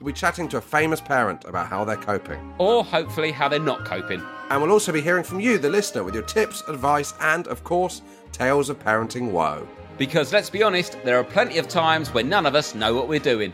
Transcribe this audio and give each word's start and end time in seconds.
we'll 0.00 0.12
be 0.12 0.12
chatting 0.12 0.48
to 0.48 0.58
a 0.58 0.60
famous 0.60 1.00
parent 1.00 1.44
about 1.44 1.68
how 1.68 1.84
they're 1.84 1.96
coping. 1.96 2.54
Or 2.58 2.84
hopefully 2.84 3.32
how 3.32 3.48
they're 3.48 3.58
not 3.58 3.84
coping. 3.84 4.22
And 4.50 4.62
we'll 4.62 4.72
also 4.72 4.92
be 4.92 5.00
hearing 5.00 5.24
from 5.24 5.40
you, 5.40 5.58
the 5.58 5.70
listener, 5.70 6.04
with 6.04 6.14
your 6.14 6.22
tips, 6.24 6.62
advice, 6.68 7.14
and 7.20 7.46
of 7.48 7.64
course, 7.64 8.02
tales 8.32 8.68
of 8.68 8.78
parenting 8.78 9.30
woe. 9.30 9.66
Because 9.98 10.32
let's 10.32 10.50
be 10.50 10.62
honest, 10.62 10.98
there 11.04 11.18
are 11.18 11.24
plenty 11.24 11.58
of 11.58 11.68
times 11.68 12.12
when 12.12 12.28
none 12.28 12.46
of 12.46 12.54
us 12.54 12.74
know 12.74 12.94
what 12.94 13.08
we're 13.08 13.18
doing. 13.18 13.52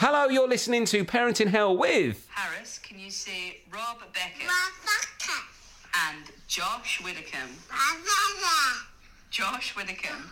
Hello, 0.00 0.28
you're 0.28 0.48
listening 0.48 0.84
to 0.86 1.04
Parenting 1.04 1.48
Hell 1.48 1.76
with. 1.76 2.26
Harris, 2.30 2.78
can 2.78 2.98
you 2.98 3.10
see 3.10 3.58
Rob 3.72 3.98
Beckett 4.12 4.48
and 6.10 6.24
Josh 6.48 7.00
Widdicombe? 7.04 7.56
Josh 9.30 9.76
Widdicombe. 9.76 10.30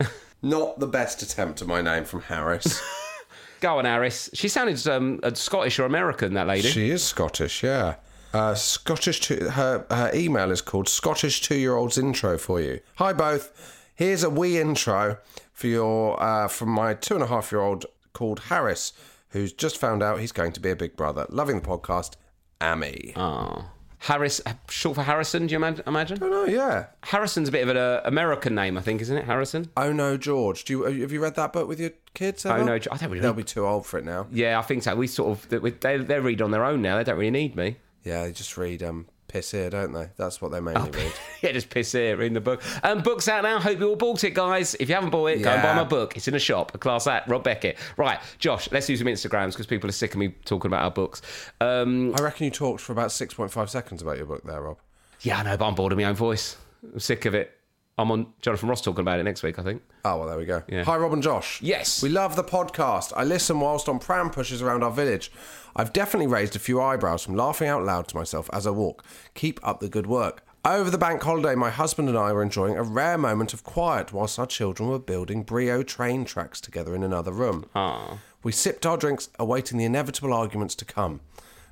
Not 0.42 0.78
the 0.78 0.86
best 0.86 1.22
attempt 1.22 1.62
at 1.62 1.68
my 1.68 1.82
name 1.82 2.04
from 2.04 2.22
Harris. 2.22 2.80
Go 3.60 3.78
on, 3.78 3.84
Harris. 3.84 4.28
She 4.34 4.48
sounded 4.48 4.86
um, 4.86 5.18
uh, 5.22 5.32
Scottish 5.34 5.78
or 5.78 5.84
American, 5.84 6.34
that 6.34 6.46
lady. 6.46 6.68
she 6.68 6.90
is 6.90 7.02
Scottish, 7.02 7.62
yeah. 7.62 7.96
Uh, 8.32 8.54
Scottish. 8.54 9.20
Two, 9.20 9.48
her 9.48 9.86
her 9.90 10.10
email 10.14 10.50
is 10.50 10.60
called 10.60 10.88
Scottish 10.88 11.40
Two 11.40 11.56
Year 11.56 11.74
Olds 11.74 11.96
Intro 11.96 12.36
for 12.36 12.60
you. 12.60 12.80
Hi 12.96 13.12
both. 13.14 13.88
Here's 13.94 14.22
a 14.22 14.28
wee 14.30 14.58
intro 14.60 15.16
for 15.54 15.68
your 15.68 16.22
uh, 16.22 16.48
from 16.48 16.68
my 16.68 16.92
two 16.92 17.14
and 17.14 17.22
a 17.22 17.28
half 17.28 17.50
year 17.50 17.62
old 17.62 17.86
called 18.12 18.40
Harris, 18.40 18.92
who's 19.30 19.54
just 19.54 19.78
found 19.78 20.02
out 20.02 20.20
he's 20.20 20.32
going 20.32 20.52
to 20.52 20.60
be 20.60 20.70
a 20.70 20.76
big 20.76 20.96
brother. 20.96 21.24
Loving 21.30 21.60
the 21.60 21.66
podcast, 21.66 22.16
Amy. 22.62 23.14
Oh. 23.16 23.64
Harris, 24.06 24.40
short 24.70 24.94
for 24.94 25.02
Harrison, 25.02 25.48
do 25.48 25.52
you 25.52 25.56
ima- 25.56 25.82
imagine? 25.84 26.18
Oh 26.22 26.28
no, 26.28 26.44
yeah. 26.44 26.86
Harrison's 27.02 27.48
a 27.48 27.52
bit 27.52 27.64
of 27.64 27.70
an 27.70 27.76
uh, 27.76 28.02
American 28.04 28.54
name, 28.54 28.78
I 28.78 28.80
think, 28.80 29.00
isn't 29.00 29.16
it? 29.16 29.24
Harrison? 29.24 29.68
Oh 29.76 29.92
no, 29.92 30.16
George. 30.16 30.64
Do 30.64 30.72
you 30.74 30.82
have 30.84 31.10
you 31.10 31.20
read 31.20 31.34
that 31.34 31.52
book 31.52 31.66
with 31.66 31.80
your 31.80 31.90
kids? 32.14 32.46
Ever? 32.46 32.60
Oh 32.60 32.64
no, 32.64 32.74
I 32.74 32.78
don't 32.78 33.10
really. 33.10 33.18
They'll 33.18 33.32
be 33.32 33.42
too 33.42 33.66
old 33.66 33.84
for 33.84 33.98
it 33.98 34.04
now. 34.04 34.28
Yeah, 34.30 34.60
I 34.60 34.62
think 34.62 34.84
so. 34.84 34.94
We 34.94 35.08
sort 35.08 35.30
of 35.36 35.48
they 35.48 35.58
they 35.70 35.96
they 35.98 36.20
read 36.20 36.40
on 36.40 36.52
their 36.52 36.64
own 36.64 36.82
now. 36.82 36.96
They 36.98 37.02
don't 37.02 37.18
really 37.18 37.32
need 37.32 37.56
me. 37.56 37.78
Yeah, 38.04 38.22
they 38.22 38.32
just 38.32 38.56
read 38.56 38.80
um 38.84 39.06
piss 39.36 39.50
here, 39.50 39.68
don't 39.68 39.92
they? 39.92 40.08
That's 40.16 40.40
what 40.40 40.50
they 40.50 40.60
mainly 40.60 40.90
read. 40.90 41.12
yeah, 41.42 41.52
just 41.52 41.68
piss 41.68 41.92
here 41.92 42.16
reading 42.16 42.32
the 42.32 42.40
book. 42.40 42.62
Um, 42.82 43.02
book's 43.02 43.28
out 43.28 43.42
now. 43.42 43.60
Hope 43.60 43.78
you 43.78 43.90
all 43.90 43.96
bought 43.96 44.24
it, 44.24 44.30
guys. 44.30 44.74
If 44.80 44.88
you 44.88 44.94
haven't 44.94 45.10
bought 45.10 45.26
it, 45.26 45.42
go 45.42 45.50
and 45.50 45.62
buy 45.62 45.74
my 45.74 45.84
book. 45.84 46.16
It's 46.16 46.26
in 46.26 46.34
a 46.34 46.38
shop. 46.38 46.74
A 46.74 46.78
Class 46.78 47.06
Act 47.06 47.28
Rob 47.28 47.44
Beckett. 47.44 47.76
Right, 47.98 48.18
Josh. 48.38 48.70
Let's 48.72 48.86
do 48.86 48.96
some 48.96 49.06
Instagrams 49.08 49.52
because 49.52 49.66
people 49.66 49.90
are 49.90 49.92
sick 49.92 50.12
of 50.14 50.18
me 50.18 50.28
talking 50.46 50.70
about 50.70 50.84
our 50.84 50.90
books. 50.90 51.20
Um, 51.60 52.14
I 52.18 52.22
reckon 52.22 52.44
you 52.46 52.50
talked 52.50 52.80
for 52.80 52.92
about 52.92 53.12
six 53.12 53.34
point 53.34 53.50
five 53.52 53.68
seconds 53.68 54.00
about 54.00 54.16
your 54.16 54.24
book 54.24 54.42
there, 54.44 54.62
Rob. 54.62 54.78
yeah, 55.20 55.38
I 55.38 55.42
know, 55.42 55.56
but 55.58 55.66
I'm 55.68 55.74
bored 55.74 55.92
of 55.92 55.98
my 55.98 56.04
own 56.04 56.14
voice. 56.14 56.56
I'm 56.82 56.98
sick 56.98 57.26
of 57.26 57.34
it. 57.34 57.52
I'm 57.98 58.10
on 58.10 58.26
Jonathan 58.42 58.68
Ross 58.68 58.82
talking 58.82 59.00
about 59.00 59.20
it 59.20 59.22
next 59.22 59.42
week. 59.42 59.58
I 59.58 59.62
think. 59.62 59.82
Oh 60.04 60.18
well, 60.18 60.28
there 60.28 60.36
we 60.36 60.44
go. 60.44 60.62
Yeah. 60.68 60.84
Hi, 60.84 60.96
Rob 60.96 61.12
and 61.12 61.22
Josh. 61.22 61.62
Yes. 61.62 62.02
we 62.02 62.08
love 62.08 62.36
the 62.36 62.44
podcast. 62.44 63.12
I 63.16 63.24
listen 63.24 63.58
whilst 63.60 63.88
on 63.88 63.98
pram 63.98 64.30
pushes 64.30 64.60
around 64.60 64.82
our 64.82 64.90
village. 64.90 65.32
I've 65.74 65.92
definitely 65.92 66.26
raised 66.26 66.56
a 66.56 66.58
few 66.58 66.80
eyebrows 66.80 67.22
from 67.22 67.36
laughing 67.36 67.68
out 67.68 67.84
loud 67.84 68.08
to 68.08 68.16
myself 68.16 68.50
as 68.52 68.66
I 68.66 68.70
walk. 68.70 69.04
Keep 69.34 69.60
up 69.66 69.80
the 69.80 69.88
good 69.88 70.06
work. 70.06 70.42
Over 70.64 70.90
the 70.90 70.98
bank 70.98 71.22
holiday, 71.22 71.54
my 71.54 71.70
husband 71.70 72.08
and 72.08 72.18
I 72.18 72.32
were 72.32 72.42
enjoying 72.42 72.76
a 72.76 72.82
rare 72.82 73.16
moment 73.16 73.54
of 73.54 73.62
quiet 73.62 74.12
whilst 74.12 74.38
our 74.38 74.46
children 74.46 74.88
were 74.88 74.98
building 74.98 75.42
Brio 75.44 75.82
train 75.84 76.24
tracks 76.24 76.60
together 76.60 76.94
in 76.94 77.04
another 77.04 77.30
room. 77.30 77.66
Ah. 77.74 78.18
We 78.42 78.52
sipped 78.52 78.84
our 78.84 78.96
drinks, 78.96 79.28
awaiting 79.38 79.78
the 79.78 79.84
inevitable 79.84 80.34
arguments 80.34 80.74
to 80.76 80.84
come. 80.84 81.20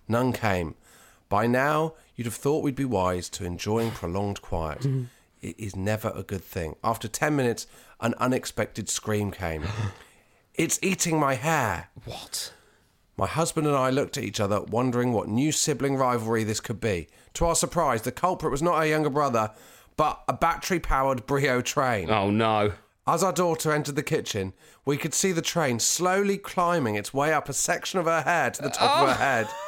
None 0.06 0.32
came. 0.32 0.74
By 1.28 1.46
now, 1.48 1.94
you'd 2.14 2.26
have 2.26 2.34
thought 2.34 2.62
we'd 2.62 2.76
be 2.76 2.84
wise 2.84 3.28
to 3.30 3.44
enjoying 3.44 3.90
prolonged 3.90 4.40
quiet. 4.40 4.86
It 5.44 5.60
is 5.60 5.76
never 5.76 6.10
a 6.14 6.22
good 6.22 6.42
thing. 6.42 6.76
After 6.82 7.06
10 7.06 7.36
minutes, 7.36 7.66
an 8.00 8.14
unexpected 8.16 8.88
scream 8.88 9.30
came. 9.30 9.64
it's 10.54 10.78
eating 10.80 11.20
my 11.20 11.34
hair. 11.34 11.90
What? 12.06 12.54
My 13.18 13.26
husband 13.26 13.66
and 13.66 13.76
I 13.76 13.90
looked 13.90 14.16
at 14.16 14.24
each 14.24 14.40
other, 14.40 14.62
wondering 14.62 15.12
what 15.12 15.28
new 15.28 15.52
sibling 15.52 15.96
rivalry 15.96 16.44
this 16.44 16.60
could 16.60 16.80
be. 16.80 17.08
To 17.34 17.44
our 17.44 17.54
surprise, 17.54 18.00
the 18.00 18.10
culprit 18.10 18.52
was 18.52 18.62
not 18.62 18.76
our 18.76 18.86
younger 18.86 19.10
brother, 19.10 19.50
but 19.98 20.24
a 20.26 20.32
battery 20.32 20.80
powered 20.80 21.26
Brio 21.26 21.60
train. 21.60 22.08
Oh 22.08 22.30
no. 22.30 22.72
As 23.06 23.22
our 23.22 23.32
daughter 23.32 23.70
entered 23.70 23.96
the 23.96 24.02
kitchen, 24.02 24.54
we 24.86 24.96
could 24.96 25.12
see 25.12 25.32
the 25.32 25.42
train 25.42 25.78
slowly 25.78 26.38
climbing 26.38 26.94
its 26.94 27.12
way 27.12 27.34
up 27.34 27.50
a 27.50 27.52
section 27.52 27.98
of 27.98 28.06
her 28.06 28.22
hair 28.22 28.50
to 28.50 28.62
the 28.62 28.70
top 28.70 29.02
of 29.02 29.08
her 29.08 29.14
oh. 29.14 29.18
head. 29.18 29.48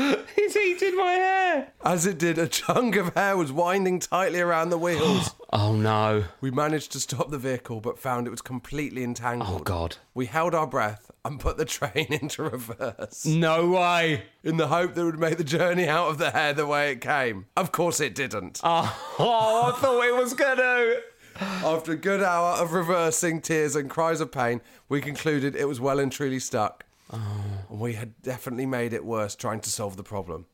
He's 0.36 0.56
eating 0.56 0.96
my 0.96 1.12
hair. 1.12 1.72
As 1.84 2.06
it 2.06 2.18
did, 2.18 2.38
a 2.38 2.48
chunk 2.48 2.96
of 2.96 3.14
hair 3.14 3.36
was 3.36 3.52
winding 3.52 4.00
tightly 4.00 4.40
around 4.40 4.70
the 4.70 4.78
wheels. 4.78 5.34
Oh 5.52 5.72
no. 5.74 6.26
we 6.40 6.52
managed 6.52 6.92
to 6.92 7.00
stop 7.00 7.30
the 7.32 7.38
vehicle, 7.38 7.80
but 7.80 7.98
found 7.98 8.28
it 8.28 8.30
was 8.30 8.40
completely 8.40 9.02
entangled. 9.02 9.62
Oh 9.62 9.64
god. 9.64 9.96
We 10.14 10.26
held 10.26 10.54
our 10.54 10.66
breath 10.68 11.10
and 11.24 11.40
put 11.40 11.56
the 11.56 11.64
train 11.78 12.06
into 12.08 12.44
reverse 12.44 13.26
No 13.26 13.68
way. 13.70 14.26
in 14.44 14.58
the 14.58 14.68
hope 14.68 14.94
that 14.94 15.00
it 15.00 15.04
would 15.06 15.18
make 15.18 15.38
the 15.38 15.42
journey 15.44 15.88
out 15.88 16.06
of 16.08 16.18
the 16.18 16.30
hair 16.30 16.52
the 16.52 16.68
way 16.68 16.92
it 16.92 17.00
came. 17.00 17.46
Of 17.56 17.72
course, 17.72 17.98
it 17.98 18.14
didn't. 18.14 18.60
Oh, 18.62 18.96
oh 19.18 19.72
I 19.74 19.80
thought 19.80 20.04
it 20.04 20.14
was 20.14 20.34
gonna. 20.34 21.00
After 21.40 21.92
a 21.92 21.96
good 21.96 22.22
hour 22.22 22.50
of 22.62 22.72
reversing 22.72 23.40
tears 23.40 23.74
and 23.74 23.90
cries 23.90 24.20
of 24.20 24.30
pain, 24.30 24.60
we 24.88 25.00
concluded 25.00 25.56
it 25.56 25.66
was 25.66 25.80
well 25.80 25.98
and 25.98 26.12
truly 26.12 26.38
stuck. 26.38 26.84
And 27.12 27.80
we 27.80 27.94
had 27.94 28.20
definitely 28.22 28.66
made 28.66 28.92
it 28.92 29.04
worse 29.04 29.34
trying 29.34 29.60
to 29.60 29.70
solve 29.70 29.96
the 29.96 30.02
problem. 30.02 30.46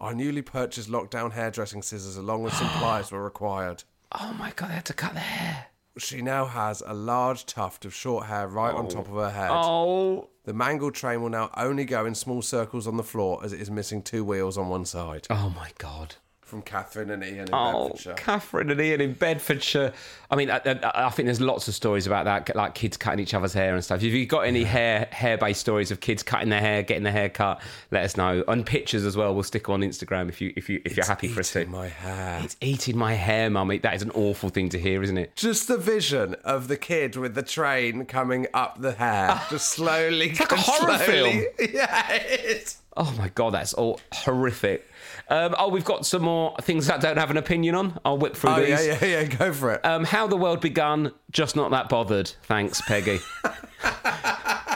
Our 0.00 0.14
newly 0.14 0.42
purchased 0.42 0.90
lockdown 0.90 1.32
hairdressing 1.32 1.82
scissors, 1.82 2.16
along 2.16 2.42
with 2.42 2.52
some 2.52 2.68
pliers, 2.68 3.10
were 3.10 3.22
required. 3.22 3.84
Oh 4.12 4.34
my 4.38 4.52
god, 4.54 4.70
they 4.70 4.74
had 4.74 4.84
to 4.86 4.92
cut 4.92 5.14
the 5.14 5.20
hair. 5.20 5.66
She 5.98 6.20
now 6.20 6.44
has 6.44 6.82
a 6.84 6.92
large 6.92 7.46
tuft 7.46 7.86
of 7.86 7.94
short 7.94 8.26
hair 8.26 8.46
right 8.46 8.74
on 8.74 8.88
top 8.88 9.08
of 9.08 9.14
her 9.14 9.30
head. 9.30 9.50
Oh. 9.50 9.62
oh. 9.62 10.28
The 10.44 10.52
mangled 10.52 10.94
train 10.94 11.22
will 11.22 11.30
now 11.30 11.50
only 11.56 11.84
go 11.84 12.04
in 12.06 12.14
small 12.14 12.42
circles 12.42 12.86
on 12.86 12.96
the 12.96 13.02
floor 13.02 13.40
as 13.42 13.52
it 13.52 13.60
is 13.60 13.70
missing 13.70 14.02
two 14.02 14.24
wheels 14.24 14.56
on 14.58 14.68
one 14.68 14.84
side. 14.84 15.26
Oh 15.30 15.52
my 15.56 15.70
god. 15.78 16.16
From 16.46 16.62
Catherine 16.62 17.10
and 17.10 17.24
Ian 17.24 17.38
in 17.40 17.48
Oh, 17.52 17.88
Bedfordshire. 17.88 18.14
Catherine 18.14 18.70
and 18.70 18.80
Ian 18.80 19.00
in 19.00 19.14
Bedfordshire. 19.14 19.92
I 20.30 20.36
mean, 20.36 20.48
I, 20.48 20.60
I, 20.64 21.06
I 21.06 21.10
think 21.10 21.26
there's 21.26 21.40
lots 21.40 21.66
of 21.66 21.74
stories 21.74 22.06
about 22.06 22.24
that, 22.26 22.54
like 22.54 22.76
kids 22.76 22.96
cutting 22.96 23.18
each 23.18 23.34
other's 23.34 23.52
hair 23.52 23.74
and 23.74 23.82
stuff. 23.82 24.00
If 24.00 24.12
you've 24.12 24.28
got 24.28 24.42
any 24.42 24.62
hair 24.62 25.08
hair 25.10 25.36
based 25.38 25.58
stories 25.60 25.90
of 25.90 25.98
kids 25.98 26.22
cutting 26.22 26.48
their 26.48 26.60
hair, 26.60 26.84
getting 26.84 27.02
their 27.02 27.12
hair 27.12 27.28
cut, 27.28 27.60
let 27.90 28.04
us 28.04 28.16
know. 28.16 28.44
And 28.46 28.64
pictures 28.64 29.04
as 29.04 29.16
well. 29.16 29.34
We'll 29.34 29.42
stick 29.42 29.68
on 29.68 29.80
Instagram 29.80 30.28
if 30.28 30.40
you 30.40 30.52
if 30.54 30.68
you 30.68 30.80
if 30.84 30.96
you're 30.96 31.04
happy 31.04 31.26
for 31.26 31.40
us 31.40 31.50
to. 31.54 31.62
Eating 31.62 31.72
my 31.72 31.88
hair. 31.88 32.40
It's 32.44 32.56
eating 32.60 32.96
my 32.96 33.14
hair, 33.14 33.50
mummy. 33.50 33.78
That 33.78 33.94
is 33.94 34.02
an 34.02 34.12
awful 34.12 34.48
thing 34.48 34.68
to 34.68 34.78
hear, 34.78 35.02
isn't 35.02 35.18
it? 35.18 35.34
Just 35.34 35.66
the 35.66 35.76
vision 35.78 36.36
of 36.44 36.68
the 36.68 36.76
kid 36.76 37.16
with 37.16 37.34
the 37.34 37.42
train 37.42 38.06
coming 38.06 38.46
up 38.54 38.80
the 38.80 38.92
hair, 38.92 39.30
ah. 39.32 39.46
just 39.50 39.70
slowly. 39.70 40.28
like 40.38 40.52
a 40.52 40.56
horror 40.56 40.96
slowly. 40.98 41.46
Yeah, 41.72 42.12
it 42.12 42.40
is. 42.44 42.78
Oh 42.96 43.12
my 43.18 43.30
god, 43.30 43.50
that's 43.54 43.74
all 43.74 44.00
horrific. 44.12 44.88
Um, 45.28 45.54
oh, 45.58 45.68
we've 45.68 45.84
got 45.84 46.06
some 46.06 46.22
more 46.22 46.54
things 46.62 46.86
that 46.86 46.96
I 46.96 46.98
don't 47.00 47.16
have 47.16 47.30
an 47.30 47.36
opinion 47.36 47.74
on. 47.74 47.98
I'll 48.04 48.18
whip 48.18 48.36
through 48.36 48.50
Oh 48.50 48.60
these. 48.60 48.68
yeah, 48.86 48.98
yeah, 49.02 49.06
yeah. 49.06 49.24
Go 49.24 49.52
for 49.52 49.74
it. 49.74 49.84
Um, 49.84 50.04
how 50.04 50.26
the 50.26 50.36
world 50.36 50.60
begun, 50.60 51.12
just 51.30 51.56
not 51.56 51.70
that 51.72 51.88
bothered. 51.88 52.28
Thanks, 52.44 52.80
Peggy. 52.82 53.18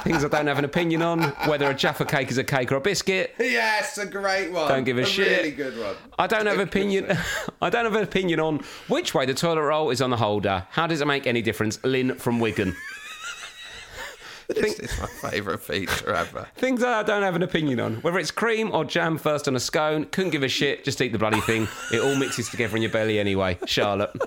Things 0.03 0.25
I 0.25 0.29
don't 0.29 0.47
have 0.47 0.59
an 0.59 0.65
opinion 0.65 1.03
on, 1.03 1.23
whether 1.47 1.69
a 1.71 1.75
Jaffa 1.75 2.07
cake 2.07 2.31
is 2.31 2.39
a 2.39 2.45
cake 2.45 2.73
or 2.73 2.77
a 2.77 2.81
biscuit. 2.81 3.35
yes, 3.39 3.99
a 3.99 4.07
great 4.07 4.51
one. 4.51 4.67
Don't 4.67 4.85
give 4.85 4.97
a, 4.97 5.05
shit. 5.05 5.39
Really 5.39 5.51
good 5.51 5.79
one. 5.79 5.95
I 6.19 6.27
don't 6.27 6.47
have 6.47 6.59
opinion. 6.69 7.07
I 7.63 7.69
don't 7.69 7.85
have 7.85 7.95
an 7.95 8.03
opinion 8.03 8.41
on 8.41 8.61
which 8.89 9.13
way 9.15 9.27
the 9.27 9.35
toilet 9.35 9.61
roll 9.63 9.91
is 9.91 10.01
on 10.01 10.09
the 10.09 10.17
holder. 10.17 10.67
How 10.71 10.87
does 10.87 11.03
it 11.03 11.07
make 11.07 11.27
any 11.27 11.43
difference? 11.43 11.79
Lynn 11.85 12.15
from 12.15 12.41
Wigan. 12.41 12.75
This 14.55 14.79
is 14.79 14.99
my 15.01 15.07
favourite 15.31 15.61
feature 15.61 16.13
ever. 16.15 16.47
Things 16.57 16.83
I 16.83 17.03
don't 17.03 17.23
have 17.23 17.37
an 17.37 17.43
opinion 17.43 17.81
on. 17.81 17.95
Whether 17.97 18.19
it's 18.19 18.31
cream 18.31 18.73
or 18.73 18.85
jam 18.85 19.17
first 19.19 19.47
on 19.49 19.57
a 19.57 19.61
scone, 19.61 20.05
couldn't 20.07 20.31
give 20.31 20.43
a 20.43 20.49
shit. 20.49 20.85
Just 20.85 21.01
eat 21.01 21.13
the 21.13 21.19
bloody 21.19 21.41
thing. 21.41 21.69
It 21.93 22.01
all 22.01 22.17
mixes 22.17 22.49
together 22.49 22.77
in 22.77 22.83
your 22.83 22.91
belly 22.91 23.19
anyway. 23.19 23.59
Charlotte. 23.67 24.11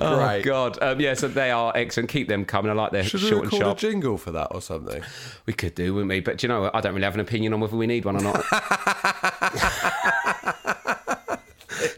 Oh 0.00 0.16
Great. 0.16 0.44
God. 0.44 0.76
Um, 0.82 1.00
yeah, 1.00 1.14
so 1.14 1.28
they 1.28 1.50
are 1.52 1.72
excellent. 1.74 2.10
Keep 2.10 2.26
them 2.28 2.44
coming. 2.44 2.68
I 2.70 2.74
like 2.74 2.90
their 2.90 3.04
Should 3.04 3.22
we 3.22 3.28
short 3.28 3.44
and 3.44 3.52
record 3.52 3.64
sharp. 3.64 3.78
a 3.78 3.80
jingle 3.80 4.18
for 4.18 4.32
that 4.32 4.48
or 4.50 4.60
something? 4.60 5.02
We 5.46 5.52
could 5.52 5.74
do, 5.76 5.94
wouldn't 5.94 6.10
we? 6.10 6.20
But 6.20 6.38
do 6.38 6.46
you 6.46 6.52
know. 6.52 6.68
I 6.74 6.80
don't 6.80 6.92
really 6.94 7.04
have 7.04 7.14
an 7.14 7.20
opinion 7.20 7.54
on 7.54 7.60
whether 7.60 7.76
we 7.76 7.86
need 7.86 8.04
one 8.04 8.16
or 8.16 8.20
not. 8.22 8.44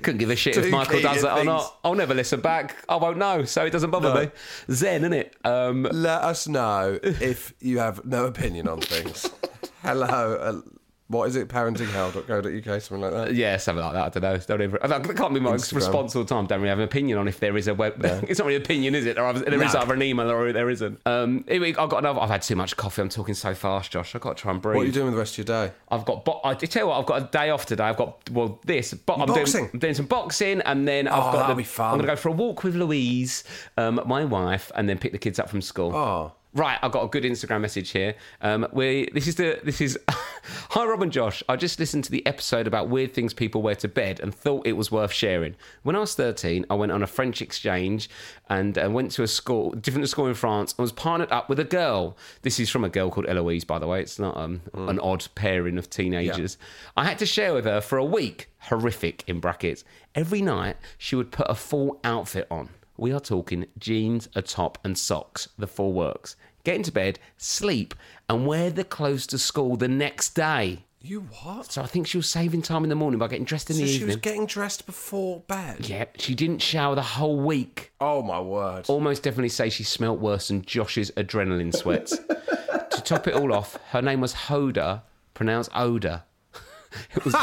Couldn't 0.02 0.18
give 0.18 0.30
a 0.30 0.36
shit 0.36 0.56
if 0.56 0.70
Michael 0.70 1.00
does 1.00 1.22
it 1.24 1.30
or 1.30 1.44
not. 1.44 1.78
I'll 1.84 1.94
never 1.94 2.14
listen 2.14 2.40
back. 2.40 2.76
I 2.88 2.96
won't 2.96 3.18
know, 3.18 3.44
so 3.44 3.64
it 3.64 3.70
doesn't 3.70 3.90
bother 3.90 4.12
No. 4.14 4.20
me. 4.22 4.30
Zen, 4.70 5.02
innit? 5.02 5.30
Um, 5.44 5.82
Let 5.90 6.22
us 6.22 6.46
know 6.48 6.98
if 7.02 7.54
you 7.60 7.78
have 7.78 8.04
no 8.04 8.26
opinion 8.26 8.68
on 8.68 8.80
things. 8.80 9.30
Hello. 9.82 10.62
What 11.08 11.28
is 11.28 11.36
it? 11.36 11.48
Parentinghell.co.uk, 11.48 12.82
something 12.82 13.00
like 13.00 13.12
that. 13.12 13.34
yeah, 13.34 13.56
something 13.58 13.84
like 13.84 13.94
that. 13.94 14.04
I 14.04 14.08
don't 14.08 14.22
know. 14.22 14.38
Don't 14.38 14.62
even, 14.62 14.78
I 14.82 14.98
can't 15.14 15.34
be 15.34 15.38
my 15.38 15.52
Instagram. 15.52 15.76
response 15.76 16.16
all 16.16 16.24
the 16.24 16.28
time. 16.28 16.46
Don't 16.46 16.58
really 16.58 16.70
have 16.70 16.78
an 16.78 16.84
opinion 16.84 17.18
on 17.18 17.28
if 17.28 17.38
there 17.38 17.56
is 17.56 17.68
a 17.68 17.74
web. 17.74 18.04
it's 18.04 18.40
not 18.40 18.46
really 18.46 18.56
an 18.56 18.62
opinion, 18.62 18.96
is 18.96 19.06
it? 19.06 19.14
There, 19.14 19.32
there 19.32 19.62
is 19.62 19.74
No. 19.74 19.80
either 19.80 19.94
an 19.94 20.02
email 20.02 20.30
or 20.30 20.52
there 20.52 20.68
isn't. 20.68 21.00
Um, 21.06 21.44
anyway, 21.46 21.74
I've 21.78 21.88
got 21.88 21.98
another. 21.98 22.20
I've 22.20 22.30
had 22.30 22.42
too 22.42 22.56
much 22.56 22.76
coffee. 22.76 23.02
I'm 23.02 23.08
talking 23.08 23.34
so 23.34 23.54
fast, 23.54 23.92
Josh. 23.92 24.16
I've 24.16 24.20
got 24.20 24.36
to 24.36 24.42
try 24.42 24.50
and 24.50 24.60
breathe. 24.60 24.76
What 24.76 24.82
are 24.82 24.86
you 24.86 24.92
doing 24.92 25.06
with 25.06 25.14
the 25.14 25.20
rest 25.20 25.38
of 25.38 25.46
your 25.46 25.66
day? 25.66 25.72
I've 25.90 26.04
got. 26.04 26.24
Bo- 26.24 26.40
I 26.42 26.54
tell 26.54 26.82
you 26.82 26.88
what, 26.88 26.98
I've 26.98 27.06
got 27.06 27.22
a 27.22 27.26
day 27.30 27.50
off 27.50 27.66
today. 27.66 27.84
I've 27.84 27.96
got 27.96 28.28
well 28.30 28.60
this, 28.64 28.92
but 28.92 29.20
I'm 29.20 29.26
boxing? 29.26 29.60
doing, 29.62 29.70
I'm 29.74 29.78
doing 29.78 29.94
some 29.94 30.06
boxing, 30.06 30.60
and 30.62 30.88
then 30.88 31.06
I've 31.06 31.28
oh, 31.28 31.32
got. 31.32 31.56
The. 31.56 31.82
I'm 31.82 31.90
going 31.90 32.00
to 32.00 32.06
go 32.06 32.16
for 32.16 32.30
a 32.30 32.32
walk 32.32 32.64
with 32.64 32.74
Louise, 32.74 33.44
um, 33.76 34.00
my 34.06 34.24
wife, 34.24 34.72
and 34.74 34.88
then 34.88 34.98
pick 34.98 35.12
the 35.12 35.18
kids 35.18 35.38
up 35.38 35.48
from 35.48 35.62
school. 35.62 35.94
Oh. 35.94 36.32
Right, 36.56 36.78
I've 36.80 36.90
got 36.90 37.04
a 37.04 37.08
good 37.08 37.24
Instagram 37.24 37.60
message 37.60 37.90
here. 37.90 38.14
Um, 38.40 38.66
we 38.72 39.10
this 39.12 39.26
is 39.26 39.34
the 39.34 39.60
this 39.62 39.82
is 39.82 39.98
hi 40.08 40.86
Rob 40.86 41.02
and 41.02 41.12
Josh. 41.12 41.42
I 41.50 41.56
just 41.56 41.78
listened 41.78 42.04
to 42.04 42.10
the 42.10 42.24
episode 42.24 42.66
about 42.66 42.88
weird 42.88 43.12
things 43.12 43.34
people 43.34 43.60
wear 43.60 43.74
to 43.74 43.88
bed 43.88 44.20
and 44.20 44.34
thought 44.34 44.66
it 44.66 44.72
was 44.72 44.90
worth 44.90 45.12
sharing. 45.12 45.54
When 45.82 45.94
I 45.94 45.98
was 45.98 46.14
thirteen, 46.14 46.64
I 46.70 46.74
went 46.74 46.92
on 46.92 47.02
a 47.02 47.06
French 47.06 47.42
exchange 47.42 48.08
and 48.48 48.78
uh, 48.78 48.88
went 48.90 49.10
to 49.12 49.22
a 49.22 49.28
school, 49.28 49.72
different 49.72 50.08
school 50.08 50.28
in 50.28 50.32
France, 50.34 50.72
and 50.72 50.82
was 50.82 50.92
partnered 50.92 51.30
up 51.30 51.50
with 51.50 51.60
a 51.60 51.64
girl. 51.64 52.16
This 52.40 52.58
is 52.58 52.70
from 52.70 52.84
a 52.84 52.88
girl 52.88 53.10
called 53.10 53.28
Eloise, 53.28 53.64
by 53.64 53.78
the 53.78 53.86
way. 53.86 54.00
It's 54.00 54.18
not 54.18 54.34
um, 54.38 54.62
an 54.72 54.98
odd 55.00 55.26
pairing 55.34 55.76
of 55.76 55.90
teenagers. 55.90 56.56
I 56.96 57.04
had 57.04 57.18
to 57.18 57.26
share 57.26 57.52
with 57.52 57.66
her 57.66 57.82
for 57.82 57.98
a 57.98 58.04
week. 58.04 58.48
Horrific 58.60 59.24
in 59.26 59.40
brackets. 59.40 59.84
Every 60.14 60.40
night 60.40 60.78
she 60.96 61.16
would 61.16 61.32
put 61.32 61.50
a 61.50 61.54
full 61.54 62.00
outfit 62.02 62.46
on. 62.50 62.70
We 62.98 63.12
are 63.12 63.20
talking 63.20 63.66
jeans, 63.78 64.28
a 64.34 64.40
top, 64.40 64.78
and 64.82 64.96
socks, 64.96 65.50
the 65.58 65.66
full 65.66 65.92
works. 65.92 66.34
Get 66.66 66.74
into 66.74 66.90
bed, 66.90 67.20
sleep, 67.36 67.94
and 68.28 68.44
wear 68.44 68.70
the 68.70 68.82
clothes 68.82 69.24
to 69.28 69.38
school 69.38 69.76
the 69.76 69.86
next 69.86 70.34
day. 70.34 70.82
You 71.00 71.28
what? 71.44 71.70
So 71.70 71.80
I 71.80 71.86
think 71.86 72.08
she 72.08 72.16
was 72.16 72.28
saving 72.28 72.62
time 72.62 72.82
in 72.82 72.88
the 72.88 72.96
morning 72.96 73.20
by 73.20 73.28
getting 73.28 73.44
dressed 73.44 73.70
in 73.70 73.76
the 73.76 73.84
evening. 73.84 73.86
So 73.86 73.92
the 73.92 73.98
she 73.98 74.02
evening. 74.02 74.16
was 74.16 74.20
getting 74.20 74.46
dressed 74.46 74.84
before 74.84 75.44
bed? 75.46 75.88
Yeah, 75.88 76.06
she 76.18 76.34
didn't 76.34 76.58
shower 76.58 76.96
the 76.96 77.02
whole 77.02 77.38
week. 77.38 77.92
Oh, 78.00 78.20
my 78.20 78.40
word. 78.40 78.86
Almost 78.88 79.22
definitely 79.22 79.50
say 79.50 79.70
she 79.70 79.84
smelt 79.84 80.18
worse 80.18 80.48
than 80.48 80.62
Josh's 80.62 81.12
adrenaline 81.12 81.72
sweats. 81.72 82.18
to 82.18 83.02
top 83.04 83.28
it 83.28 83.34
all 83.34 83.54
off, 83.54 83.78
her 83.90 84.02
name 84.02 84.20
was 84.20 84.34
Hoda, 84.34 85.02
pronounced 85.34 85.70
Oda. 85.72 86.24
it 87.14 87.24
was 87.24 87.32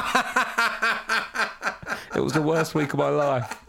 It 2.13 2.19
was 2.19 2.33
the 2.33 2.41
worst 2.41 2.75
week 2.75 2.91
of 2.91 2.99
my 2.99 3.07
life. 3.07 3.62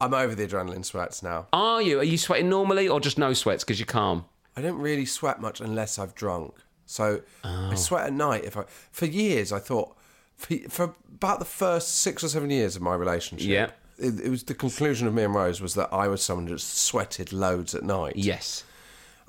I'm 0.00 0.12
over 0.14 0.34
the 0.34 0.46
adrenaline 0.46 0.84
sweats 0.84 1.22
now. 1.22 1.46
Are 1.52 1.80
you? 1.80 2.00
Are 2.00 2.04
you 2.04 2.18
sweating 2.18 2.48
normally 2.50 2.88
or 2.88 3.00
just 3.00 3.18
no 3.18 3.32
sweats 3.32 3.64
because 3.64 3.78
you're 3.78 3.86
calm? 3.86 4.26
I 4.56 4.60
don't 4.62 4.78
really 4.78 5.04
sweat 5.06 5.40
much 5.40 5.60
unless 5.60 5.98
I've 5.98 6.14
drunk. 6.14 6.54
So 6.86 7.22
Oh. 7.44 7.70
I 7.72 7.74
sweat 7.74 8.06
at 8.06 8.12
night. 8.12 8.44
If 8.44 8.56
I 8.56 8.64
for 8.92 9.06
years 9.06 9.52
I 9.52 9.58
thought 9.58 9.96
for, 10.36 10.56
for 10.68 10.94
about 11.14 11.38
the 11.38 11.44
first 11.46 11.98
six 12.00 12.22
or 12.22 12.28
seven 12.28 12.50
years 12.50 12.76
of 12.76 12.82
my 12.82 12.94
relationship, 12.94 13.48
Yeah. 13.48 13.70
it, 13.98 14.20
it 14.20 14.28
was 14.28 14.44
the 14.44 14.54
conclusion 14.54 15.06
of 15.08 15.14
me 15.14 15.22
and 15.24 15.34
Rose 15.34 15.60
was 15.62 15.74
that 15.74 15.88
I 15.92 16.08
was 16.08 16.22
someone 16.22 16.46
who 16.46 16.54
just 16.54 16.76
sweated 16.78 17.32
loads 17.32 17.74
at 17.74 17.82
night. 17.82 18.16
Yes. 18.16 18.64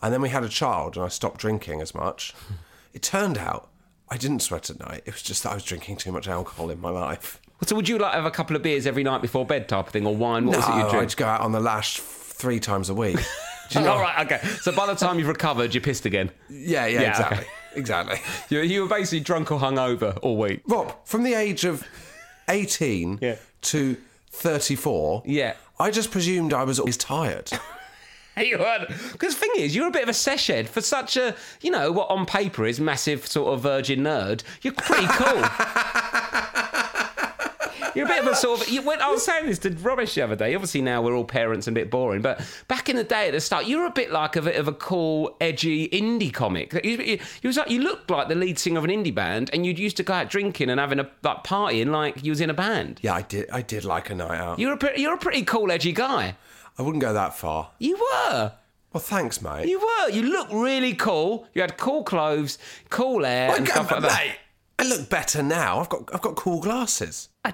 And 0.04 0.14
then 0.14 0.22
we 0.22 0.30
had 0.30 0.44
a 0.44 0.50
child, 0.50 0.96
and 0.96 1.04
I 1.04 1.08
stopped 1.08 1.40
drinking 1.40 1.82
as 1.82 1.96
much. 1.96 2.34
It 2.94 3.02
turned 3.04 3.38
out 3.38 3.70
I 4.10 4.18
didn't 4.18 4.40
sweat 4.40 4.70
at 4.72 4.80
night. 4.80 5.04
It 5.06 5.14
was 5.14 5.22
just 5.22 5.44
that 5.44 5.52
I 5.52 5.54
was 5.56 5.64
drinking 5.64 5.98
too 5.98 6.12
much 6.12 6.28
alcohol 6.28 6.72
in 6.72 6.82
my 6.82 6.90
life. 6.90 7.40
So 7.66 7.76
would 7.76 7.90
you 7.90 7.98
like 7.98 8.14
have 8.14 8.26
a 8.26 8.32
couple 8.32 8.56
of 8.56 8.62
beers 8.64 8.86
every 8.86 9.04
night 9.04 9.22
before 9.22 9.46
bed 9.46 9.68
type 9.68 9.88
of 9.88 9.92
thing 9.94 10.06
or 10.06 10.16
wine? 10.16 10.46
What 10.46 10.58
was 10.58 10.66
it 10.68 10.72
you 10.72 10.78
No, 10.80 10.88
I 10.88 10.92
drink? 10.92 11.06
just 11.08 11.18
go 11.18 11.26
out 11.26 11.42
on 11.42 11.52
the 11.52 11.60
lash 11.60 12.00
three 12.00 12.60
times 12.60 12.90
a 12.90 12.94
week. 12.94 13.18
You 13.72 13.82
know? 13.82 13.92
All 13.92 14.00
right, 14.00 14.26
okay. 14.32 14.40
So 14.62 14.72
by 14.72 14.86
the 14.86 14.96
time 14.96 15.20
you've 15.20 15.28
recovered, 15.28 15.74
you're 15.74 15.82
pissed 15.84 16.06
again. 16.06 16.32
Yeah, 16.48 16.86
yeah, 16.86 17.02
Yeah, 17.02 17.10
exactly, 17.10 17.38
okay. 17.40 17.48
exactly. 17.76 18.20
You, 18.50 18.62
you 18.62 18.82
were 18.84 18.88
basically 18.88 19.20
drunk 19.20 19.52
or 19.52 19.60
hungover 19.60 20.18
all 20.22 20.38
week. 20.38 20.62
Rob, 20.68 20.96
from 21.06 21.24
the 21.24 21.34
age 21.34 21.66
of 21.66 21.84
18 22.48 23.20
Yeah. 23.22 23.36
to 23.64 23.98
34, 24.32 25.24
Yeah. 25.26 25.56
I 25.78 25.92
just 25.92 26.12
presumed 26.12 26.54
I 26.54 26.64
was 26.64 26.80
always 26.80 26.96
tired. 26.96 27.52
You 28.38 28.60
heard? 28.60 28.88
Because 29.14 29.34
the 29.34 29.40
thing 29.40 29.50
is, 29.58 29.76
you're 29.76 29.88
a 29.88 29.92
bit 29.92 30.04
of 30.04 30.10
a 30.10 30.14
sesh 30.14 30.46
head 30.46 30.70
for 30.70 30.80
such 30.80 31.18
a, 31.18 31.36
you 31.62 31.72
know, 31.72 31.92
what 31.92 32.12
on 32.12 32.28
paper 32.28 32.68
is 32.68 32.80
massive 32.80 33.26
sort 33.26 33.52
of 33.52 33.62
virgin 33.64 34.02
nerd. 34.02 34.44
You're 34.62 34.76
pretty 34.76 35.08
cool. 35.08 35.42
You're 37.98 38.06
a 38.06 38.10
bit 38.10 38.20
of 38.20 38.28
a 38.28 38.36
sort 38.36 38.62
of. 38.62 38.70
You, 38.70 38.82
when 38.82 39.02
I 39.02 39.10
was 39.10 39.26
saying 39.26 39.46
this 39.48 39.60
to 39.60 39.72
Romesh 39.72 40.14
the 40.14 40.22
other 40.22 40.36
day. 40.36 40.54
Obviously 40.56 40.82
now 40.82 41.02
we're 41.02 41.16
all 41.16 41.26
parents 41.26 41.68
and 41.68 41.76
a 41.76 41.80
bit 41.80 41.90
boring, 41.90 42.22
but 42.22 42.40
back 42.68 42.90
in 42.90 42.96
the 42.96 43.04
day 43.04 43.28
at 43.28 43.32
the 43.34 43.42
start, 43.42 43.66
you 43.66 43.80
were 43.80 43.86
a 43.86 43.92
bit 43.92 44.12
like 44.12 44.36
a 44.36 44.42
bit 44.42 44.56
of 44.56 44.68
a 44.68 44.74
cool, 44.74 45.36
edgy 45.42 45.88
indie 45.90 46.34
comic. 46.34 46.74
You, 46.84 46.98
you, 46.98 47.20
you 47.42 47.48
was 47.48 47.58
like 47.58 47.70
you 47.70 47.82
looked 47.82 48.10
like 48.10 48.28
the 48.28 48.36
lead 48.36 48.60
singer 48.60 48.78
of 48.78 48.84
an 48.84 48.92
indie 48.92 49.14
band, 49.14 49.50
and 49.54 49.66
you'd 49.66 49.80
used 49.80 49.98
to 49.98 50.04
go 50.04 50.14
out 50.14 50.30
drinking 50.30 50.70
and 50.70 50.80
having 50.80 51.00
a 51.00 51.10
like 51.24 51.44
partying 51.44 51.90
like 51.90 52.24
you 52.24 52.32
was 52.32 52.42
in 52.42 52.50
a 52.50 52.54
band. 52.54 53.00
yeah, 53.02 53.16
I 53.16 53.22
did. 53.24 53.50
I 53.52 53.62
did 53.62 53.84
like 53.84 54.10
a 54.10 54.16
night 54.16 54.38
out. 54.40 54.60
You're 54.60 54.74
a 54.74 55.00
you're 55.00 55.16
a 55.16 55.18
pretty 55.18 55.44
cool, 55.44 55.72
edgy 55.72 55.92
guy. 55.92 56.36
I 56.78 56.82
wouldn't 56.84 57.02
go 57.02 57.14
that 57.14 57.36
far. 57.36 57.72
You 57.80 57.98
were. 57.98 58.52
Well, 58.94 59.02
thanks, 59.02 59.42
mate. 59.42 59.68
You 59.68 59.80
were. 59.80 60.10
You 60.10 60.24
looked 60.24 60.54
really 60.54 60.94
cool. 60.94 61.48
You 61.54 61.62
had 61.62 61.78
cool 61.78 62.04
clothes, 62.04 62.58
cool 62.90 63.24
hair, 63.24 63.54
and 63.56 63.68
I, 63.68 63.72
stuff 63.72 63.92
like 63.92 64.02
that. 64.04 64.26
mate, 64.26 64.36
I 64.80 64.88
look 64.88 65.10
better 65.10 65.42
now. 65.42 65.80
I've 65.80 65.90
got 65.90 66.10
I've 66.14 66.22
got 66.22 66.36
cool 66.36 66.62
glasses. 66.62 67.30
I, 67.44 67.54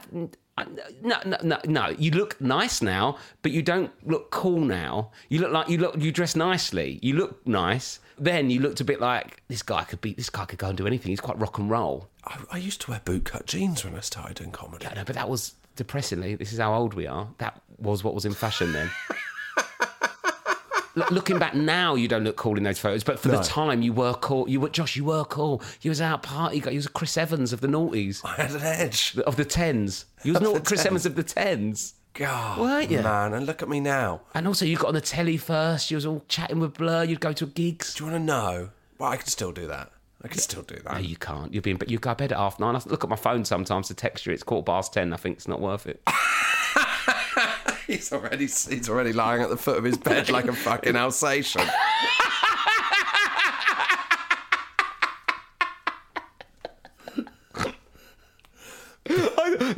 I, 0.57 0.65
no, 1.01 1.17
no, 1.25 1.37
no, 1.41 1.59
no. 1.65 1.89
You 1.97 2.11
look 2.11 2.39
nice 2.41 2.81
now, 2.81 3.17
but 3.41 3.51
you 3.51 3.61
don't 3.61 3.91
look 4.05 4.29
cool 4.31 4.59
now. 4.59 5.11
You 5.29 5.39
look 5.39 5.51
like 5.51 5.69
you 5.69 5.77
look. 5.77 5.97
You 5.97 6.11
dress 6.11 6.35
nicely. 6.35 6.99
You 7.01 7.15
look 7.15 7.45
nice. 7.47 7.99
Then 8.19 8.49
you 8.49 8.59
looked 8.59 8.81
a 8.81 8.83
bit 8.83 8.99
like 8.99 9.41
this 9.47 9.63
guy 9.63 9.83
could 9.85 10.01
be. 10.01 10.13
This 10.13 10.29
guy 10.29 10.45
could 10.45 10.59
go 10.59 10.67
and 10.67 10.77
do 10.77 10.85
anything. 10.85 11.11
He's 11.11 11.21
quite 11.21 11.39
rock 11.39 11.57
and 11.57 11.69
roll. 11.69 12.09
I, 12.25 12.39
I 12.51 12.57
used 12.57 12.81
to 12.81 12.91
wear 12.91 13.01
bootcut 13.03 13.45
jeans 13.45 13.85
when 13.85 13.95
I 13.95 14.01
started 14.01 14.35
doing 14.35 14.51
comedy. 14.51 14.85
I 14.85 14.93
know, 14.93 15.03
but 15.05 15.15
that 15.15 15.29
was 15.29 15.55
depressingly. 15.77 16.35
This 16.35 16.51
is 16.51 16.59
how 16.59 16.73
old 16.73 16.93
we 16.93 17.07
are. 17.07 17.29
That 17.37 17.61
was 17.79 18.03
what 18.03 18.13
was 18.13 18.25
in 18.25 18.33
fashion 18.33 18.73
then. 18.73 18.91
Look- 20.95 21.09
Looking 21.11 21.39
back 21.39 21.55
now, 21.55 21.95
you 21.95 22.07
don't 22.07 22.23
look 22.23 22.35
cool 22.35 22.55
in 22.57 22.63
those 22.63 22.77
photos, 22.79 23.03
but 23.03 23.19
for 23.19 23.29
No. 23.29 23.37
the 23.37 23.43
time, 23.43 23.81
you 23.81 23.93
were 23.93 24.13
cool. 24.13 24.47
You 24.49 24.59
were 24.59 24.69
Josh. 24.69 24.95
You 24.95 25.05
were 25.05 25.25
cool. 25.25 25.61
You 25.81 25.89
was 25.89 25.99
out 26.01 26.21
party. 26.23 26.57
You 26.57 26.75
was 26.75 26.85
a 26.85 26.89
Chris 26.89 27.17
Evans 27.17 27.51
of 27.51 27.61
the 27.61 27.67
noughties, 27.67 28.21
I 28.23 28.41
had 28.41 28.51
an 28.51 28.61
edge. 28.61 29.17
of 29.25 29.35
the 29.35 29.45
tens. 29.45 30.05
You 30.23 30.33
was 30.33 30.41
not 30.41 30.63
Chris 30.65 30.81
tens. 30.83 30.87
Evans 30.87 31.05
of 31.07 31.15
the 31.15 31.23
tens. 31.23 31.95
God, 32.13 32.59
Weren't 32.59 32.91
you? 32.91 33.01
man, 33.01 33.33
and 33.33 33.47
look 33.47 33.63
at 33.63 33.69
me 33.69 33.79
now. 33.79 34.21
And 34.35 34.47
also, 34.47 34.65
you 34.65 34.77
got 34.77 34.89
on 34.89 34.93
the 34.93 35.01
telly 35.01 35.35
first. 35.37 35.89
You 35.89 35.97
was 35.97 36.05
all 36.05 36.23
chatting 36.27 36.59
with 36.59 36.75
Blur. 36.75 37.03
You'd 37.03 37.19
go 37.19 37.33
to 37.33 37.45
gigs. 37.47 37.95
Do 37.95 38.05
you 38.05 38.11
want 38.11 38.21
to 38.21 38.25
know? 38.25 38.69
Well, 38.99 39.09
I 39.11 39.17
can 39.17 39.25
still 39.25 39.51
do 39.51 39.65
that. 39.65 39.89
I 40.23 40.27
can 40.27 40.37
still 40.37 40.61
do 40.61 40.75
that. 40.75 40.93
No, 40.93 40.99
you 40.99 41.15
can't. 41.17 41.51
You're 41.51 41.63
being, 41.63 41.77
but 41.77 41.89
you 41.89 41.97
go 41.97 42.11
to 42.11 42.15
bed 42.15 42.31
at 42.31 42.37
half 42.37 42.59
nine. 42.59 42.75
I 42.75 42.81
look 42.85 43.03
at 43.03 43.09
my 43.09 43.15
phone 43.15 43.43
sometimes 43.45 43.87
to 43.87 43.95
text 43.95 44.27
you. 44.27 44.31
It's 44.31 44.43
quarter 44.43 44.63
past 44.63 44.93
ten. 44.93 45.11
I 45.11 45.17
think 45.17 45.37
it's 45.37 45.47
not 45.47 45.59
worth 45.59 45.87
it. 45.87 46.03
He's 47.93 48.11
already 48.11 48.45
he's 48.47 48.89
already 48.89 49.13
lying 49.13 49.43
at 49.43 49.49
the 49.49 49.57
foot 49.57 49.77
of 49.77 49.83
his 49.83 49.97
bed 49.97 50.29
like 50.29 50.45
a 50.45 50.53
fucking 50.53 50.95
Alsatian. 50.95 51.61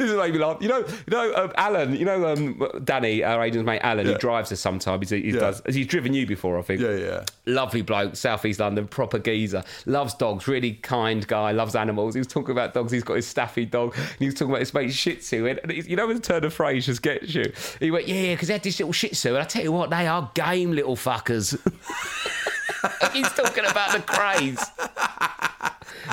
this 0.06 0.12
is 0.14 0.18
made 0.18 0.34
me 0.34 0.40
laugh. 0.40 0.58
You 0.62 0.68
know, 0.70 0.80
you 0.80 0.86
know, 1.10 1.34
um, 1.36 1.52
Alan. 1.56 1.96
You 1.96 2.06
know, 2.06 2.26
um, 2.32 2.62
Danny, 2.84 3.24
our 3.24 3.44
agent's 3.44 3.66
mate, 3.66 3.80
Alan. 3.84 4.06
He 4.08 4.14
drives 4.16 4.52
us 4.52 4.60
sometimes. 4.60 5.10
He, 5.10 5.22
he 5.22 5.32
does. 5.32 5.62
He's 5.68 5.88
driven 5.88 6.14
you 6.14 6.26
before, 6.26 6.58
I 6.58 6.62
think. 6.62 6.82
yeah. 6.82 6.92
Yeah. 6.96 7.26
Lovely 7.48 7.82
bloke, 7.84 8.16
Southeast 8.16 8.60
London, 8.60 8.88
proper 8.88 9.20
geezer. 9.20 9.64
Loves 9.86 10.14
dogs, 10.16 10.48
really 10.48 10.74
kind 10.74 11.26
guy. 11.28 11.52
Loves 11.52 11.76
animals. 11.76 12.16
He 12.16 12.20
was 12.20 12.28
talking 12.28 12.52
about 12.52 12.74
dogs. 12.74 12.92
He's 12.92 13.04
got 13.04 13.16
his 13.16 13.28
Staffy 13.28 13.66
dog, 13.66 13.96
and 13.96 14.18
he 14.20 14.26
was 14.26 14.34
talking 14.34 14.50
about 14.50 14.62
his 14.62 14.74
mate 14.74 14.92
Shih 14.94 15.16
Tzu. 15.18 15.46
And 15.48 15.72
he's- 15.72 15.88
you 15.88 15.96
know, 15.96 16.08
when 16.08 16.16
the 16.16 16.22
turn 16.22 16.44
of 16.44 16.54
phrase 16.54 16.86
just 16.88 17.02
gets 17.02 17.34
you. 17.36 17.52
He 17.80 17.92
went, 17.92 18.08
yeah, 18.08 18.34
because 18.34 18.48
they 18.48 18.54
had 18.56 18.64
this 18.64 18.80
little 18.80 18.94
Shih 18.94 19.10
Tzu, 19.10 19.30
and 19.30 19.38
I 19.38 19.44
tell 19.46 19.62
you 19.64 19.72
what, 19.72 19.90
they 19.92 20.08
are 20.08 20.32
game 20.34 20.72
little 20.72 20.96
fuckers. 20.96 21.52
he's 23.14 23.30
talking 23.34 23.66
about 23.66 23.92
the 23.94 24.00
craze. 24.02 24.64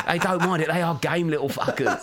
They 0.06 0.18
don't 0.18 0.40
mind 0.42 0.62
it. 0.62 0.68
They 0.68 0.82
are 0.82 0.94
game 0.96 1.28
little 1.28 1.48
fuckers. 1.48 2.02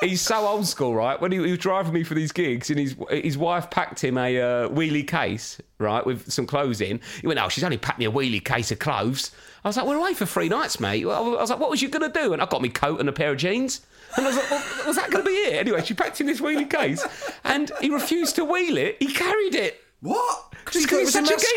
He's 0.00 0.20
so 0.20 0.46
old 0.46 0.66
school, 0.66 0.94
right? 0.94 1.20
When 1.20 1.32
he, 1.32 1.38
he 1.42 1.50
was 1.50 1.58
driving 1.58 1.92
me 1.92 2.04
for 2.04 2.14
these 2.14 2.30
gigs, 2.30 2.70
and 2.70 2.78
his 2.78 2.94
his 3.10 3.36
wife 3.36 3.68
packed 3.68 4.02
him 4.02 4.16
a 4.16 4.40
uh, 4.40 4.68
wheelie 4.68 5.06
case, 5.06 5.60
right, 5.78 6.04
with 6.06 6.30
some 6.30 6.46
clothes 6.46 6.80
in. 6.80 7.00
He 7.20 7.26
went, 7.26 7.40
"Oh, 7.40 7.48
she's 7.48 7.64
only 7.64 7.78
packed 7.78 7.98
me 7.98 8.04
a 8.04 8.10
wheelie 8.10 8.44
case 8.44 8.70
of 8.70 8.78
clothes." 8.78 9.32
I 9.64 9.68
was 9.68 9.76
like, 9.76 9.86
"We're 9.86 9.96
away 9.96 10.14
for 10.14 10.24
three 10.24 10.48
nights, 10.48 10.78
mate." 10.78 11.04
I 11.04 11.20
was 11.20 11.50
like, 11.50 11.58
"What 11.58 11.70
was 11.70 11.82
you 11.82 11.88
gonna 11.88 12.12
do?" 12.12 12.32
And 12.32 12.40
I 12.40 12.46
got 12.46 12.62
me 12.62 12.68
coat 12.68 13.00
and 13.00 13.08
a 13.08 13.12
pair 13.12 13.32
of 13.32 13.38
jeans. 13.38 13.80
And 14.16 14.24
I 14.24 14.28
was 14.28 14.36
like, 14.36 14.50
well, 14.50 14.86
"Was 14.86 14.96
that 14.96 15.10
gonna 15.10 15.24
be 15.24 15.30
it?" 15.32 15.54
Anyway, 15.54 15.84
she 15.84 15.94
packed 15.94 16.20
him 16.20 16.28
this 16.28 16.40
wheelie 16.40 16.70
case, 16.70 17.04
and 17.42 17.72
he 17.80 17.90
refused 17.90 18.36
to 18.36 18.44
wheel 18.44 18.76
it. 18.76 18.96
He 19.00 19.12
carried 19.12 19.56
it. 19.56 19.80
What? 20.00 20.52
Because 20.52 20.82
he 20.82 20.86
'cause 20.86 20.90
thought 20.90 20.96
it 21.00 21.04
was 21.06 21.14
he's 21.14 21.42
such 21.42 21.56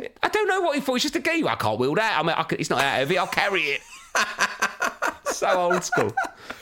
geezer. 0.00 0.10
I 0.22 0.28
don't 0.28 0.48
know 0.48 0.62
what 0.62 0.74
he 0.74 0.80
thought. 0.80 0.94
He's 0.94 1.02
just 1.04 1.16
a 1.16 1.20
geezer. 1.20 1.48
I 1.48 1.54
can't 1.54 1.78
wheel 1.78 1.94
that. 1.94 2.18
I 2.18 2.22
mean, 2.24 2.34
I 2.36 2.42
could, 2.42 2.58
it's 2.58 2.70
not 2.70 2.82
of 3.02 3.12
it. 3.12 3.16
I'll 3.16 3.26
carry 3.28 3.62
it. 3.62 3.80
so 5.32 5.48
old 5.50 5.84
school. 5.84 6.12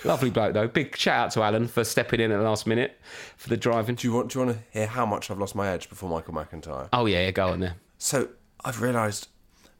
Lovely 0.04 0.30
bloke 0.30 0.52
though. 0.54 0.68
Big 0.68 0.96
shout 0.96 1.26
out 1.26 1.30
to 1.32 1.42
Alan 1.42 1.66
for 1.68 1.84
stepping 1.84 2.20
in 2.20 2.30
at 2.30 2.36
the 2.38 2.42
last 2.44 2.66
minute 2.66 2.98
for 3.36 3.48
the 3.48 3.56
driving. 3.56 3.94
Do 3.94 4.06
you 4.06 4.14
want? 4.14 4.30
Do 4.30 4.38
you 4.40 4.46
want 4.46 4.58
to 4.58 4.64
hear 4.78 4.86
how 4.86 5.06
much 5.06 5.30
I've 5.30 5.38
lost 5.38 5.54
my 5.54 5.68
edge 5.68 5.88
before 5.88 6.10
Michael 6.10 6.34
McIntyre? 6.34 6.88
Oh 6.92 7.06
yeah, 7.06 7.22
yeah, 7.22 7.30
go 7.30 7.48
on 7.48 7.60
there. 7.60 7.76
So 7.98 8.28
I've 8.64 8.80
realised 8.80 9.28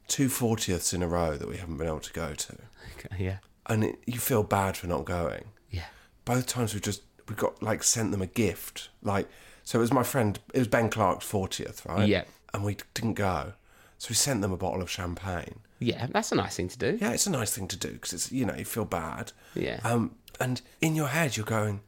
two 0.07 0.27
fortieths 0.27 0.93
in 0.93 1.03
a 1.03 1.07
row 1.07 1.35
that 1.37 1.47
we 1.47 1.57
haven't 1.57 1.77
been 1.77 1.87
able 1.87 1.99
to 1.99 2.13
go 2.13 2.33
to, 2.33 2.55
Okay, 2.97 3.23
yeah, 3.23 3.37
and 3.67 3.83
it, 3.83 3.99
you 4.05 4.19
feel 4.19 4.41
bad 4.43 4.75
for 4.77 4.87
not 4.87 5.05
going. 5.05 5.45
yeah. 5.69 5.85
Both 6.25 6.47
times 6.47 6.73
we 6.73 6.79
just 6.79 7.03
we 7.29 7.35
got 7.35 7.61
like 7.61 7.83
sent 7.83 8.11
them 8.11 8.21
a 8.21 8.27
gift, 8.27 8.89
like 9.01 9.27
so 9.63 9.79
it 9.79 9.81
was 9.81 9.93
my 9.93 10.03
friend, 10.03 10.39
it 10.53 10.59
was 10.59 10.67
Ben 10.67 10.89
Clark's 10.89 11.25
fortieth, 11.25 11.85
right? 11.85 12.07
Yeah. 12.07 12.23
and 12.53 12.63
we 12.63 12.77
didn't 12.93 13.13
go, 13.13 13.53
so 13.97 14.07
we 14.09 14.15
sent 14.15 14.41
them 14.41 14.51
a 14.51 14.57
bottle 14.57 14.81
of 14.81 14.89
champagne. 14.89 15.59
Yeah, 15.79 16.07
that's 16.07 16.31
a 16.31 16.35
nice 16.35 16.55
thing 16.55 16.69
to 16.69 16.77
do. 16.77 16.97
Yeah, 16.99 17.11
it's 17.11 17.27
a 17.27 17.31
nice 17.31 17.53
thing 17.55 17.67
to 17.67 17.77
do 17.77 17.91
because 17.91 18.13
it's 18.13 18.31
you 18.31 18.45
know 18.45 18.55
you 18.55 18.65
feel 18.65 18.85
bad. 18.85 19.31
Yeah. 19.55 19.79
Um, 19.83 20.15
and 20.39 20.61
in 20.81 20.95
your 20.95 21.07
head 21.07 21.37
you're 21.37 21.45
going, 21.45 21.81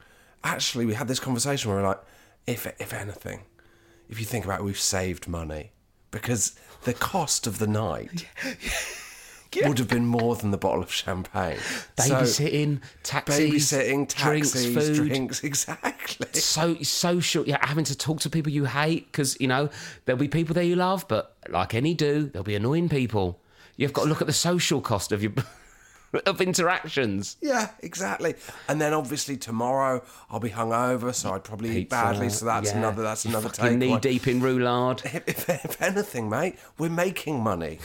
actually, 0.44 0.86
we 0.86 0.94
had 0.94 1.08
this 1.08 1.20
conversation 1.20 1.70
where 1.70 1.80
we're 1.80 1.88
like, 1.88 2.00
if 2.46 2.66
if 2.80 2.92
anything, 2.92 3.42
if 4.08 4.18
you 4.20 4.26
think 4.26 4.44
about 4.44 4.60
it, 4.60 4.64
we've 4.64 4.78
saved 4.78 5.28
money 5.28 5.72
because 6.10 6.54
the 6.84 6.94
cost 6.94 7.46
of 7.46 7.58
the 7.58 7.66
night 7.66 8.26
would 9.66 9.78
have 9.78 9.88
been 9.88 10.06
more 10.06 10.36
than 10.36 10.50
the 10.50 10.58
bottle 10.58 10.82
of 10.82 10.92
champagne. 10.92 11.58
So, 11.98 12.14
Babysitting, 12.14 12.80
taxis, 13.02 13.50
babysitting, 13.50 14.08
taxis, 14.08 14.72
drinks, 14.72 14.88
food. 14.88 15.08
drinks, 15.08 15.44
exactly. 15.44 16.40
So 16.40 16.76
social, 16.82 17.46
yeah, 17.46 17.58
having 17.60 17.84
to 17.84 17.96
talk 17.96 18.20
to 18.20 18.30
people 18.30 18.52
you 18.52 18.64
hate 18.64 19.06
because 19.06 19.36
you 19.40 19.48
know 19.48 19.68
there'll 20.04 20.20
be 20.20 20.28
people 20.28 20.54
there 20.54 20.64
you 20.64 20.76
love, 20.76 21.06
but 21.08 21.36
like 21.48 21.74
any 21.74 21.94
do, 21.94 22.26
there'll 22.28 22.44
be 22.44 22.54
annoying 22.56 22.88
people. 22.88 23.39
You've 23.80 23.94
got 23.94 24.02
to 24.02 24.08
look 24.10 24.20
at 24.20 24.26
the 24.26 24.34
social 24.34 24.82
cost 24.82 25.10
of 25.10 25.22
your 25.22 25.32
of 26.26 26.42
interactions. 26.42 27.38
Yeah, 27.40 27.70
exactly. 27.80 28.34
And 28.68 28.78
then 28.78 28.92
obviously 28.92 29.38
tomorrow 29.38 30.02
I'll 30.30 30.38
be 30.38 30.50
hungover, 30.50 31.14
so 31.14 31.32
I'd 31.32 31.44
probably 31.44 31.78
eat 31.78 31.88
badly. 31.88 32.28
So 32.28 32.44
that's 32.44 32.72
yeah. 32.72 32.76
another 32.76 33.02
that's 33.02 33.24
another 33.24 33.48
take. 33.48 33.78
knee 33.78 33.88
one. 33.88 34.00
deep 34.02 34.28
in 34.28 34.42
roulade. 34.42 35.06
If, 35.06 35.26
if, 35.48 35.64
if 35.64 35.80
anything, 35.80 36.28
mate, 36.28 36.58
we're 36.76 36.90
making 36.90 37.42
money. 37.42 37.78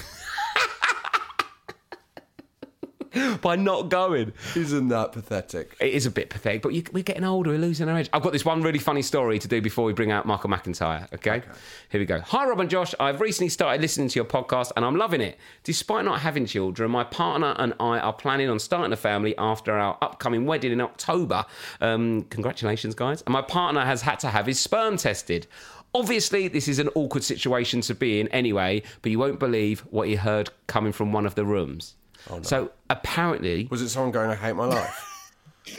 by 3.41 3.55
not 3.55 3.89
going. 3.89 4.33
Isn't 4.55 4.89
that 4.89 5.11
pathetic? 5.11 5.75
It 5.79 5.93
is 5.93 6.05
a 6.05 6.11
bit 6.11 6.29
pathetic, 6.29 6.61
but 6.61 6.73
you, 6.73 6.83
we're 6.91 7.03
getting 7.03 7.23
older, 7.23 7.51
we're 7.51 7.59
losing 7.59 7.87
our 7.89 7.97
edge. 7.97 8.09
I've 8.13 8.21
got 8.21 8.33
this 8.33 8.45
one 8.45 8.61
really 8.61 8.79
funny 8.79 9.01
story 9.01 9.39
to 9.39 9.47
do 9.47 9.61
before 9.61 9.85
we 9.85 9.93
bring 9.93 10.11
out 10.11 10.25
Michael 10.25 10.49
McIntyre, 10.49 11.11
okay? 11.13 11.41
Here 11.89 11.99
we 11.99 12.05
go. 12.05 12.19
Hi, 12.19 12.47
Rob 12.47 12.59
and 12.59 12.69
Josh. 12.69 12.93
I've 12.99 13.21
recently 13.21 13.49
started 13.49 13.81
listening 13.81 14.09
to 14.09 14.15
your 14.15 14.25
podcast 14.25 14.71
and 14.75 14.85
I'm 14.85 14.95
loving 14.95 15.21
it. 15.21 15.37
Despite 15.63 16.05
not 16.05 16.19
having 16.21 16.45
children, 16.45 16.91
my 16.91 17.03
partner 17.03 17.55
and 17.57 17.73
I 17.79 17.99
are 17.99 18.13
planning 18.13 18.49
on 18.49 18.59
starting 18.59 18.91
a 18.91 18.97
family 18.97 19.37
after 19.37 19.73
our 19.73 19.97
upcoming 20.01 20.45
wedding 20.45 20.71
in 20.71 20.81
October. 20.81 21.45
Um, 21.81 22.23
congratulations, 22.29 22.95
guys. 22.95 23.21
And 23.21 23.33
my 23.33 23.41
partner 23.41 23.81
has 23.81 24.01
had 24.01 24.19
to 24.19 24.29
have 24.29 24.45
his 24.45 24.59
sperm 24.59 24.97
tested. 24.97 25.47
Obviously, 25.93 26.49
this 26.49 26.67
is 26.67 26.79
an 26.79 26.89
awkward 26.95 27.23
situation 27.23 27.79
to 27.81 27.95
be 27.95 28.19
in 28.19 28.27
anyway, 28.27 28.83
but 29.01 29.11
you 29.11 29.19
won't 29.19 29.39
believe 29.39 29.79
what 29.91 30.09
he 30.09 30.15
heard 30.15 30.49
coming 30.67 30.91
from 30.91 31.13
one 31.13 31.25
of 31.25 31.35
the 31.35 31.45
rooms. 31.45 31.95
Oh, 32.29 32.41
so 32.41 32.71
apparently, 32.89 33.67
Was 33.69 33.81
it 33.81 33.89
someone 33.89 34.11
going, 34.11 34.29
I 34.29 34.35
hate 34.35 34.53
my 34.53 34.65
life? 34.65 35.31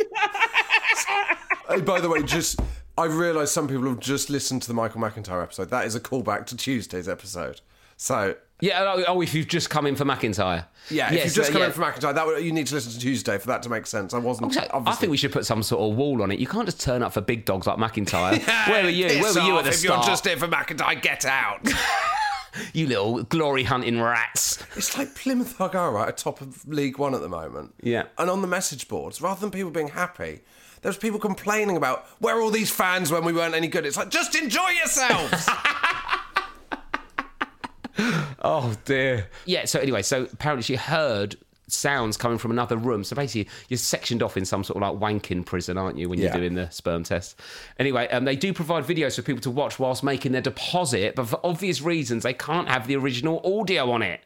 hey, 1.69 1.81
by 1.81 2.01
the 2.01 2.09
way, 2.09 2.23
just 2.23 2.61
I've 2.99 3.17
realised 3.17 3.53
some 3.53 3.69
people 3.69 3.85
have 3.89 4.01
just 4.01 4.31
listened 4.31 4.63
to 4.63 4.69
the 4.69 4.75
Michael 4.75 5.01
McIntyre 5.01 5.43
episode. 5.43 5.71
That 5.71 5.87
is 5.87 5.95
a 5.95 6.01
callback 6.01 6.47
to 6.47 6.57
Tuesday's 6.57 7.09
episode. 7.09 7.61
So 7.99 8.37
Yeah, 8.61 8.95
oh, 8.97 9.05
oh, 9.09 9.21
if 9.21 9.35
you've 9.35 9.49
just 9.49 9.71
come 9.71 9.87
in 9.87 9.97
for 9.97 10.05
McIntyre. 10.05 10.67
yeah, 10.91 11.09
if 11.09 11.15
Yes, 11.15 11.25
you've 11.27 11.35
just 11.35 11.53
come 11.53 11.61
yeah. 11.61 11.67
in 11.69 11.73
for 11.73 11.83
McIntyre, 11.83 12.15
that 12.15 12.27
would, 12.27 12.45
you 12.45 12.53
need 12.53 12.67
to 12.69 12.75
listen 12.75 12.93
to 12.93 12.99
Tuesday 12.99 13.39
for 13.39 13.49
that 13.49 13.63
to 13.65 13.69
make 13.69 13.87
sense. 13.87 14.15
I 14.15 14.19
wasn't. 14.19 14.55
So, 14.55 14.67
I 14.73 14.93
think 14.95 15.11
we 15.11 15.17
should 15.17 15.33
put 15.33 15.47
some 15.47 15.63
sort 15.63 15.91
of 15.91 15.97
wall 15.97 16.23
on 16.23 16.31
it. 16.31 16.39
You 16.39 16.47
can't 16.47 16.67
just 16.67 16.81
turn 16.81 17.03
up 17.03 17.13
for 17.13 17.21
big 17.21 17.45
dogs 17.45 17.67
like 17.67 17.79
McIntyre. 17.79 18.47
Where 18.69 18.85
were 18.85 18.89
you? 18.91 19.09
Where 19.21 19.35
were 19.35 19.41
you 19.41 19.59
at 19.59 19.65
the 19.65 19.71
if 19.71 19.77
start? 19.77 20.01
If 20.01 20.07
you're 20.07 20.13
just 20.13 20.27
here 20.27 20.37
for 20.37 20.49
McIntyre, 20.49 21.01
get 21.01 21.25
out. 21.25 21.61
You 22.73 22.87
little 22.87 23.23
glory 23.25 23.65
hunting 23.65 24.01
rats. 24.01 24.63
It's 24.77 24.97
like 24.97 25.15
Plymouth 25.15 25.61
Argyle 25.61 25.99
at 25.99 26.17
top 26.17 26.41
of 26.41 26.67
League 26.67 26.99
One 26.99 27.15
at 27.15 27.21
the 27.21 27.29
moment. 27.29 27.75
Yeah. 27.83 28.05
And 28.19 28.31
on 28.31 28.41
the 28.41 28.47
message 28.47 28.89
boards, 28.89 29.21
rather 29.21 29.41
than 29.41 29.51
people 29.51 29.71
being 29.71 29.89
happy, 29.89 30.41
there's 30.83 30.97
people 30.97 31.19
complaining 31.19 31.77
about 31.77 32.07
where 32.19 32.37
are 32.37 32.41
all 32.41 32.51
these 32.51 32.71
fans 32.71 33.11
when 33.11 33.25
we 33.25 33.33
weren't 33.33 33.55
any 33.55 33.69
good. 33.69 33.85
It's 33.85 33.97
like 33.97 34.09
just 34.11 34.35
enjoy 34.35 34.69
yourselves. 34.71 35.49
Oh 38.41 38.75
dear. 38.85 39.29
Yeah. 39.45 39.65
So 39.65 39.81
anyway, 39.81 40.03
so 40.03 40.29
apparently 40.33 40.63
she 40.63 40.77
heard 40.77 41.37
sounds 41.69 42.17
coming 42.17 42.39
from 42.39 42.51
another 42.51 42.77
room. 42.77 43.03
So 43.05 43.17
basically, 43.17 43.51
you're 43.69 43.79
sectioned 43.79 44.23
off 44.23 44.37
in 44.37 44.45
some 44.45 44.63
sort 44.65 44.83
of 44.83 45.01
like 45.01 45.01
wanking 45.23 45.45
prison, 45.45 45.77
aren't 45.77 45.99
you, 45.99 46.09
when 46.09 46.19
you're 46.19 46.29
Yeah. 46.29 46.37
doing 46.37 46.55
the 46.55 46.71
sperm 46.71 47.03
test? 47.05 47.39
Anyway, 47.79 48.09
um, 48.09 48.25
they 48.25 48.37
do 48.37 48.53
provide 48.53 48.85
videos 48.85 49.17
for 49.17 49.23
people 49.23 49.43
to 49.43 49.51
watch 49.51 49.79
whilst 49.79 50.03
making 50.05 50.33
their 50.33 50.43
deposit, 50.43 51.15
but 51.17 51.27
for 51.27 51.41
obvious 51.45 51.81
reasons, 51.83 52.23
they 52.23 52.35
can't 52.35 52.69
have 52.69 52.87
the 52.87 52.97
original 52.97 53.41
audio 53.61 53.91
on 53.91 54.03
it. 54.03 54.21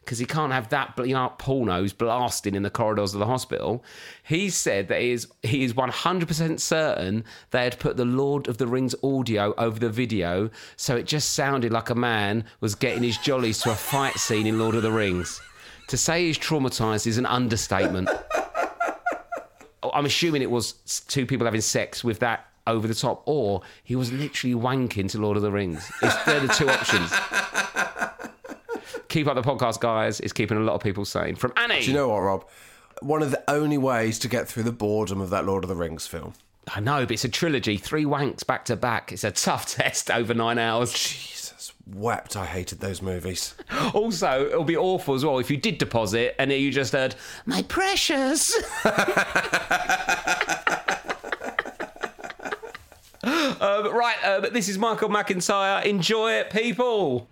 Because 0.00 0.18
he 0.20 0.24
can't 0.24 0.54
have 0.54 0.70
that 0.70 0.94
you 1.04 1.12
know, 1.12 1.30
pornos 1.38 1.94
blasting 1.94 2.54
in 2.54 2.62
the 2.62 2.70
corridors 2.70 3.12
of 3.12 3.20
the 3.20 3.26
hospital. 3.26 3.84
He 4.22 4.48
said 4.48 4.88
that 4.88 5.02
he 5.02 5.10
is 5.10 5.28
he 5.42 5.64
is 5.64 5.74
one 5.74 5.90
hundred 5.90 6.28
percent 6.28 6.62
certain 6.62 7.24
they 7.50 7.64
had 7.64 7.78
put 7.78 7.98
the 7.98 8.06
Lord 8.06 8.48
of 8.48 8.56
the 8.56 8.66
Rings 8.66 8.94
audio 9.02 9.52
over 9.58 9.78
the 9.78 9.90
video, 9.90 10.48
so 10.76 10.96
it 10.96 11.04
just 11.04 11.34
sounded 11.34 11.72
like 11.72 11.90
a 11.90 11.94
man 11.94 12.44
was 12.60 12.74
getting 12.74 13.02
his 13.02 13.18
jollies 13.18 13.60
to 13.62 13.70
a 13.70 13.74
fight 13.74 14.14
scene 14.18 14.46
in 14.46 14.58
Lord 14.58 14.74
of 14.76 14.82
the 14.82 14.90
Rings. 14.92 15.42
To 15.88 15.96
say 15.96 16.26
he's 16.26 16.38
traumatized 16.38 17.06
is 17.06 17.18
an 17.18 17.26
understatement. 17.26 18.08
I'm 19.94 20.04
assuming 20.04 20.42
it 20.42 20.50
was 20.50 20.72
two 21.08 21.24
people 21.26 21.46
having 21.46 21.60
sex 21.60 22.04
with 22.04 22.18
that 22.20 22.46
over 22.66 22.86
the 22.86 22.94
top, 22.94 23.22
or 23.26 23.62
he 23.84 23.96
was 23.96 24.12
literally 24.12 24.54
wanking 24.54 25.10
to 25.10 25.18
Lord 25.18 25.36
of 25.36 25.42
the 25.42 25.50
Rings. 25.50 25.90
It's, 26.02 26.24
they're 26.24 26.40
the 26.40 26.48
two 26.48 26.68
options. 26.70 27.10
Keep 29.08 29.26
up 29.26 29.34
the 29.36 29.42
podcast, 29.42 29.80
guys. 29.80 30.20
It's 30.20 30.34
keeping 30.34 30.58
a 30.58 30.60
lot 30.60 30.74
of 30.74 30.82
people 30.82 31.06
sane. 31.06 31.34
From 31.36 31.52
Annie. 31.56 31.80
Do 31.80 31.86
you 31.86 31.94
know 31.94 32.08
what, 32.10 32.20
Rob? 32.20 32.44
One 33.00 33.22
of 33.22 33.30
the 33.30 33.42
only 33.48 33.78
ways 33.78 34.18
to 34.20 34.28
get 34.28 34.46
through 34.46 34.64
the 34.64 34.72
boredom 34.72 35.20
of 35.22 35.30
that 35.30 35.46
Lord 35.46 35.64
of 35.64 35.68
the 35.68 35.76
Rings 35.76 36.06
film. 36.06 36.34
I 36.74 36.80
know, 36.80 37.00
but 37.06 37.12
it's 37.12 37.24
a 37.24 37.30
trilogy, 37.30 37.78
three 37.78 38.04
wanks 38.04 38.46
back 38.46 38.66
to 38.66 38.76
back. 38.76 39.12
It's 39.12 39.24
a 39.24 39.30
tough 39.30 39.66
test 39.74 40.10
over 40.10 40.34
nine 40.34 40.58
hours. 40.58 40.92
Jesus, 40.92 41.37
wept. 41.86 42.36
I 42.36 42.44
hated 42.46 42.80
those 42.80 43.02
movies. 43.02 43.54
Also, 43.94 44.46
it'll 44.46 44.64
be 44.64 44.76
awful 44.76 45.14
as 45.14 45.24
well 45.24 45.38
if 45.38 45.50
you 45.50 45.56
did 45.56 45.78
deposit 45.78 46.34
and 46.38 46.52
you 46.52 46.70
just 46.70 46.92
heard, 46.92 47.14
my 47.46 47.62
precious. 47.62 48.54
um, 53.24 53.94
right, 53.94 54.16
um, 54.24 54.46
this 54.52 54.68
is 54.68 54.76
Michael 54.78 55.08
McIntyre. 55.08 55.84
Enjoy 55.84 56.32
it, 56.32 56.50
people. 56.50 57.28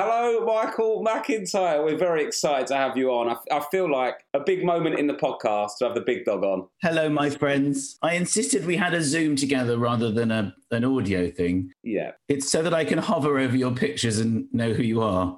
Hello, 0.00 0.44
Michael 0.44 1.04
McIntyre. 1.04 1.84
We're 1.84 1.98
very 1.98 2.22
excited 2.24 2.68
to 2.68 2.76
have 2.76 2.96
you 2.96 3.10
on. 3.10 3.30
I, 3.30 3.56
I 3.56 3.64
feel 3.68 3.90
like 3.90 4.24
a 4.32 4.38
big 4.38 4.64
moment 4.64 4.96
in 4.96 5.08
the 5.08 5.14
podcast 5.14 5.70
to 5.80 5.86
have 5.86 5.96
the 5.96 6.00
big 6.02 6.24
dog 6.24 6.44
on. 6.44 6.68
Hello, 6.82 7.08
my 7.08 7.28
friends. 7.30 7.98
I 8.00 8.14
insisted 8.14 8.64
we 8.64 8.76
had 8.76 8.94
a 8.94 9.02
Zoom 9.02 9.34
together 9.34 9.76
rather 9.76 10.12
than 10.12 10.30
a, 10.30 10.54
an 10.70 10.84
audio 10.84 11.32
thing. 11.32 11.72
Yeah. 11.82 12.12
It's 12.28 12.48
so 12.48 12.62
that 12.62 12.72
I 12.72 12.84
can 12.84 12.98
hover 12.98 13.40
over 13.40 13.56
your 13.56 13.72
pictures 13.72 14.20
and 14.20 14.46
know 14.54 14.72
who 14.72 14.84
you 14.84 15.02
are. 15.02 15.36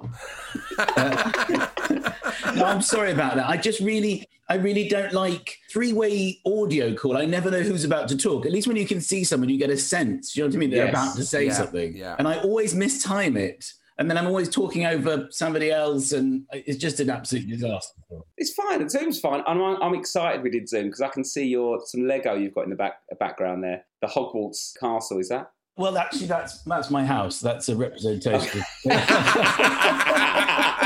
Uh, 0.77 1.31
no, 2.55 2.63
I'm 2.65 2.83
sorry 2.83 3.13
about 3.13 3.37
that. 3.37 3.49
I 3.49 3.57
just 3.57 3.79
really, 3.79 4.27
I 4.47 4.57
really 4.57 4.87
don't 4.87 5.11
like 5.11 5.57
three-way 5.73 6.37
audio 6.45 6.93
call. 6.93 7.17
I 7.17 7.25
never 7.25 7.49
know 7.49 7.61
who's 7.63 7.83
about 7.83 8.07
to 8.09 8.15
talk. 8.15 8.45
At 8.45 8.51
least 8.51 8.67
when 8.67 8.77
you 8.77 8.85
can 8.85 9.01
see 9.01 9.23
someone, 9.23 9.49
you 9.49 9.57
get 9.57 9.71
a 9.71 9.77
sense. 9.77 10.37
You 10.37 10.43
know 10.43 10.49
what 10.49 10.55
I 10.55 10.59
mean? 10.59 10.69
They're 10.69 10.85
Yes. 10.85 10.93
about 10.93 11.15
to 11.15 11.25
say 11.25 11.47
Yeah, 11.47 11.53
something. 11.53 11.97
yeah. 11.97 12.15
And 12.19 12.27
I 12.27 12.37
always 12.41 12.75
mistime 12.75 13.35
it. 13.37 13.65
And 14.01 14.09
then 14.09 14.17
I'm 14.17 14.25
always 14.25 14.49
talking 14.49 14.87
over 14.87 15.27
somebody 15.29 15.69
else, 15.69 16.11
and 16.11 16.47
it's 16.51 16.79
just 16.79 16.99
an 16.99 17.11
absolute 17.11 17.47
disaster. 17.47 17.93
It's 18.35 18.51
fine. 18.51 18.89
Zoom's 18.89 19.19
fine. 19.19 19.43
I'm, 19.45 19.61
I'm 19.61 19.93
excited 19.93 20.41
we 20.41 20.49
did 20.49 20.67
Zoom 20.67 20.85
because 20.85 21.01
I 21.01 21.09
can 21.09 21.23
see 21.23 21.45
your 21.45 21.79
some 21.85 22.07
Lego 22.07 22.33
you've 22.33 22.55
got 22.55 22.63
in 22.63 22.71
the 22.71 22.75
back 22.75 22.95
background 23.19 23.63
there. 23.63 23.85
The 24.01 24.07
Hogwarts 24.07 24.71
castle, 24.79 25.19
is 25.19 25.29
that? 25.29 25.51
Well, 25.77 25.99
actually, 25.99 26.25
that's 26.25 26.63
that's 26.63 26.89
my 26.89 27.05
house. 27.05 27.39
That's 27.39 27.69
a 27.69 27.75
representation. 27.75 28.63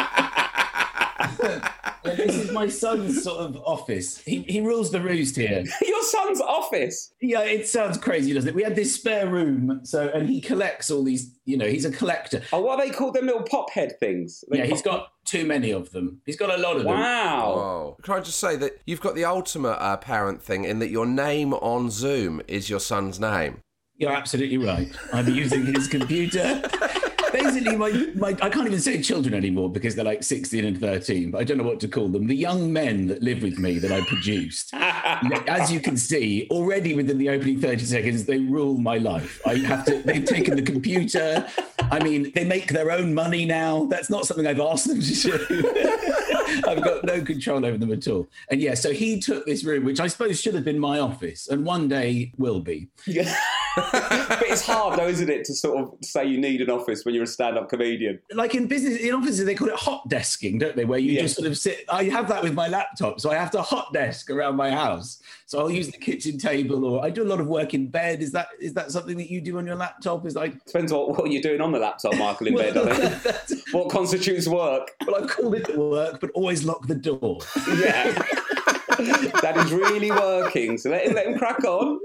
this 2.03 2.35
is 2.35 2.51
my 2.51 2.67
son's 2.67 3.23
sort 3.23 3.39
of 3.39 3.57
office. 3.57 4.19
He, 4.19 4.41
he 4.43 4.61
rules 4.61 4.91
the 4.91 5.01
roost 5.01 5.35
here. 5.35 5.63
your 5.81 6.03
son's 6.03 6.41
office. 6.41 7.13
Yeah, 7.21 7.41
it 7.41 7.67
sounds 7.67 7.97
crazy, 7.97 8.33
doesn't 8.33 8.49
it? 8.49 8.55
We 8.55 8.63
had 8.63 8.75
this 8.75 8.95
spare 8.95 9.27
room, 9.27 9.81
so 9.83 10.09
and 10.09 10.29
he 10.29 10.41
collects 10.41 10.91
all 10.91 11.03
these. 11.03 11.35
You 11.45 11.57
know, 11.57 11.67
he's 11.67 11.85
a 11.85 11.91
collector. 11.91 12.41
Oh, 12.51 12.61
what 12.61 12.79
are 12.79 12.85
they 12.85 12.91
called? 12.91 13.15
Them 13.15 13.27
little 13.27 13.43
pop 13.43 13.69
head 13.69 13.99
things. 13.99 14.43
They 14.49 14.59
Yeah, 14.59 14.65
he's 14.65 14.81
got 14.81 15.09
too 15.25 15.45
many 15.45 15.71
of 15.71 15.91
them. 15.91 16.21
He's 16.25 16.37
got 16.37 16.49
a 16.49 16.61
lot 16.61 16.77
of 16.77 16.83
them. 16.83 16.93
Wow. 16.93 17.97
Can 18.01 18.15
I 18.15 18.19
just 18.19 18.39
say 18.39 18.55
that 18.57 18.79
you've 18.85 19.01
got 19.01 19.15
the 19.15 19.25
ultimate 19.25 19.77
uh, 19.81 19.97
parent 19.97 20.41
thing 20.41 20.63
in 20.63 20.79
that 20.79 20.89
your 20.89 21.05
name 21.05 21.53
on 21.53 21.89
Zoom 21.89 22.41
is 22.47 22.69
your 22.69 22.79
son's 22.79 23.19
name. 23.19 23.61
You're 23.97 24.11
absolutely 24.11 24.57
right. 24.57 24.91
I'm 25.13 25.27
using 25.33 25.65
his 25.65 25.87
computer. 25.87 26.61
basically 27.35 27.75
my, 27.75 27.91
my 28.15 28.29
I 28.41 28.49
can't 28.49 28.67
even 28.67 28.79
say 28.79 29.01
children 29.01 29.33
anymore 29.33 29.69
because 29.69 29.95
they're 29.95 30.05
like 30.05 30.23
16 30.23 30.65
and 30.65 30.79
13, 30.79 31.31
but 31.31 31.41
I 31.41 31.43
don't 31.43 31.57
know 31.57 31.63
what 31.63 31.79
to 31.81 31.87
call 31.87 32.07
them. 32.07 32.27
The 32.27 32.35
young 32.35 32.71
men 32.71 33.07
that 33.07 33.21
live 33.21 33.41
with 33.41 33.57
me 33.57 33.79
that 33.79 33.91
I 33.91 34.01
produced, 34.05 34.73
as 34.73 35.71
you 35.71 35.79
can 35.79 35.97
see, 35.97 36.47
already 36.51 36.93
within 36.93 37.17
the 37.17 37.29
opening 37.29 37.59
30 37.59 37.85
seconds, 37.85 38.25
they 38.25 38.39
rule 38.39 38.77
my 38.77 38.97
life. 38.97 39.41
I 39.45 39.55
have 39.55 39.85
to, 39.85 40.01
they've 40.03 40.25
taken 40.25 40.55
the 40.55 40.61
computer. 40.61 41.47
I 41.91 41.99
mean, 42.03 42.31
they 42.33 42.45
make 42.45 42.71
their 42.71 42.91
own 42.91 43.13
money 43.13 43.45
now. 43.45 43.85
That's 43.85 44.09
not 44.09 44.25
something 44.25 44.47
I've 44.47 44.59
asked 44.59 44.87
them 44.87 45.01
to 45.01 45.13
do. 45.13 46.11
I've 46.67 46.83
got 46.83 47.03
no 47.03 47.21
control 47.21 47.65
over 47.65 47.77
them 47.77 47.91
at 47.91 48.07
all. 48.07 48.27
And 48.49 48.61
yeah, 48.61 48.75
so 48.75 48.91
he 48.91 49.19
took 49.19 49.45
this 49.45 49.63
room, 49.63 49.83
which 49.83 49.99
I 49.99 50.07
suppose 50.07 50.39
should 50.39 50.55
have 50.55 50.65
been 50.65 50.79
my 50.79 50.99
office, 50.99 51.47
and 51.47 51.65
one 51.65 51.87
day 51.87 52.31
will 52.37 52.59
be. 52.59 52.87
Yeah. 53.05 53.35
but 53.91 54.43
it's 54.43 54.65
hard 54.65 54.97
though, 54.99 55.07
isn't 55.07 55.29
it, 55.29 55.43
to 55.45 55.53
sort 55.53 55.79
of 55.81 55.93
say 56.01 56.25
you 56.25 56.37
need 56.39 56.61
an 56.61 56.69
office 56.69 57.03
when 57.05 57.13
you're 57.13 57.23
a 57.23 57.27
stand-up 57.27 57.69
comedian. 57.69 58.19
Like 58.31 58.55
in 58.55 58.67
business, 58.67 58.97
in 58.99 59.13
offices, 59.13 59.45
they 59.45 59.55
call 59.55 59.67
it 59.69 59.75
hot 59.75 60.07
desking, 60.09 60.59
don't 60.59 60.75
they? 60.75 60.85
Where 60.85 60.99
you 60.99 61.13
Yeah. 61.13 61.21
just 61.23 61.35
sort 61.35 61.47
of 61.47 61.57
sit. 61.57 61.85
I 61.89 62.05
have 62.05 62.27
that 62.29 62.43
with 62.43 62.53
my 62.53 62.67
laptop, 62.67 63.19
so 63.19 63.31
I 63.31 63.35
have 63.35 63.51
to 63.51 63.61
hot 63.61 63.91
desk 63.93 64.29
around 64.29 64.55
my 64.55 64.71
house. 64.71 65.21
So 65.47 65.59
I'll 65.59 65.69
use 65.69 65.87
the 65.91 65.97
kitchen 65.97 66.37
table, 66.37 66.85
or 66.85 67.03
I 67.05 67.09
do 67.09 67.21
a 67.23 67.29
lot 67.29 67.39
of 67.39 67.47
work 67.47 67.73
in 67.73 67.87
bed. 67.87 68.21
Is 68.21 68.31
that 68.31 68.47
is 68.59 68.73
that 68.73 68.91
something 68.91 69.17
that 69.17 69.29
you 69.29 69.41
do 69.41 69.57
on 69.57 69.65
your 69.65 69.75
laptop? 69.75 70.25
Is 70.25 70.35
like 70.35 70.63
Depends 70.65 70.91
what, 70.91 71.09
what 71.17 71.31
you're 71.31 71.41
doing 71.41 71.61
on 71.61 71.71
the 71.71 71.79
laptop, 71.79 72.15
Michael, 72.17 72.47
in 72.47 72.55
bed. 72.55 72.77
I 72.77 72.95
think. 72.95 73.61
What 73.71 73.89
constitutes 73.89 74.47
work? 74.47 74.91
well, 75.05 75.21
I've 75.23 75.29
called 75.29 75.55
it 75.55 75.77
work, 75.77 76.19
but 76.21 76.31
always 76.31 76.63
lock 76.63 76.87
the 76.87 76.95
door. 76.95 77.39
Yeah. 77.67 78.11
that 79.41 79.53
is 79.57 79.73
really 79.73 80.11
working. 80.11 80.77
So 80.77 80.91
let 80.91 81.05
him, 81.05 81.13
let 81.13 81.27
him 81.27 81.37
crack 81.37 81.63
on. 81.65 81.99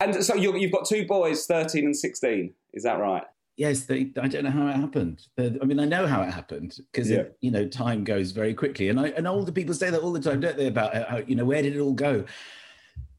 And 0.00 0.24
so 0.24 0.34
you 0.34 0.56
you've 0.56 0.72
got 0.72 0.86
two 0.86 1.06
boys, 1.06 1.46
13 1.46 1.84
and 1.84 1.96
16. 1.96 2.52
Is 2.72 2.82
that 2.84 2.98
right? 2.98 3.24
Yes, 3.56 3.82
they, 3.82 4.10
I 4.20 4.26
don't 4.28 4.44
know 4.44 4.50
how 4.50 4.68
it 4.68 4.76
happened. 4.76 5.26
The- 5.36 5.58
I 5.60 5.66
mean, 5.66 5.78
I 5.78 5.84
know 5.84 6.06
how 6.06 6.22
it 6.22 6.30
happened 6.32 6.78
because 6.90 7.10
Yeah. 7.10 7.24
you 7.40 7.50
know 7.50 7.68
time 7.68 8.04
goes 8.04 8.30
very 8.32 8.54
quickly, 8.54 8.88
and 8.88 8.98
I 8.98 9.08
and 9.08 9.26
older 9.28 9.52
people 9.52 9.74
say 9.74 9.90
that 9.90 10.00
all 10.00 10.12
the 10.12 10.20
time, 10.20 10.40
don't 10.40 10.56
they? 10.56 10.68
About 10.68 10.96
uh, 10.96 11.04
how, 11.08 11.16
you 11.18 11.36
know 11.36 11.44
where 11.44 11.60
did 11.62 11.76
it 11.76 11.80
all 11.80 11.92
go? 11.92 12.24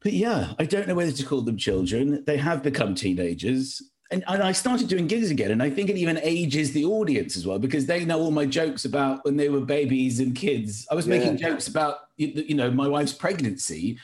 But 0.00 0.14
yeah, 0.14 0.54
I 0.58 0.64
don't 0.64 0.88
know 0.88 0.96
whether 0.96 1.12
to 1.12 1.24
call 1.24 1.42
them 1.42 1.56
children. 1.56 2.24
They 2.26 2.36
have 2.38 2.62
become 2.64 2.96
teenagers. 2.96 3.80
And, 4.10 4.24
and 4.28 4.42
I 4.42 4.52
started 4.52 4.88
doing 4.88 5.06
gigs 5.06 5.30
again, 5.30 5.52
and 5.52 5.62
I 5.62 5.70
think 5.70 5.88
it 5.88 5.96
even 5.96 6.18
ages 6.22 6.72
the 6.72 6.84
audience 6.84 7.34
as 7.36 7.46
well 7.46 7.58
because 7.58 7.86
they 7.86 8.04
know 8.04 8.20
all 8.20 8.30
my 8.30 8.44
jokes 8.44 8.84
about 8.84 9.24
when 9.24 9.36
they 9.38 9.48
were 9.48 9.60
babies 9.62 10.18
and 10.20 10.34
kids. 10.34 10.86
I 10.90 10.94
was 10.96 11.06
making 11.06 11.38
jokes 11.38 11.68
about 11.68 11.98
you 12.16 12.54
know 12.54 12.70
my 12.70 12.88
wife's 12.88 13.14
pregnancy, 13.14 13.96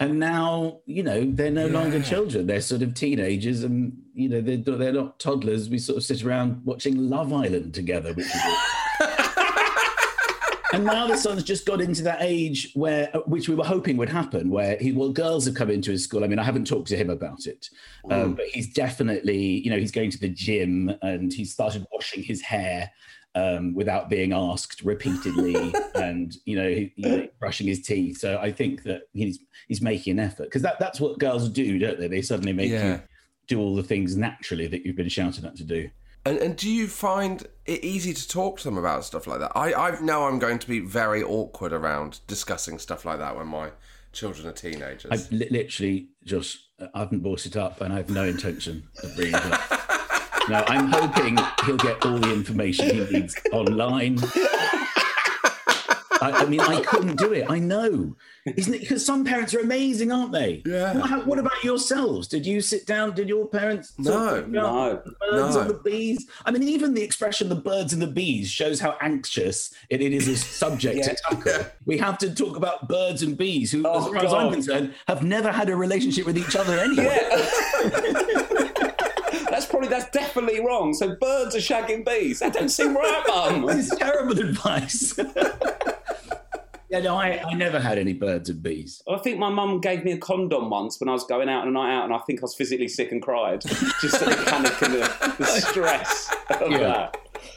and 0.00 0.18
now 0.18 0.80
you 0.86 1.02
know 1.02 1.24
they're 1.24 1.50
no 1.50 1.66
longer 1.66 2.02
children. 2.02 2.46
They're 2.46 2.60
sort 2.60 2.82
of 2.82 2.94
teenagers 2.94 3.62
and 3.62 3.96
you 4.14 4.28
know 4.28 4.40
they're, 4.40 4.56
they're 4.56 4.92
not 4.92 5.18
toddlers. 5.18 5.68
We 5.68 5.78
sort 5.78 5.98
of 5.98 6.04
sit 6.04 6.24
around 6.24 6.64
watching 6.64 7.08
love 7.08 7.32
island 7.32 7.74
together 7.74 8.12
which 8.12 8.26
is 8.26 8.42
and 10.74 10.84
now 10.84 11.06
the 11.06 11.16
son's 11.16 11.42
just 11.42 11.66
got 11.66 11.80
into 11.80 12.02
that 12.02 12.18
age 12.20 12.70
where 12.74 13.08
uh, 13.16 13.20
which 13.20 13.48
we 13.48 13.54
were 13.54 13.64
hoping 13.64 13.96
would 13.96 14.08
happen 14.08 14.50
where 14.50 14.76
he 14.78 14.92
well 14.92 15.10
girls 15.10 15.44
have 15.46 15.54
come 15.54 15.70
into 15.70 15.90
his 15.90 16.04
school 16.04 16.24
i 16.24 16.26
mean 16.26 16.38
i 16.38 16.44
haven't 16.44 16.66
talked 16.66 16.88
to 16.88 16.96
him 16.96 17.10
about 17.10 17.46
it 17.46 17.68
um, 18.10 18.34
but 18.34 18.46
he's 18.46 18.72
definitely 18.72 19.38
you 19.64 19.70
know 19.70 19.78
he's 19.78 19.92
going 19.92 20.10
to 20.10 20.18
the 20.18 20.28
gym 20.28 20.92
and 21.02 21.32
he's 21.32 21.52
started 21.52 21.86
washing 21.92 22.22
his 22.22 22.40
hair 22.42 22.90
um, 23.36 23.74
without 23.74 24.08
being 24.08 24.32
asked 24.32 24.82
repeatedly, 24.82 25.74
and 25.96 26.36
you 26.44 26.56
know, 26.56 26.68
he, 26.68 26.92
you 26.94 27.08
know, 27.08 27.28
brushing 27.40 27.66
his 27.66 27.82
teeth. 27.82 28.18
So 28.18 28.38
I 28.38 28.52
think 28.52 28.84
that 28.84 29.02
he's 29.12 29.40
he's 29.66 29.82
making 29.82 30.12
an 30.12 30.20
effort 30.20 30.44
because 30.44 30.62
that, 30.62 30.78
that's 30.78 31.00
what 31.00 31.18
girls 31.18 31.48
do, 31.48 31.78
don't 31.80 31.98
they? 31.98 32.06
They 32.06 32.22
suddenly 32.22 32.52
make 32.52 32.70
Yeah. 32.70 32.92
you 32.92 33.02
do 33.48 33.60
all 33.60 33.74
the 33.74 33.82
things 33.82 34.16
naturally 34.16 34.68
that 34.68 34.86
you've 34.86 34.94
been 34.94 35.08
shouted 35.08 35.44
at 35.44 35.56
to 35.56 35.64
do. 35.64 35.90
And, 36.26 36.38
and 36.38 36.56
do 36.56 36.70
you 36.70 36.88
find 36.88 37.46
it 37.66 37.84
easy 37.84 38.14
to 38.14 38.28
talk 38.28 38.58
to 38.58 38.64
them 38.64 38.78
about 38.78 39.04
stuff 39.04 39.26
like 39.26 39.40
that? 39.40 39.52
I, 39.54 39.74
I 39.74 40.00
know 40.00 40.24
I'm 40.26 40.38
going 40.38 40.58
to 40.58 40.66
be 40.68 40.80
very 40.80 41.22
awkward 41.22 41.72
around 41.72 42.20
discussing 42.26 42.78
stuff 42.78 43.04
like 43.04 43.18
that 43.18 43.36
when 43.36 43.46
my 43.46 43.70
children 44.12 44.48
are 44.48 44.52
teenagers. 44.52 45.10
I've 45.10 45.30
li- 45.30 45.48
literally 45.50 46.08
just 46.24 46.58
I 46.94 47.00
haven't 47.00 47.20
brought 47.20 47.46
it 47.46 47.56
up, 47.56 47.80
and 47.80 47.92
I 47.92 47.98
have 47.98 48.10
no 48.10 48.24
intention 48.24 48.88
of 49.02 49.14
bringing 49.16 49.34
it 49.34 49.52
up. 49.52 49.60
No, 50.46 50.62
I'm 50.68 50.88
hoping 50.88 51.38
he'll 51.64 51.78
get 51.78 52.04
all 52.04 52.18
the 52.18 52.30
information 52.30 52.90
he 52.90 53.18
needs 53.18 53.34
online. 53.52 54.18
I, 56.24 56.42
I 56.42 56.44
mean, 56.46 56.60
I 56.60 56.80
couldn't 56.80 57.16
do 57.16 57.32
it. 57.32 57.50
I 57.50 57.58
know, 57.58 58.16
isn't 58.46 58.72
it? 58.72 58.80
Because 58.80 59.04
some 59.04 59.24
parents 59.24 59.54
are 59.54 59.60
amazing, 59.60 60.10
aren't 60.10 60.32
they? 60.32 60.62
Yeah. 60.64 60.94
What, 60.96 61.26
what 61.26 61.38
about 61.38 61.62
yourselves? 61.62 62.28
Did 62.28 62.46
you 62.46 62.60
sit 62.60 62.86
down? 62.86 63.14
Did 63.14 63.28
your 63.28 63.46
parents? 63.46 63.92
No, 63.98 64.44
no, 64.46 65.02
the 65.04 65.14
birds 65.30 65.54
no. 65.54 65.60
and 65.60 65.70
the 65.70 65.80
bees. 65.84 66.26
I 66.46 66.50
mean, 66.50 66.62
even 66.62 66.94
the 66.94 67.02
expression 67.02 67.48
"the 67.48 67.54
birds 67.54 67.92
and 67.92 68.00
the 68.00 68.06
bees" 68.06 68.50
shows 68.50 68.80
how 68.80 68.96
anxious 69.00 69.74
it, 69.90 70.00
it 70.00 70.12
is 70.12 70.28
a 70.28 70.36
subject 70.36 71.04
to 71.04 71.14
tackle. 71.14 71.66
We 71.84 71.98
have 71.98 72.18
to 72.18 72.34
talk 72.34 72.56
about 72.56 72.88
birds 72.88 73.22
and 73.22 73.36
bees, 73.36 73.70
who, 73.70 73.82
Oh, 73.86 73.98
as 73.98 74.06
far 74.06 74.24
as 74.24 74.32
I'm 74.32 74.52
concerned, 74.52 74.94
have 75.08 75.22
never 75.22 75.52
had 75.52 75.68
a 75.68 75.76
relationship 75.76 76.24
with 76.26 76.38
each 76.38 76.56
other 76.56 76.78
anyway. 76.78 77.20
That's 79.50 79.66
probably 79.66 79.88
that's 79.88 80.10
definitely 80.10 80.60
wrong. 80.60 80.94
So 80.94 81.14
birds 81.14 81.54
are 81.54 81.60
shagging 81.60 82.04
bees. 82.04 82.40
That 82.40 82.54
don't 82.54 82.68
seem 82.68 82.96
right, 82.96 83.24
mum. 83.28 83.68
Is 83.68 83.88
terrible 83.90 84.36
advice. 84.40 85.16
yeah, 86.94 87.02
no, 87.02 87.16
I, 87.16 87.42
I 87.44 87.54
never 87.54 87.80
had 87.80 87.98
any 87.98 88.12
birds 88.12 88.48
and 88.48 88.62
bees. 88.62 89.02
I 89.08 89.18
think 89.18 89.38
my 89.38 89.48
mum 89.50 89.80
gave 89.80 90.04
me 90.04 90.12
a 90.12 90.18
condom 90.18 90.70
once 90.70 91.00
when 91.00 91.08
I 91.08 91.12
was 91.12 91.24
going 91.24 91.48
out 91.48 91.62
on 91.62 91.68
a 91.68 91.70
night 91.72 91.92
out, 91.94 92.04
and 92.04 92.14
I 92.14 92.18
think 92.18 92.40
I 92.40 92.42
was 92.42 92.54
physically 92.54 92.88
sick 92.88 93.10
and 93.12 93.20
cried 93.20 93.60
just 94.00 94.20
the 94.20 94.44
panic 94.46 94.80
and 94.82 94.94
the, 94.94 95.34
the 95.38 95.44
stress 95.46 96.34
of 96.60 96.70
Yeah. 96.70 96.78
that. 96.78 97.16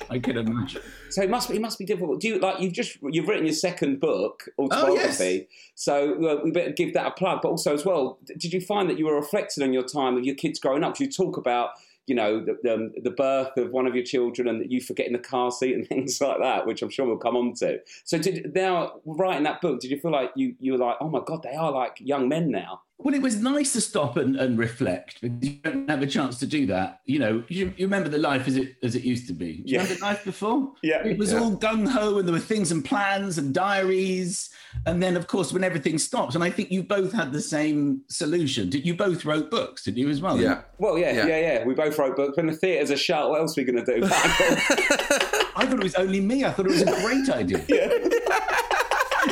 I 0.10 0.20
can 0.20 0.38
imagine. 0.38 0.82
So 1.10 1.22
it 1.22 1.30
must 1.30 1.50
be 1.50 1.56
it 1.56 1.62
must 1.62 1.78
be 1.80 1.86
difficult. 1.86 2.20
Do 2.22 2.28
you 2.28 2.40
like 2.40 2.60
you've 2.60 2.74
just 2.74 2.98
you've 3.04 3.28
written 3.28 3.46
your 3.46 3.54
second 3.54 4.00
book 4.00 4.46
Oh, 4.58 4.66
autobiography? 4.66 5.48
So 5.76 6.14
uh, 6.26 6.42
we 6.44 6.52
better 6.52 6.72
give 6.72 6.94
that 6.94 7.06
a 7.08 7.12
plug. 7.12 7.40
But 7.42 7.50
also 7.50 7.74
as 7.74 7.86
well, 7.86 8.18
did 8.26 8.54
you 8.54 8.62
find 8.62 8.90
that 8.90 8.98
you 8.98 9.06
were 9.06 9.16
reflecting 9.16 9.64
on 9.64 9.74
your 9.74 9.84
time 9.84 10.18
of 10.18 10.24
your 10.26 10.36
kids 10.36 10.60
growing 10.60 10.84
up? 10.84 11.00
you 11.00 11.10
talk 11.10 11.38
about 11.38 11.72
you 12.08 12.16
know 12.16 12.44
the, 12.44 12.58
the 12.64 12.74
um, 12.74 12.92
the 13.04 13.12
birth 13.12 13.56
of 13.58 13.72
one 13.72 13.86
of 13.86 13.94
your 13.94 14.04
children 14.04 14.48
and 14.48 14.62
that 14.62 14.72
you 14.72 14.82
forgetting 14.82 15.14
the 15.14 15.20
car 15.20 15.52
seat 15.52 15.76
and 15.76 15.88
things 15.90 16.20
like 16.20 16.40
that, 16.40 16.66
which 16.66 16.82
I'm 16.82 16.90
sure 16.90 17.06
we'll 17.06 17.18
come 17.18 17.36
on 17.36 17.54
to. 17.56 17.80
So 18.06 18.18
did 18.18 18.54
now 18.56 18.94
writing 19.06 19.44
that 19.44 19.62
book, 19.62 19.80
did 19.80 19.92
you 19.92 20.00
feel 20.00 20.12
like 20.12 20.32
you 20.36 20.56
you 20.60 20.72
were 20.72 20.78
like, 20.80 20.98
oh 21.02 21.10
my 21.10 21.22
god, 21.26 21.44
they 21.44 21.54
are 21.54 21.72
like 21.72 21.98
young 22.00 22.28
men 22.28 22.50
now? 22.50 22.82
Well, 23.00 23.14
it 23.14 23.22
was 23.22 23.40
nice 23.40 23.74
to 23.74 23.82
stop 23.82 24.18
and, 24.18 24.36
and 24.36 24.58
reflect 24.58 25.22
because 25.22 25.38
you 25.48 25.60
don't 25.64 25.88
have 25.88 26.02
a 26.02 26.08
chance 26.08 26.40
to 26.40 26.48
do 26.48 26.66
that. 26.66 27.02
You 27.06 27.20
know, 27.20 27.44
you, 27.48 27.72
you 27.78 27.86
remember 27.86 28.10
the 28.10 28.18
life 28.18 28.48
as 28.48 28.58
it 28.58 28.76
as 28.82 28.96
it 28.96 29.04
used 29.04 29.28
to 29.28 29.34
be. 29.34 29.58
Do 29.58 29.72
you 29.72 29.78
Yeah. 29.78 29.84
remember 29.84 30.02
life 30.04 30.26
before? 30.26 30.74
Yeah. 30.82 31.06
It 31.06 31.18
was 31.20 31.32
Yeah. 31.32 31.40
all 31.42 31.56
gung 31.56 31.88
ho 31.88 32.18
and 32.18 32.28
there 32.28 32.34
were 32.34 32.40
things 32.40 32.72
and 32.72 32.84
plans 32.84 33.38
and 33.38 33.54
diaries. 33.54 34.50
And 34.88 35.02
then, 35.02 35.16
of 35.16 35.28
course, 35.28 35.54
when 35.54 35.64
everything 35.64 36.00
stops, 36.00 36.34
and 36.36 36.44
I 36.44 36.50
think 36.50 36.72
you 36.72 36.82
both 36.84 37.14
had 37.14 37.32
the 37.32 37.42
same 37.42 38.02
solution. 38.10 38.70
Did 38.70 38.86
you 38.86 38.96
both 38.96 39.26
wrote 39.26 39.52
books? 39.52 39.84
Did 39.84 39.96
you 39.98 40.10
as 40.10 40.20
well? 40.20 40.40
yeah. 40.40 40.62
Well, 40.80 40.98
yeah, 40.98 41.12
Yeah. 41.14 41.28
yeah, 41.28 41.40
yeah. 41.40 41.66
We 41.66 41.76
both 41.76 41.98
wrote 42.00 42.16
books. 42.16 42.36
When 42.36 42.48
the 42.48 42.54
theatre's 42.54 42.90
a 42.90 42.98
shut, 42.98 43.30
what 43.30 43.40
else 43.42 43.56
are 43.58 43.62
we 43.62 43.72
going 43.72 43.86
to 43.86 44.00
do? 44.00 44.06
I 44.10 45.66
thought 45.66 45.74
it 45.74 45.84
was 45.84 45.96
only 45.96 46.20
me. 46.20 46.44
I 46.46 46.52
thought 46.52 46.66
it 46.66 46.72
was 46.72 46.82
a 46.82 47.02
great 47.02 47.30
idea. 47.30 47.64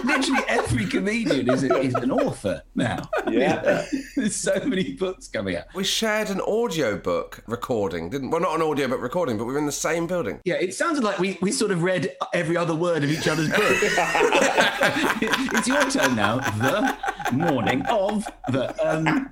Literally 0.15 0.43
every 0.47 0.85
comedian 0.85 1.49
is, 1.49 1.63
is 1.63 1.93
an 1.95 2.11
author 2.11 2.61
now. 2.75 3.09
Yeah. 3.29 3.85
There's 4.15 4.35
so 4.35 4.59
many 4.63 4.93
books 4.93 5.27
coming 5.27 5.55
out. 5.55 5.65
We 5.73 5.83
shared 5.83 6.29
an 6.29 6.41
audiobook 6.41 7.43
recording, 7.47 8.09
didn't 8.11 8.29
well 8.29 8.41
not 8.41 8.55
an 8.55 8.61
audio 8.61 8.87
book 8.87 9.01
recording, 9.01 9.37
but 9.37 9.45
we 9.45 9.53
were 9.53 9.59
in 9.59 9.65
the 9.65 9.71
same 9.71 10.05
building. 10.05 10.41
Yeah, 10.45 10.55
it 10.55 10.75
sounded 10.75 11.03
like 11.03 11.17
we, 11.17 11.39
we 11.41 11.51
sort 11.51 11.71
of 11.71 11.81
read 11.81 12.15
every 12.33 12.55
other 12.55 12.75
word 12.75 13.03
of 13.03 13.09
each 13.09 13.27
other's 13.27 13.49
book. 13.49 13.59
it's 15.21 15.67
your 15.67 15.89
turn 15.89 16.15
now. 16.15 16.37
The 16.37 16.95
morning 17.31 17.81
of 17.88 18.25
the. 18.49 18.75
Um, 18.88 19.29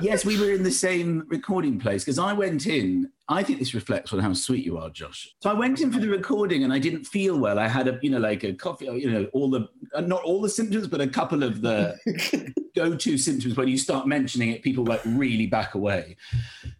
yes, 0.00 0.24
we 0.24 0.38
were 0.38 0.52
in 0.52 0.62
the 0.62 0.70
same 0.70 1.24
recording 1.28 1.78
place 1.78 2.04
because 2.04 2.18
I 2.18 2.32
went 2.32 2.66
in. 2.66 3.10
I 3.28 3.42
think 3.42 3.58
this 3.58 3.74
reflects 3.74 4.12
on 4.12 4.20
how 4.20 4.32
sweet 4.34 4.64
you 4.64 4.78
are, 4.78 4.88
Josh. 4.90 5.34
So 5.42 5.50
I 5.50 5.52
went 5.52 5.80
in 5.80 5.92
for 5.92 5.98
the 5.98 6.08
recording 6.08 6.62
and 6.62 6.72
I 6.72 6.78
didn't 6.78 7.04
feel 7.04 7.36
well. 7.38 7.58
I 7.58 7.66
had 7.66 7.88
a, 7.88 7.98
you 8.00 8.10
know, 8.10 8.18
like 8.18 8.44
a 8.44 8.52
coffee, 8.52 8.84
you 8.84 9.10
know, 9.10 9.26
all 9.32 9.50
the, 9.50 9.68
uh, 9.94 10.00
not 10.02 10.22
all 10.22 10.40
the 10.40 10.48
symptoms, 10.48 10.86
but 10.86 11.00
a 11.00 11.08
couple 11.08 11.42
of 11.42 11.60
the 11.60 12.54
go-to 12.76 13.18
symptoms 13.18 13.56
when 13.56 13.66
you 13.66 13.78
start 13.78 14.06
mentioning 14.06 14.50
it, 14.50 14.62
people 14.62 14.84
like 14.84 15.00
really 15.04 15.48
back 15.48 15.74
away. 15.74 16.16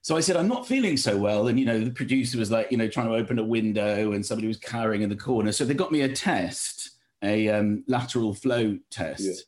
So 0.03 0.16
I 0.16 0.21
said, 0.21 0.37
I'm 0.37 0.47
not 0.47 0.69
feeling 0.69 0.97
so 0.97 1.16
well. 1.16 1.49
And, 1.49 1.59
you 1.59 1.64
know, 1.64 1.81
the 1.83 1.90
producer 1.90 2.38
was 2.38 2.53
like, 2.53 2.71
you 2.71 2.79
know, 2.79 2.87
trying 2.87 3.09
to 3.09 3.14
open 3.14 3.40
a 3.40 3.45
window 3.45 4.12
and 4.12 4.25
somebody 4.25 4.47
was 4.47 4.59
cowering 4.59 5.03
in 5.03 5.09
the 5.09 5.16
corner. 5.16 5.51
So 5.51 5.64
they 5.64 5.75
got 5.75 5.90
me 5.90 6.03
a 6.03 6.09
test, 6.09 6.86
a 7.23 7.49
um, 7.49 7.85
lateral 7.89 8.35
flow 8.35 8.79
test, 8.91 9.45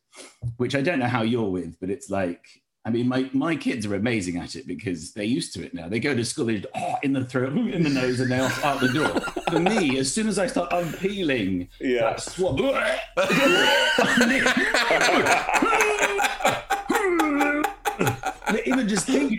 which 0.57 0.75
I 0.75 0.81
don't 0.81 0.99
know 0.99 1.07
how 1.07 1.23
you're 1.23 1.51
with, 1.51 1.79
but 1.81 1.91
it's 1.91 2.11
like, 2.11 2.45
I 2.85 2.91
mean, 2.91 3.09
my, 3.09 3.29
my 3.35 3.55
kids 3.55 3.85
are 3.87 3.95
amazing 3.95 4.39
at 4.39 4.55
it 4.57 4.67
because 4.67 5.13
they're 5.13 5.25
used 5.25 5.53
to 5.55 5.65
it 5.65 5.75
now. 5.75 5.89
They 5.89 6.01
go 6.01 6.15
to 6.15 6.25
school, 6.25 6.47
they 6.47 6.57
just, 6.59 6.69
oh, 6.75 6.95
in 7.03 7.13
the 7.13 7.25
throat, 7.25 7.53
in 7.57 7.83
the 7.83 7.91
nose, 7.91 8.21
and 8.21 8.31
they're 8.31 8.51
out 8.65 8.81
the 8.81 8.89
door. 8.93 9.21
For 9.51 9.59
me, 9.61 9.99
as 9.99 10.11
soon 10.13 10.27
as 10.29 10.39
I 10.39 10.47
start 10.47 10.73
unpeeling 10.73 11.69
Yeah. 11.81 12.15
that 12.15 12.21
swab, 12.23 12.59
even 18.67 18.89
just 18.89 19.07
thinking, 19.07 19.39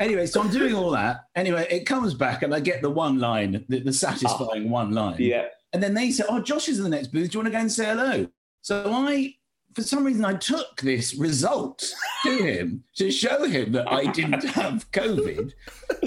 anyway, 0.00 0.26
so 0.26 0.40
I'm 0.40 0.50
doing 0.50 0.74
all 0.74 0.90
that. 0.90 1.26
Anyway, 1.36 1.66
it 1.70 1.84
comes 1.84 2.14
back 2.14 2.42
and 2.42 2.52
I 2.54 2.60
get 2.60 2.82
the 2.82 2.90
one 2.90 3.18
line, 3.18 3.64
the, 3.68 3.80
the 3.80 3.92
satisfying 3.92 4.66
ah. 4.66 4.70
one 4.70 4.92
line. 4.92 5.16
Yeah. 5.18 5.46
And 5.72 5.80
then 5.82 5.94
they 5.94 6.10
say, 6.10 6.24
Oh, 6.28 6.40
Josh 6.40 6.68
is 6.68 6.78
in 6.78 6.84
the 6.84 6.90
next 6.90 7.08
booth. 7.08 7.30
Do 7.30 7.38
you 7.38 7.44
want 7.44 7.52
to 7.52 7.52
go 7.52 7.60
and 7.60 7.70
say 7.70 7.84
hello? 7.84 8.26
So 8.62 8.90
I, 8.92 9.34
for 9.74 9.82
some 9.82 10.04
reason, 10.04 10.24
I 10.24 10.34
took 10.34 10.80
this 10.80 11.14
result 11.14 11.94
to 12.24 12.36
him 12.36 12.82
to 12.96 13.10
show 13.10 13.44
him 13.44 13.72
that 13.72 13.90
I 13.90 14.06
didn't 14.06 14.44
have 14.44 14.90
COVID. 14.90 15.52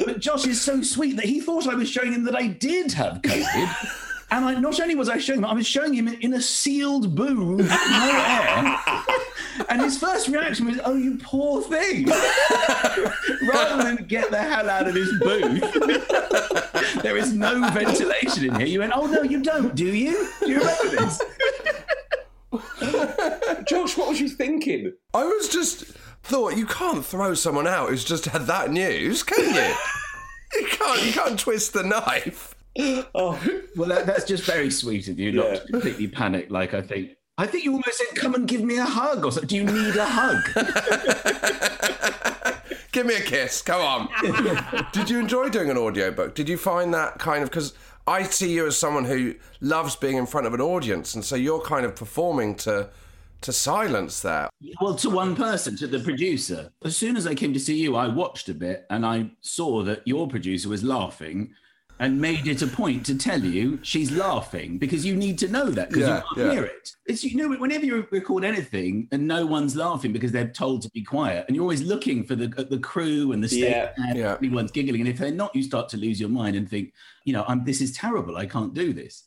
But 0.06 0.20
Josh 0.20 0.46
is 0.48 0.62
so 0.62 0.82
sweet 0.82 1.16
that 1.16 1.26
he 1.26 1.40
thought 1.40 1.68
I 1.68 1.76
was 1.76 1.90
showing 1.90 2.12
him 2.12 2.26
that 2.26 2.36
I 2.36 2.48
did 2.48 2.92
have 2.94 3.22
COVID. 3.22 4.00
And 4.32 4.46
I, 4.46 4.56
not 4.56 4.80
only 4.80 4.96
was 4.96 5.10
I 5.10 5.20
showing 5.20 5.40
him, 5.40 5.46
I 5.46 5.54
was 5.54 5.68
showing 5.68 5.94
him 5.94 6.08
in 6.08 6.34
a 6.34 6.42
sealed 6.42 7.16
booth, 7.16 7.70
no 7.70 8.26
air. 8.26 8.80
And 9.70 9.82
his 9.82 9.98
first 9.98 10.28
reaction 10.28 10.66
was, 10.68 10.80
"Oh, 10.84 10.96
you 10.96 11.18
poor 11.22 11.62
thing!" 11.62 12.06
Rather 13.48 13.84
than 13.84 14.06
get 14.08 14.32
the 14.32 14.40
hell 14.40 14.70
out 14.70 14.88
of 14.88 14.94
this 14.94 15.12
booth. 15.20 17.02
there 17.04 17.18
is 17.18 17.34
no 17.34 17.70
ventilation 17.70 18.46
in 18.46 18.56
here. 18.56 18.68
You 18.68 18.80
went, 18.80 18.94
"Oh 18.96 19.08
no, 19.08 19.22
you 19.24 19.42
don't, 19.42 19.76
do 19.76 19.86
you? 19.86 20.28
Do 20.40 20.50
you 20.50 20.60
remember 20.60 20.90
this?" 20.90 21.22
Josh, 23.68 23.98
what 23.98 24.10
was 24.10 24.20
you 24.20 24.30
thinking? 24.30 24.94
I 25.14 25.24
was 25.24 25.50
just 25.50 25.86
thought 26.24 26.58
you 26.58 26.66
can't 26.66 27.06
throw 27.06 27.34
someone 27.34 27.68
out 27.68 27.90
who's 27.90 28.04
just 28.04 28.26
had 28.26 28.48
that 28.48 28.72
news, 28.72 29.24
can 29.24 29.54
you? 29.54 29.76
you 30.60 30.68
can't. 30.68 31.04
You 31.06 31.12
can't 31.14 31.40
twist 31.40 31.74
the 31.74 31.84
knife. 31.84 32.56
Oh 33.14 33.40
well, 33.76 33.90
that, 33.90 34.08
that's 34.08 34.26
just 34.26 34.46
very 34.46 34.72
sweet 34.72 35.08
of 35.08 35.20
you, 35.20 35.32
not 35.32 35.58
to 35.58 35.62
completely 35.72 36.08
panic. 36.08 36.50
Like 36.50 36.74
I 36.74 36.82
think, 36.82 37.12
I 37.38 37.48
think 37.48 37.64
you 37.64 37.72
almost 37.72 37.98
said, 37.98 38.16
"Come 38.16 38.36
and 38.36 38.48
give 38.48 38.62
me 38.62 38.78
a 38.78 38.86
hug," 38.86 39.26
or 39.26 39.32
something. 39.32 39.48
Do 39.48 39.56
you 39.56 39.64
need 39.64 39.96
a 39.96 40.06
hug? 40.06 40.44
Give 42.92 43.08
me 43.08 43.16
a 43.16 43.22
kiss. 43.22 43.64
Come 43.64 43.82
on. 43.82 44.08
Did 44.94 45.10
you 45.10 45.20
enjoy 45.20 45.50
doing 45.50 45.72
an 45.72 45.78
audiobook? 45.78 46.36
Did 46.36 46.48
you 46.48 46.58
find 46.58 46.94
that 46.94 47.18
kind 47.18 47.42
of 47.42 47.50
because 47.50 47.74
I 48.06 48.22
see 48.22 48.54
you 48.54 48.68
as 48.68 48.78
someone 48.78 49.06
who 49.06 49.34
loves 49.62 49.96
being 49.96 50.16
in 50.16 50.28
front 50.28 50.46
of 50.46 50.54
an 50.54 50.62
audience, 50.62 51.16
and 51.16 51.26
so 51.26 51.36
you're 51.36 51.62
kind 51.62 51.88
of 51.88 51.96
performing 51.96 52.54
to 52.58 52.92
to 53.42 53.52
silence 53.52 54.22
that. 54.22 54.52
Well, 54.80 54.96
to 54.96 55.10
one 55.10 55.36
person, 55.36 55.76
to 55.78 55.88
the 55.88 56.00
producer. 56.00 56.72
As 56.86 56.96
soon 56.96 57.18
as 57.18 57.28
I 57.28 57.36
came 57.36 57.52
to 57.54 57.60
see 57.60 57.78
you, 57.78 57.96
I 57.96 58.08
watched 58.08 58.48
a 58.48 58.54
bit 58.54 58.86
and 58.90 59.06
I 59.06 59.32
saw 59.42 59.84
that 59.84 60.08
your 60.08 60.30
producer 60.30 60.70
was 60.70 60.82
laughing 60.84 61.54
and 62.00 62.20
made 62.20 62.48
it 62.48 62.62
a 62.62 62.68
point 62.68 63.06
to 63.06 63.16
tell 63.18 63.42
you 63.44 63.80
she's 63.84 64.12
laughing 64.12 64.78
because 64.78 65.06
you 65.06 65.16
need 65.16 65.38
to 65.38 65.48
know 65.48 65.70
that 65.70 65.90
because 65.90 66.08
Yeah, 66.08 66.16
you 66.18 66.24
can't 66.36 66.38
yeah. 66.48 66.52
hear 66.54 66.64
it. 66.66 66.92
It's 67.06 67.24
you 67.24 67.38
know 67.38 67.56
whenever 67.58 67.86
you 67.86 68.06
record 68.12 68.44
anything 68.44 69.08
and 69.12 69.28
no 69.28 69.46
one's 69.46 69.76
laughing 69.76 70.12
because 70.12 70.32
they're 70.32 70.50
told 70.50 70.82
to 70.84 70.90
be 70.90 71.04
quiet 71.04 71.46
and 71.48 71.56
you're 71.56 71.64
always 71.64 71.84
looking 71.84 72.24
for 72.24 72.36
the 72.36 72.48
the 72.48 72.80
crew 72.80 73.32
and 73.32 73.44
the 73.44 73.48
stage 73.48 73.62
Yeah, 73.64 73.92
and 73.98 74.18
yeah. 74.18 74.34
everyone's 74.34 74.72
giggling 74.72 75.02
and 75.02 75.10
if 75.10 75.18
they're 75.20 75.32
not, 75.32 75.56
you 75.56 75.64
start 75.64 75.88
to 75.90 75.98
lose 75.98 76.20
your 76.20 76.30
mind 76.30 76.56
and 76.56 76.68
think, 76.70 76.94
you 77.26 77.34
know, 77.34 77.46
I'm 77.48 77.64
this 77.64 77.80
is 77.80 77.92
terrible. 77.94 78.38
I 78.38 78.48
can't 78.48 78.74
do 78.74 78.92
this. 78.94 79.24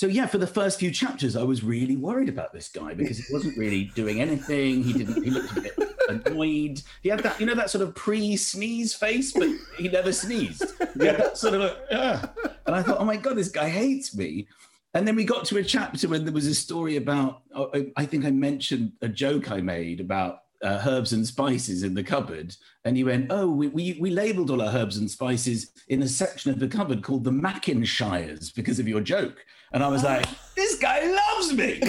So 0.00 0.06
yeah, 0.06 0.24
for 0.24 0.38
the 0.38 0.46
first 0.46 0.78
few 0.78 0.90
chapters, 0.90 1.36
I 1.36 1.42
was 1.42 1.62
really 1.62 1.94
worried 1.94 2.30
about 2.30 2.54
this 2.54 2.70
guy 2.70 2.94
because 2.94 3.18
he 3.18 3.30
wasn't 3.30 3.58
really 3.58 3.92
doing 3.94 4.22
anything. 4.22 4.82
He 4.82 4.94
didn't. 4.94 5.22
He 5.22 5.28
looked 5.28 5.54
a 5.54 5.60
bit 5.60 5.78
annoyed. 6.08 6.80
He 7.02 7.10
had 7.10 7.18
that, 7.18 7.38
you 7.38 7.44
know, 7.44 7.54
that 7.54 7.68
sort 7.68 7.86
of 7.86 7.94
pre-sneeze 7.94 8.94
face, 8.94 9.32
but 9.32 9.50
he 9.76 9.88
never 9.90 10.10
sneezed. 10.10 10.64
He 10.98 11.04
had 11.04 11.18
that 11.18 11.36
sort 11.36 11.52
of, 11.52 11.60
a, 11.60 12.34
and 12.64 12.74
I 12.74 12.82
thought, 12.82 12.98
oh 12.98 13.04
my 13.04 13.16
god, 13.16 13.36
this 13.36 13.50
guy 13.50 13.68
hates 13.68 14.16
me. 14.16 14.48
And 14.94 15.06
then 15.06 15.16
we 15.16 15.24
got 15.24 15.44
to 15.44 15.58
a 15.58 15.62
chapter 15.62 16.08
when 16.08 16.24
there 16.24 16.32
was 16.32 16.46
a 16.46 16.54
story 16.54 16.96
about. 16.96 17.42
oh, 17.54 17.70
I 17.94 18.06
think 18.06 18.24
I 18.24 18.30
mentioned 18.30 18.92
a 19.02 19.08
joke 19.08 19.50
I 19.50 19.60
made 19.60 20.00
about 20.00 20.44
uh, 20.62 20.82
herbs 20.86 21.12
and 21.12 21.26
spices 21.26 21.82
in 21.82 21.94
the 21.94 22.02
cupboard, 22.02 22.54
and 22.84 22.96
he 22.96 23.04
went, 23.04 23.26
"Oh, 23.30 23.48
we, 23.48 23.68
we 23.68 23.98
we 24.00 24.10
labelled 24.10 24.50
all 24.50 24.62
our 24.62 24.74
herbs 24.74 24.96
and 24.96 25.10
spices 25.10 25.72
in 25.88 26.02
a 26.02 26.08
section 26.08 26.50
of 26.50 26.58
the 26.58 26.68
cupboard 26.68 27.02
called 27.02 27.24
the 27.24 27.30
McIntyres 27.30 28.54
because 28.54 28.78
of 28.78 28.88
your 28.88 29.00
joke." 29.00 29.44
And 29.72 29.82
I 29.82 29.88
was 29.88 30.02
like, 30.02 30.26
"This 30.54 30.76
guy 30.76 31.00
loves 31.06 31.54
me." 31.54 31.80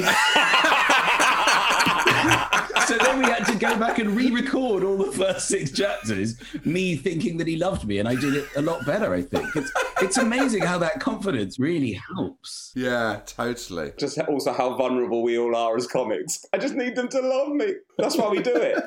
so 2.86 2.98
then 2.98 3.20
we 3.20 3.26
had 3.26 3.46
to 3.46 3.56
go 3.56 3.78
back 3.78 4.00
and 4.00 4.16
re-record 4.16 4.84
all 4.84 4.98
the 4.98 5.12
first 5.12 5.48
six 5.48 5.72
chapters, 5.72 6.36
me 6.66 6.96
thinking 6.96 7.38
that 7.38 7.48
he 7.48 7.58
loved 7.58 7.86
me, 7.86 8.00
and 8.00 8.08
I 8.08 8.16
did 8.16 8.36
it 8.36 8.48
a 8.56 8.62
lot 8.62 8.86
better. 8.86 9.14
I 9.14 9.22
think 9.22 9.56
it's 9.56 9.72
it's 10.02 10.18
amazing 10.18 10.64
how 10.64 10.78
that 10.80 11.00
confidence 11.00 11.60
really 11.60 12.00
helps. 12.16 12.72
Yeah, 12.76 13.22
totally. 13.26 13.94
Just 13.98 14.18
also 14.20 14.54
how 14.54 14.76
vulnerable 14.76 15.24
we 15.24 15.38
all 15.38 15.56
are 15.56 15.76
as 15.76 15.88
comics. 15.88 16.46
I 16.54 16.58
just 16.58 16.76
need 16.76 16.96
them 16.96 17.08
to 17.10 17.22
love 17.22 17.50
me. 17.50 17.74
That's 17.98 18.18
why 18.18 18.30
we 18.30 18.42
do 18.42 18.56
it. 18.56 18.84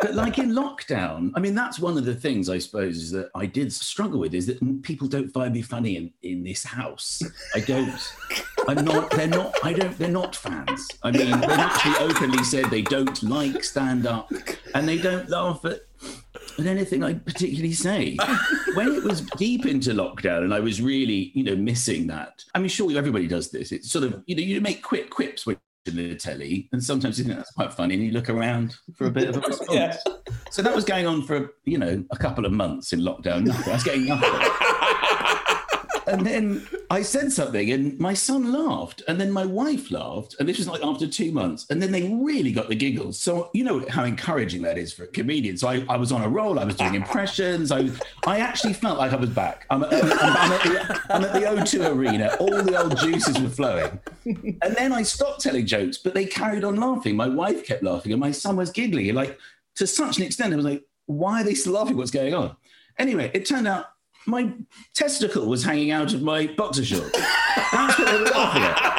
But 0.00 0.14
like 0.14 0.38
in 0.38 0.50
lockdown, 0.50 1.30
I 1.36 1.40
mean, 1.40 1.54
that's 1.54 1.78
one 1.78 1.96
of 1.96 2.04
the 2.04 2.14
things 2.14 2.48
I 2.48 2.58
suppose 2.58 2.96
is 2.96 3.10
that 3.12 3.30
I 3.36 3.46
did 3.46 3.72
struggle 3.72 4.18
with 4.18 4.34
is 4.34 4.46
that 4.46 4.82
people 4.82 5.06
don't 5.06 5.28
find 5.28 5.54
me 5.54 5.62
funny 5.62 5.96
in, 5.96 6.12
in 6.22 6.42
this 6.42 6.64
house. 6.64 7.22
I 7.54 7.60
don't. 7.60 8.12
I'm 8.68 8.84
not. 8.84 9.10
They're 9.10 9.28
not. 9.28 9.54
I 9.62 9.72
don't. 9.72 9.96
They're 9.96 10.08
not 10.08 10.34
fans. 10.34 10.88
I 11.02 11.12
mean, 11.12 11.30
they've 11.40 11.50
actually 11.50 11.96
openly 12.04 12.42
said 12.42 12.66
they 12.66 12.82
don't 12.82 13.21
like 13.22 13.64
stand 13.64 14.06
up, 14.06 14.30
and 14.74 14.88
they 14.88 14.98
don't 14.98 15.28
laugh 15.28 15.64
at 15.64 15.80
at 16.58 16.66
anything 16.66 17.02
I 17.04 17.14
particularly 17.14 17.72
say. 17.72 18.16
When 18.74 18.88
it 18.88 19.04
was 19.04 19.22
deep 19.36 19.66
into 19.66 19.90
lockdown 19.90 20.44
and 20.44 20.52
I 20.52 20.60
was 20.60 20.82
really, 20.82 21.30
you 21.34 21.44
know, 21.44 21.56
missing 21.56 22.06
that. 22.08 22.44
I 22.54 22.58
mean, 22.58 22.68
sure, 22.68 22.96
everybody 22.96 23.26
does 23.26 23.50
this. 23.50 23.72
It's 23.72 23.90
sort 23.90 24.04
of, 24.04 24.22
you 24.26 24.34
know, 24.34 24.42
you 24.42 24.60
make 24.60 24.82
quick 24.82 25.10
quips 25.10 25.46
when 25.46 25.56
in 25.86 25.96
the 25.96 26.14
telly, 26.14 26.68
and 26.72 26.82
sometimes 26.82 27.18
you 27.18 27.24
think 27.24 27.36
that's 27.36 27.50
quite 27.50 27.72
funny, 27.72 27.94
and 27.94 28.04
you 28.04 28.12
look 28.12 28.30
around 28.30 28.76
for 28.94 29.06
a 29.06 29.10
bit 29.10 29.28
of 29.28 29.36
a 29.36 29.40
response. 29.40 29.68
Yeah. 29.72 29.96
So 30.50 30.62
that 30.62 30.74
was 30.74 30.84
going 30.84 31.06
on 31.06 31.22
for 31.22 31.54
you 31.64 31.78
know 31.78 32.04
a 32.10 32.16
couple 32.16 32.46
of 32.46 32.52
months 32.52 32.92
in 32.92 33.00
lockdown. 33.00 33.44
Nothing. 33.44 33.70
I 33.70 33.74
was 33.74 33.82
getting 33.82 34.06
nothing. 34.06 34.68
And 36.06 36.26
then 36.26 36.66
I 36.90 37.02
said 37.02 37.32
something, 37.32 37.70
and 37.70 37.98
my 37.98 38.14
son 38.14 38.52
laughed, 38.52 39.02
and 39.08 39.20
then 39.20 39.30
my 39.30 39.44
wife 39.44 39.90
laughed, 39.90 40.36
and 40.38 40.48
this 40.48 40.58
was 40.58 40.68
like 40.68 40.82
after 40.84 41.06
two 41.06 41.32
months, 41.32 41.66
and 41.70 41.80
then 41.80 41.92
they 41.92 42.08
really 42.08 42.52
got 42.52 42.68
the 42.68 42.74
giggles. 42.74 43.18
So 43.18 43.50
you 43.52 43.64
know 43.64 43.84
how 43.88 44.04
encouraging 44.04 44.62
that 44.62 44.78
is 44.78 44.92
for 44.92 45.04
a 45.04 45.06
comedian. 45.06 45.56
So 45.56 45.68
I, 45.68 45.84
I 45.88 45.96
was 45.96 46.12
on 46.12 46.22
a 46.22 46.28
roll. 46.28 46.58
I 46.58 46.64
was 46.64 46.76
doing 46.76 46.94
impressions. 46.94 47.72
I 47.72 47.90
I 48.26 48.38
actually 48.38 48.74
felt 48.74 48.98
like 48.98 49.12
I 49.12 49.16
was 49.16 49.30
back. 49.30 49.66
I'm, 49.70 49.84
I'm, 49.84 49.92
I'm 49.92 50.52
at, 50.52 50.62
the, 50.62 51.00
I'm 51.10 51.24
at 51.24 51.32
the 51.32 51.40
O2 51.40 51.94
arena. 51.94 52.36
All 52.40 52.62
the 52.62 52.80
old 52.80 52.98
juices 52.98 53.38
were 53.40 53.48
flowing. 53.48 53.98
And 54.24 54.76
then 54.76 54.92
I 54.92 55.02
stopped 55.02 55.40
telling 55.40 55.66
jokes, 55.66 55.98
but 55.98 56.14
they 56.14 56.24
carried 56.24 56.64
on 56.64 56.76
laughing. 56.76 57.16
My 57.16 57.28
wife 57.28 57.66
kept 57.66 57.82
laughing, 57.82 58.12
and 58.12 58.20
my 58.20 58.30
son 58.30 58.56
was 58.56 58.70
giggling. 58.70 59.14
Like 59.14 59.38
to 59.76 59.86
such 59.86 60.18
an 60.18 60.24
extent, 60.24 60.52
I 60.52 60.56
was 60.56 60.64
like, 60.64 60.84
"Why 61.06 61.40
are 61.40 61.44
they 61.44 61.54
still 61.54 61.74
laughing? 61.74 61.96
What's 61.96 62.10
going 62.10 62.34
on?" 62.34 62.56
Anyway, 62.98 63.30
it 63.34 63.46
turned 63.46 63.66
out 63.66 63.86
my 64.26 64.52
testicle 64.94 65.46
was 65.46 65.64
hanging 65.64 65.90
out 65.90 66.12
of 66.14 66.22
my 66.22 66.46
boxer 66.46 66.84
shorts. 66.84 67.10
That's 67.72 67.98
what 67.98 68.10
they 68.10 68.18
were 68.18 68.24
laughing 68.30 68.62
at. 68.62 68.92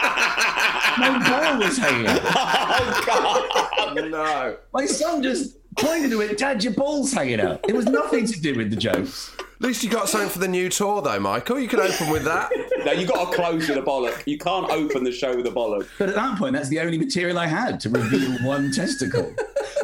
My 0.99 1.29
ball 1.29 1.59
was 1.59 1.77
hanging 1.77 2.07
out. 2.07 3.49
Oh, 3.85 3.93
no. 3.95 4.57
My 4.73 4.85
son 4.87 5.21
just 5.21 5.57
pointed 5.77 6.09
to 6.11 6.21
it, 6.21 6.37
Dad, 6.37 6.63
your 6.63 6.73
ball's 6.73 7.13
hanging 7.13 7.39
out. 7.39 7.59
It 7.67 7.75
was 7.75 7.85
nothing 7.85 8.25
to 8.25 8.41
do 8.41 8.55
with 8.55 8.71
the 8.71 8.75
jokes. 8.75 9.31
At 9.39 9.61
least 9.61 9.83
you 9.83 9.89
got 9.89 10.09
something 10.09 10.29
for 10.29 10.39
the 10.39 10.47
new 10.47 10.67
tour, 10.69 11.01
though, 11.03 11.19
Michael. 11.19 11.59
You 11.59 11.67
can 11.67 11.79
open 11.79 12.09
with 12.09 12.23
that. 12.23 12.51
No, 12.85 12.91
you 12.91 13.05
got 13.05 13.29
to 13.31 13.35
close 13.35 13.69
with 13.69 13.77
a 13.77 13.81
bollock. 13.83 14.23
You 14.25 14.39
can't 14.39 14.69
open 14.71 15.03
the 15.03 15.11
show 15.11 15.35
with 15.35 15.45
a 15.45 15.51
bollock. 15.51 15.87
But 15.99 16.09
at 16.09 16.15
that 16.15 16.39
point, 16.39 16.53
that's 16.53 16.69
the 16.69 16.79
only 16.79 16.97
material 16.97 17.37
I 17.37 17.45
had 17.45 17.79
to 17.81 17.89
reveal 17.89 18.31
one 18.47 18.71
testicle. 18.71 19.33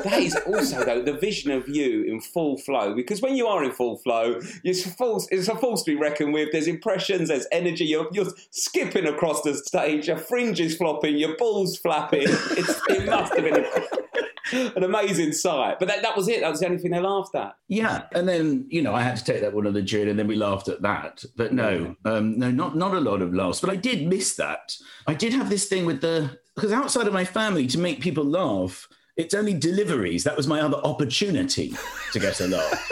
That 0.04 0.20
is 0.22 0.36
also 0.48 0.84
though 0.84 1.02
the 1.02 1.14
vision 1.14 1.52
of 1.52 1.68
you 1.68 2.04
in 2.04 2.22
full 2.22 2.58
flow 2.58 2.94
because 2.94 3.22
when 3.22 3.36
you 3.36 3.48
are 3.48 3.64
in 3.64 3.72
full 3.72 3.98
flow, 3.98 4.40
it's 4.64 4.86
a 4.86 4.90
force, 4.90 5.28
it's 5.32 5.48
a 5.48 5.56
force 5.56 5.84
to 5.84 5.92
be 5.92 5.98
reckoned 5.98 6.34
with. 6.34 6.52
There's 6.52 6.68
impressions, 6.68 7.30
there's 7.30 7.48
energy. 7.52 7.86
You're, 7.86 8.08
you're 8.12 8.32
skipping 8.52 9.06
across 9.06 9.42
the 9.42 9.56
stage. 9.56 10.08
Your 10.08 10.18
fringe 10.18 10.60
is 10.60 10.78
flopping, 10.78 11.18
your 11.18 11.36
balls 11.38 11.78
flapping. 11.78 12.24
It's, 12.24 12.82
it 12.90 13.06
must 13.06 13.34
have 13.36 13.44
been 13.44 13.66
a, 13.66 14.76
an 14.76 14.84
amazing 14.84 15.34
sight. 15.34 15.80
But 15.80 15.88
that, 15.88 16.02
that 16.02 16.16
was 16.16 16.28
it. 16.28 16.42
That 16.42 16.52
was 16.52 16.60
the 16.60 16.68
only 16.68 16.78
thing 16.78 16.92
they 16.92 17.00
laughed 17.00 17.36
at. 17.36 17.56
Yeah, 17.68 18.04
and 18.14 18.28
then 18.28 18.66
you 18.70 18.82
know 18.82 18.94
I 18.94 19.02
had 19.02 19.18
to 19.18 19.24
take 19.24 19.42
that 19.42 19.54
one 19.54 19.68
on 19.68 19.74
the 19.74 19.84
chin, 19.84 20.08
and 20.08 20.18
then 20.18 20.28
we 20.28 20.36
laughed 20.36 20.68
at 20.68 20.82
that. 20.82 21.24
But 21.36 21.54
no, 21.54 21.96
um, 22.06 22.38
no, 22.38 22.52
not 22.52 22.76
not 22.76 22.94
a 22.94 23.00
lot 23.00 23.22
of 23.22 23.34
laughs. 23.34 23.62
But 23.62 23.70
I 23.70 23.76
did 23.76 24.08
miss 24.08 24.36
that. 24.36 24.76
I 25.08 25.14
did 25.14 25.34
have 25.34 25.50
this 25.50 25.68
thing 25.68 25.86
with 25.86 26.02
the 26.02 26.40
because 26.56 26.72
outside 26.72 27.08
of 27.08 27.14
my 27.14 27.26
family 27.26 27.68
to 27.68 27.78
make 27.78 28.02
people 28.02 28.26
laugh, 28.26 28.88
it's 29.20 29.34
only 29.34 29.54
deliveries. 29.54 30.24
That 30.24 30.38
was 30.38 30.48
my 30.48 30.62
other 30.62 30.78
opportunity 30.78 31.74
to 32.14 32.20
get 32.20 32.40
a 32.40 32.48
laugh. 32.48 32.92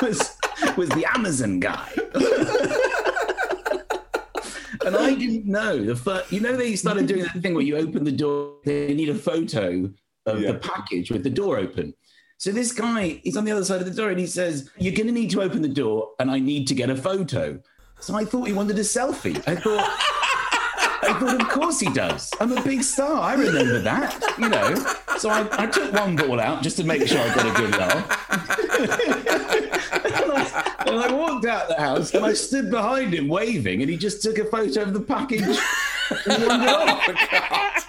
was 0.00 0.36
was 0.76 0.88
the 0.90 1.04
Amazon 1.14 1.60
guy. 1.60 1.90
And 4.86 4.96
I 4.96 5.14
didn't 5.14 5.46
know 5.46 5.82
the 5.82 5.96
first, 5.96 6.30
you 6.30 6.40
know, 6.40 6.56
they 6.58 6.76
started 6.76 7.06
doing 7.06 7.22
that 7.22 7.40
thing 7.40 7.54
where 7.54 7.62
you 7.64 7.74
open 7.78 8.04
the 8.04 8.12
door, 8.12 8.56
they 8.66 8.92
need 8.92 9.08
a 9.08 9.14
photo 9.14 9.90
of 10.26 10.40
Yeah. 10.42 10.52
the 10.52 10.58
package 10.58 11.10
with 11.10 11.22
the 11.22 11.30
door 11.30 11.56
open. 11.56 11.94
So 12.36 12.52
this 12.52 12.70
guy, 12.72 13.18
is 13.24 13.38
on 13.38 13.46
the 13.46 13.52
other 13.52 13.64
side 13.64 13.80
of 13.80 13.86
the 13.86 13.94
door 13.94 14.10
and 14.10 14.20
he 14.20 14.26
says, 14.26 14.68
You're 14.76 14.92
going 14.94 15.06
to 15.06 15.12
need 15.12 15.30
to 15.30 15.40
open 15.40 15.62
the 15.62 15.68
door 15.68 16.10
and 16.18 16.30
I 16.30 16.38
need 16.38 16.66
to 16.68 16.74
get 16.74 16.90
a 16.90 16.96
photo. 16.96 17.62
So 17.98 18.14
I 18.14 18.26
thought 18.26 18.46
he 18.46 18.52
wanted 18.52 18.76
a 18.76 18.82
selfie. 18.82 19.42
I 19.48 19.56
thought, 19.56 19.88
I 21.04 21.18
thought, 21.18 21.40
of 21.40 21.48
course 21.48 21.80
he 21.80 21.90
does. 21.92 22.30
I'm 22.40 22.52
a 22.52 22.62
big 22.62 22.82
star. 22.82 23.20
I 23.20 23.34
remember 23.34 23.78
that, 23.80 24.22
you 24.38 24.48
know. 24.48 24.74
So 25.18 25.30
I, 25.30 25.46
I 25.52 25.66
took 25.66 25.92
one 25.92 26.16
ball 26.16 26.40
out 26.40 26.62
just 26.62 26.76
to 26.78 26.84
make 26.84 27.06
sure 27.06 27.20
I 27.20 27.34
got 27.34 27.46
a 27.46 27.60
good 27.60 27.70
laugh. 27.72 28.30
and, 28.30 28.90
I, 30.32 30.74
and 30.86 30.98
I 31.00 31.12
walked 31.12 31.46
out 31.46 31.68
the 31.68 31.78
house 31.78 32.14
and 32.14 32.24
I 32.24 32.32
stood 32.32 32.70
behind 32.70 33.14
him 33.14 33.28
waving, 33.28 33.82
and 33.82 33.90
he 33.90 33.96
just 33.96 34.22
took 34.22 34.38
a 34.38 34.44
photo 34.44 34.82
of 34.82 34.92
the 34.92 35.00
package 35.00 35.58
and 36.26 36.46
wandered 36.46 37.16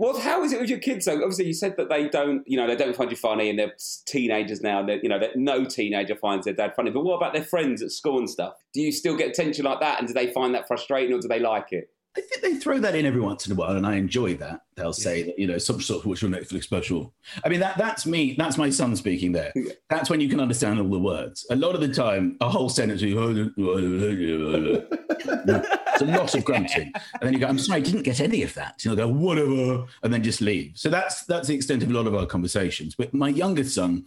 Well, 0.00 0.18
how 0.18 0.42
is 0.42 0.54
it 0.54 0.60
with 0.62 0.70
your 0.70 0.78
kids? 0.78 1.04
though? 1.04 1.16
obviously, 1.16 1.44
you 1.44 1.52
said 1.52 1.76
that 1.76 1.90
they 1.90 2.08
don't, 2.08 2.42
you 2.46 2.56
know, 2.56 2.66
they 2.66 2.74
don't 2.74 2.96
find 2.96 3.10
you 3.10 3.18
funny, 3.18 3.50
and 3.50 3.58
they're 3.58 3.74
teenagers 4.06 4.62
now. 4.62 4.80
And 4.80 4.88
that 4.88 5.02
you 5.02 5.10
know, 5.10 5.18
that 5.18 5.36
no 5.36 5.66
teenager 5.66 6.16
finds 6.16 6.46
their 6.46 6.54
dad 6.54 6.72
funny. 6.74 6.90
But 6.90 7.04
what 7.04 7.16
about 7.16 7.34
their 7.34 7.44
friends 7.44 7.82
at 7.82 7.90
school 7.90 8.16
and 8.16 8.28
stuff? 8.28 8.54
Do 8.72 8.80
you 8.80 8.92
still 8.92 9.14
get 9.14 9.28
attention 9.28 9.66
like 9.66 9.80
that, 9.80 9.98
and 9.98 10.08
do 10.08 10.14
they 10.14 10.32
find 10.32 10.54
that 10.54 10.66
frustrating, 10.66 11.14
or 11.14 11.20
do 11.20 11.28
they 11.28 11.38
like 11.38 11.72
it? 11.72 11.90
I 12.16 12.22
think 12.22 12.40
they 12.40 12.54
throw 12.54 12.78
that 12.78 12.94
in 12.94 13.04
every 13.04 13.20
once 13.20 13.46
in 13.46 13.52
a 13.52 13.54
while, 13.54 13.76
and 13.76 13.86
I 13.86 13.96
enjoy 13.96 14.36
that. 14.36 14.62
They'll 14.74 14.94
say 14.94 15.22
that 15.22 15.38
you 15.38 15.46
know 15.46 15.58
some 15.58 15.82
sort 15.82 16.00
of 16.00 16.06
what's 16.06 16.22
your 16.22 16.30
Netflix 16.30 16.62
special. 16.62 17.12
I 17.44 17.50
mean 17.50 17.60
that 17.60 17.76
that's 17.76 18.06
me. 18.06 18.34
That's 18.38 18.56
my 18.56 18.70
son 18.70 18.96
speaking 18.96 19.32
there. 19.32 19.52
That's 19.90 20.08
when 20.08 20.22
you 20.22 20.30
can 20.30 20.40
understand 20.40 20.80
all 20.80 20.88
the 20.88 20.98
words. 20.98 21.44
A 21.50 21.56
lot 21.56 21.74
of 21.74 21.82
the 21.82 21.92
time, 21.92 22.38
a 22.40 22.48
whole 22.48 22.70
sentence. 22.70 23.02
It's 26.00 26.08
a 26.10 26.18
lot 26.18 26.34
of 26.34 26.44
grunting, 26.44 26.92
and 26.94 27.22
then 27.22 27.32
you 27.32 27.38
go, 27.38 27.46
"I'm 27.46 27.58
sorry, 27.58 27.80
I 27.80 27.82
didn't 27.82 28.02
get 28.02 28.20
any 28.20 28.42
of 28.42 28.54
that." 28.54 28.84
And 28.84 28.96
they'll 28.96 29.08
go, 29.08 29.12
"Whatever," 29.12 29.86
and 30.02 30.12
then 30.12 30.22
just 30.22 30.40
leave. 30.40 30.72
So 30.74 30.88
that's 30.88 31.24
that's 31.24 31.48
the 31.48 31.54
extent 31.54 31.82
of 31.82 31.90
a 31.90 31.92
lot 31.92 32.06
of 32.06 32.14
our 32.14 32.26
conversations. 32.26 32.94
But 32.94 33.12
my 33.14 33.28
youngest 33.28 33.74
son, 33.74 34.04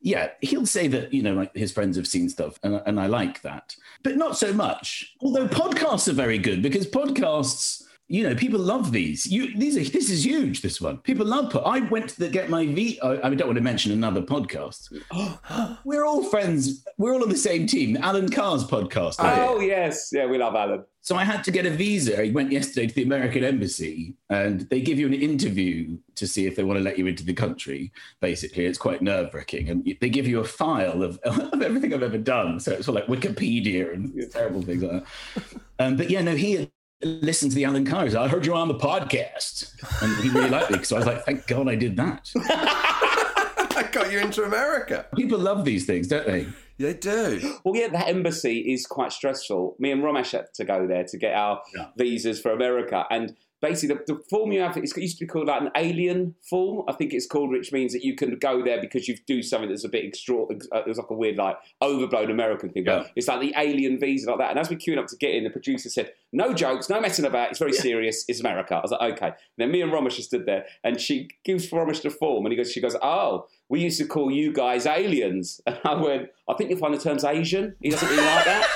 yeah, 0.00 0.30
he'll 0.40 0.66
say 0.66 0.88
that 0.88 1.12
you 1.12 1.22
know 1.22 1.34
like 1.34 1.54
his 1.56 1.72
friends 1.72 1.96
have 1.96 2.06
seen 2.06 2.28
stuff, 2.28 2.58
and 2.62 2.80
and 2.86 3.00
I 3.00 3.06
like 3.06 3.42
that, 3.42 3.76
but 4.02 4.16
not 4.16 4.36
so 4.36 4.52
much. 4.52 5.14
Although 5.20 5.48
podcasts 5.48 6.08
are 6.08 6.12
very 6.12 6.38
good 6.38 6.62
because 6.62 6.86
podcasts. 6.86 7.82
You 8.08 8.22
know, 8.22 8.36
people 8.36 8.60
love 8.60 8.92
these. 8.92 9.26
You, 9.26 9.52
these 9.58 9.76
are 9.76 9.82
this 9.90 10.10
is 10.10 10.24
huge. 10.24 10.62
This 10.62 10.80
one, 10.80 10.98
people 10.98 11.26
love. 11.26 11.50
po- 11.50 11.58
I 11.62 11.80
went 11.80 12.10
to 12.10 12.20
the, 12.20 12.28
get 12.28 12.48
my 12.48 12.64
V. 12.64 13.00
I, 13.02 13.14
I 13.26 13.34
don't 13.34 13.48
want 13.48 13.56
to 13.56 13.64
mention 13.64 13.90
another 13.90 14.22
podcast. 14.22 14.96
we're 15.84 16.04
all 16.04 16.22
friends. 16.22 16.84
We're 16.98 17.14
all 17.14 17.24
on 17.24 17.30
the 17.30 17.36
same 17.36 17.66
team. 17.66 17.96
Alan 17.96 18.28
Carr's 18.28 18.62
podcast. 18.62 19.16
Oh 19.18 19.58
yes, 19.58 20.10
yeah, 20.12 20.26
we 20.26 20.38
love 20.38 20.54
Alan. 20.54 20.84
So 21.06 21.14
I 21.14 21.22
had 21.22 21.44
to 21.44 21.52
get 21.52 21.66
a 21.66 21.70
visa. 21.70 22.20
I 22.20 22.30
went 22.30 22.50
yesterday 22.50 22.88
to 22.88 22.92
the 22.92 23.04
American 23.04 23.44
embassy, 23.44 24.16
and 24.28 24.62
they 24.62 24.80
give 24.80 24.98
you 24.98 25.06
an 25.06 25.14
interview 25.14 25.98
to 26.16 26.26
see 26.26 26.46
if 26.46 26.56
they 26.56 26.64
want 26.64 26.78
to 26.78 26.82
let 26.82 26.98
you 26.98 27.06
into 27.06 27.24
the 27.24 27.32
country. 27.32 27.92
Basically, 28.20 28.66
it's 28.66 28.76
quite 28.76 29.02
nerve 29.02 29.32
wracking, 29.32 29.68
and 29.70 29.96
they 30.00 30.08
give 30.08 30.26
you 30.26 30.40
a 30.40 30.44
file 30.44 31.04
of, 31.04 31.18
of 31.24 31.62
everything 31.62 31.94
I've 31.94 32.02
ever 32.02 32.18
done. 32.18 32.58
So 32.58 32.72
it's 32.72 32.88
all 32.88 32.94
like 32.96 33.06
Wikipedia 33.06 33.94
and 33.94 34.20
terrible 34.32 34.62
things 34.62 34.82
like 34.82 35.04
that. 35.04 35.52
Um, 35.78 35.96
but 35.96 36.10
yeah, 36.10 36.22
no, 36.22 36.34
he 36.34 36.72
listened 37.04 37.52
to 37.52 37.54
the 37.54 37.66
Alan 37.66 37.86
Carr's. 37.86 38.16
I 38.16 38.26
heard 38.26 38.44
you 38.44 38.56
on 38.56 38.66
the 38.66 38.74
podcast, 38.74 39.80
and 40.02 40.24
he 40.24 40.30
really 40.30 40.50
liked 40.50 40.72
me. 40.72 40.82
So 40.82 40.96
I 40.96 40.98
was 40.98 41.06
like, 41.06 41.24
thank 41.24 41.46
God 41.46 41.68
I 41.68 41.76
did 41.76 41.96
that. 41.98 42.32
I 42.36 43.88
got 43.92 44.10
you 44.10 44.18
into 44.18 44.42
America. 44.42 45.06
People 45.14 45.38
love 45.38 45.64
these 45.64 45.86
things, 45.86 46.08
don't 46.08 46.26
they? 46.26 46.48
They 46.78 46.94
do. 46.94 47.58
Well, 47.64 47.74
yeah, 47.74 47.88
that 47.88 48.08
embassy 48.08 48.58
is 48.72 48.86
quite 48.86 49.12
stressful. 49.12 49.76
Me 49.78 49.90
and 49.90 50.02
Romesh 50.02 50.32
had 50.32 50.52
to 50.54 50.64
go 50.64 50.86
there 50.86 51.04
to 51.04 51.16
get 51.18 51.34
our 51.34 51.62
Yeah. 51.74 51.86
visas 51.96 52.40
for 52.40 52.50
America, 52.52 53.06
and 53.10 53.34
basically 53.62 53.96
the, 53.96 54.14
the 54.14 54.22
form 54.28 54.52
you 54.52 54.60
have 54.60 54.76
it's, 54.76 54.94
it 54.94 55.00
used 55.00 55.18
to 55.18 55.24
be 55.24 55.28
called 55.28 55.46
like 55.46 55.62
an 55.62 55.70
alien 55.74 56.34
form. 56.48 56.84
I 56.86 56.92
think 56.92 57.14
it's 57.14 57.26
called, 57.26 57.50
which 57.50 57.72
means 57.72 57.94
that 57.94 58.04
you 58.04 58.14
can 58.14 58.38
go 58.38 58.62
there 58.62 58.78
because 58.80 59.08
you 59.08 59.16
do 59.26 59.42
something 59.42 59.70
that's 59.70 59.84
a 59.84 59.88
bit 59.88 60.04
extra. 60.04 60.42
Uh, 60.44 60.48
it 60.74 60.86
was 60.86 60.98
like 60.98 61.08
a 61.08 61.14
weird, 61.14 61.36
like 61.38 61.56
overblown 61.80 62.30
American 62.30 62.68
thing. 62.68 62.84
Yeah. 62.84 63.04
It's 63.16 63.26
like 63.28 63.40
the 63.40 63.54
alien 63.56 63.98
visa, 63.98 64.28
like 64.30 64.38
that. 64.40 64.50
And 64.50 64.58
as 64.58 64.68
we 64.68 64.76
queued 64.76 64.98
up 64.98 65.06
to 65.06 65.16
get 65.16 65.34
in, 65.34 65.44
the 65.44 65.50
producer 65.50 65.88
said, 65.88 66.12
"No 66.32 66.52
jokes, 66.52 66.90
no 66.90 67.00
messing 67.00 67.24
about. 67.24 67.48
It's 67.50 67.58
very 67.58 67.72
serious. 67.72 68.26
It's 68.28 68.40
America." 68.40 68.74
I 68.74 68.80
was 68.80 68.90
like, 68.90 69.14
"Okay." 69.14 69.26
And 69.28 69.34
then 69.56 69.70
me 69.70 69.80
and 69.80 69.90
Romesh 69.90 70.16
just 70.16 70.28
stood 70.28 70.44
there, 70.44 70.66
and 70.84 71.00
she 71.00 71.30
gives 71.42 71.70
Romesh 71.70 72.02
the 72.02 72.10
form, 72.10 72.44
and 72.44 72.52
he 72.52 72.56
goes, 72.56 72.70
"She 72.70 72.82
goes, 72.82 72.94
oh." 73.02 73.46
We 73.68 73.80
used 73.80 73.98
to 73.98 74.06
call 74.06 74.30
you 74.30 74.52
guys 74.52 74.86
aliens. 74.86 75.60
And 75.66 75.78
I 75.84 75.94
went, 75.94 76.28
I 76.48 76.54
think 76.54 76.70
you'll 76.70 76.78
find 76.78 76.94
the 76.94 76.98
term's 76.98 77.24
Asian. 77.24 77.74
He 77.80 77.90
doesn't 77.90 78.08
really 78.08 78.24
like 78.24 78.44
that. 78.44 78.68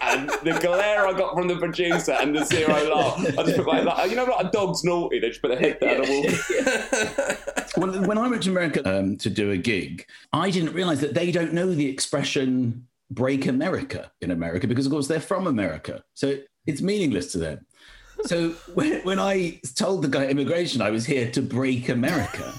and 0.02 0.30
the 0.42 0.58
glare 0.60 1.06
I 1.06 1.12
got 1.12 1.34
from 1.34 1.48
the 1.48 1.56
producer 1.56 2.12
and 2.12 2.34
the 2.34 2.44
zero 2.44 2.72
laugh, 2.94 3.18
I 3.38 3.42
just 3.44 3.56
put 3.56 3.66
my, 3.66 3.80
like, 3.80 4.10
you 4.10 4.16
know, 4.16 4.24
like 4.24 4.46
a 4.46 4.50
dog's 4.50 4.84
naughty, 4.84 5.20
they 5.20 5.28
just 5.28 5.42
put 5.42 5.48
their 5.48 5.58
head 5.58 5.78
down 5.80 6.04
and 6.04 6.08
walk. 6.08 7.76
when, 7.76 8.06
when 8.06 8.18
I 8.18 8.28
went 8.28 8.42
to 8.44 8.50
America 8.50 8.98
um, 8.98 9.16
to 9.18 9.30
do 9.30 9.50
a 9.50 9.56
gig, 9.56 10.06
I 10.32 10.50
didn't 10.50 10.72
realize 10.72 11.00
that 11.00 11.14
they 11.14 11.30
don't 11.30 11.52
know 11.52 11.72
the 11.74 11.88
expression 11.88 12.86
break 13.10 13.46
America 13.46 14.10
in 14.20 14.30
America 14.30 14.66
because, 14.66 14.86
of 14.86 14.92
course, 14.92 15.08
they're 15.08 15.20
from 15.20 15.46
America. 15.46 16.04
So 16.14 16.38
it's 16.66 16.82
meaningless 16.82 17.32
to 17.32 17.38
them. 17.38 17.66
So 18.24 18.50
when, 18.74 19.00
when 19.02 19.18
I 19.18 19.60
told 19.76 20.02
the 20.02 20.08
guy 20.08 20.24
at 20.24 20.30
immigration 20.30 20.82
I 20.82 20.90
was 20.90 21.06
here 21.06 21.30
to 21.30 21.42
break 21.42 21.88
America, 21.88 22.52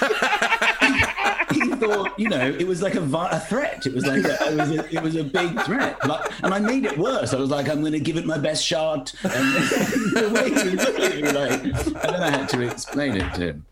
he 1.52 1.70
thought, 1.76 2.18
you 2.18 2.28
know, 2.28 2.48
it 2.58 2.66
was 2.66 2.82
like 2.82 2.94
a, 2.94 3.02
a 3.02 3.40
threat. 3.40 3.86
It 3.86 3.94
was 3.94 4.06
like 4.06 4.24
a, 4.24 4.52
it, 4.52 4.56
was 4.56 4.70
a, 4.70 4.94
it 4.96 5.02
was 5.02 5.16
a 5.16 5.24
big 5.24 5.60
threat. 5.62 5.98
And 6.42 6.54
I 6.54 6.58
made 6.58 6.84
it 6.84 6.96
worse. 6.98 7.34
I 7.34 7.38
was 7.38 7.50
like, 7.50 7.68
I'm 7.68 7.80
going 7.80 7.92
to 7.92 8.00
give 8.00 8.16
it 8.16 8.26
my 8.26 8.38
best 8.38 8.64
shot. 8.64 9.12
And 9.22 9.32
the 9.32 10.30
way 10.34 10.50
he 10.50 11.22
like, 11.32 11.62
and 11.64 12.14
then 12.14 12.22
I 12.22 12.30
had 12.30 12.48
to 12.50 12.60
explain 12.62 13.16
it 13.16 13.34
to 13.34 13.40
him. 13.40 13.66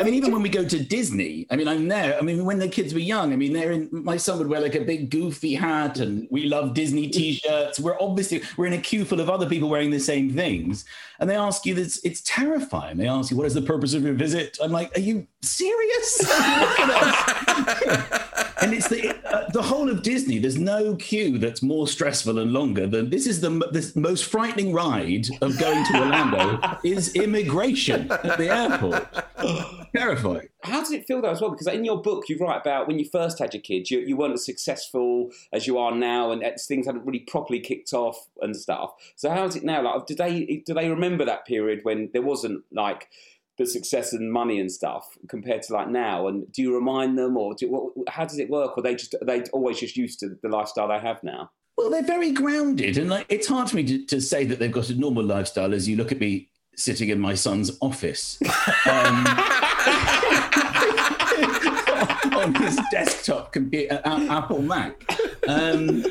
I 0.00 0.04
mean, 0.04 0.14
even 0.14 0.32
when 0.32 0.42
we 0.42 0.48
go 0.48 0.64
to 0.64 0.82
Disney, 0.82 1.46
I 1.50 1.56
mean, 1.56 1.68
I'm 1.68 1.88
there. 1.88 2.16
I 2.18 2.22
mean, 2.22 2.44
when 2.44 2.58
the 2.58 2.68
kids 2.68 2.94
were 2.94 3.00
young, 3.00 3.32
I 3.32 3.36
mean, 3.36 3.52
they're 3.52 3.72
in. 3.72 3.88
My 3.92 4.16
son 4.16 4.38
would 4.38 4.48
wear 4.48 4.60
like 4.60 4.74
a 4.74 4.80
big 4.80 5.10
goofy 5.10 5.54
hat, 5.54 5.98
and 5.98 6.26
we 6.30 6.44
love 6.44 6.74
Disney 6.74 7.08
T-shirts. 7.08 7.78
We're 7.78 8.00
obviously 8.00 8.42
we're 8.56 8.66
in 8.66 8.72
a 8.72 8.80
queue 8.80 9.04
full 9.04 9.20
of 9.20 9.28
other 9.28 9.48
people 9.48 9.68
wearing 9.68 9.90
the 9.90 10.00
same 10.00 10.32
things, 10.32 10.84
and 11.18 11.28
they 11.28 11.36
ask 11.36 11.66
you 11.66 11.74
this. 11.74 12.00
It's 12.04 12.22
terrifying. 12.22 12.96
They 12.96 13.08
ask 13.08 13.30
you, 13.30 13.36
"What 13.36 13.46
is 13.46 13.54
the 13.54 13.62
purpose 13.62 13.94
of 13.94 14.02
your 14.02 14.14
visit?" 14.14 14.58
I'm 14.62 14.72
like, 14.72 14.96
"Are 14.96 15.00
you 15.00 15.26
serious?" 15.42 16.20
And 18.62 18.72
it's 18.72 18.88
the 18.88 19.14
uh, 19.26 19.50
the 19.50 19.62
whole 19.62 19.90
of 19.90 20.02
Disney. 20.02 20.38
There's 20.38 20.58
no 20.58 20.94
queue 20.96 21.38
that's 21.38 21.62
more 21.62 21.88
stressful 21.88 22.38
and 22.38 22.52
longer 22.52 22.86
than 22.86 23.10
this. 23.10 23.26
Is 23.26 23.40
the 23.40 23.50
the 23.50 23.92
most 23.96 24.24
frightening 24.24 24.72
ride 24.72 25.26
of 25.40 25.58
going 25.58 25.84
to 25.86 25.98
Orlando 25.98 26.78
is 26.84 27.14
immigration 27.14 28.10
at 28.10 28.38
the 28.38 28.48
airport. 28.48 29.08
Terrifying. 29.94 30.48
How 30.62 30.80
does 30.80 30.92
it 30.92 31.06
feel 31.06 31.20
though 31.20 31.30
as 31.30 31.40
well? 31.40 31.50
Because 31.50 31.66
in 31.66 31.84
your 31.84 32.00
book, 32.00 32.28
you 32.28 32.38
write 32.38 32.60
about 32.60 32.86
when 32.86 32.98
you 32.98 33.04
first 33.04 33.38
had 33.38 33.52
your 33.52 33.60
kids, 33.60 33.90
you, 33.90 33.98
you 34.00 34.16
weren't 34.16 34.34
as 34.34 34.44
successful 34.44 35.30
as 35.52 35.66
you 35.66 35.76
are 35.78 35.94
now, 35.94 36.30
and 36.30 36.42
things 36.60 36.86
hadn't 36.86 37.04
really 37.04 37.20
properly 37.20 37.60
kicked 37.60 37.92
off 37.92 38.28
and 38.40 38.56
stuff. 38.56 38.92
So 39.16 39.28
how 39.28 39.44
is 39.44 39.56
it 39.56 39.64
now? 39.64 39.82
Like, 39.82 40.06
do 40.06 40.14
they 40.14 40.62
do 40.64 40.72
they 40.72 40.88
remember 40.88 41.24
that 41.24 41.46
period 41.46 41.80
when 41.82 42.10
there 42.12 42.22
wasn't 42.22 42.62
like 42.72 43.08
the 43.58 43.66
success 43.66 44.12
and 44.12 44.32
money 44.32 44.58
and 44.58 44.70
stuff 44.70 45.16
compared 45.28 45.62
to 45.62 45.72
like 45.72 45.88
now? 45.88 46.28
And 46.28 46.50
do 46.52 46.62
you 46.62 46.74
remind 46.74 47.18
them, 47.18 47.36
or 47.36 47.54
do, 47.54 47.70
what, 47.70 47.92
how 48.08 48.24
does 48.24 48.38
it 48.38 48.50
work? 48.50 48.76
Or 48.76 48.82
they 48.82 48.94
just 48.94 49.14
they 49.22 49.42
always 49.52 49.80
just 49.80 49.96
used 49.96 50.20
to 50.20 50.36
the 50.42 50.48
lifestyle 50.48 50.88
they 50.88 50.98
have 50.98 51.22
now? 51.22 51.50
Well, 51.76 51.90
they're 51.90 52.02
very 52.02 52.32
grounded, 52.32 52.98
and 52.98 53.10
like 53.10 53.26
it's 53.28 53.48
hard 53.48 53.70
for 53.70 53.76
me 53.76 53.84
to, 53.84 54.06
to 54.06 54.20
say 54.20 54.44
that 54.44 54.58
they've 54.58 54.70
got 54.70 54.90
a 54.90 54.94
normal 54.94 55.24
lifestyle 55.24 55.74
as 55.74 55.88
you 55.88 55.96
look 55.96 56.12
at 56.12 56.20
me 56.20 56.48
sitting 56.76 57.10
in 57.10 57.20
my 57.20 57.34
son's 57.34 57.76
office 57.80 58.38
um, 58.90 59.26
on 62.34 62.54
his 62.54 62.80
desktop 62.90 63.52
computer, 63.52 64.00
Apple 64.04 64.62
Mac. 64.62 65.04
Um, 65.46 66.02